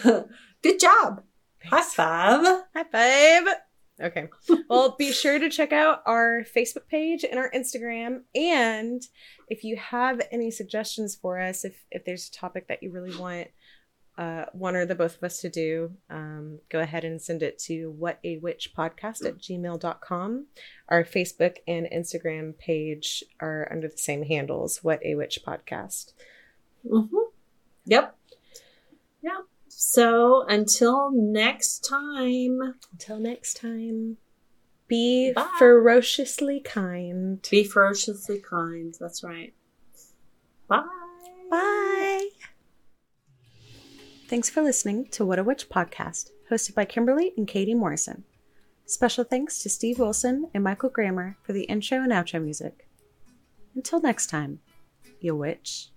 [0.63, 1.23] Good job.
[1.65, 2.63] High five.
[2.75, 3.55] High five.
[4.01, 4.29] Okay.
[4.69, 8.23] Well, be sure to check out our Facebook page and our Instagram.
[8.35, 9.03] And
[9.49, 13.17] if you have any suggestions for us, if if there's a topic that you really
[13.17, 13.49] want
[14.17, 17.59] uh, one or the both of us to do, um, go ahead and send it
[17.61, 20.47] to what a witch podcast at gmail.com.
[20.89, 26.13] Our Facebook and Instagram page are under the same handles, what a witch podcast.
[26.89, 27.17] Mm-hmm.
[27.87, 28.17] Yep.
[29.23, 29.33] Yep.
[29.69, 32.61] So until next time,
[32.93, 34.19] Until next time,
[34.87, 35.49] be Bye.
[35.59, 37.47] ferociously kind.
[37.51, 38.95] be ferociously kind.
[39.01, 39.53] That's right.
[40.69, 40.85] Bye.
[41.51, 41.81] Bye.
[44.27, 48.25] Thanks for listening to What a Witch podcast, hosted by Kimberly and Katie Morrison.
[48.87, 52.89] Special thanks to Steve Wilson and Michael Grammer for the intro and outro music.
[53.75, 54.61] Until next time,
[55.21, 55.91] you witch.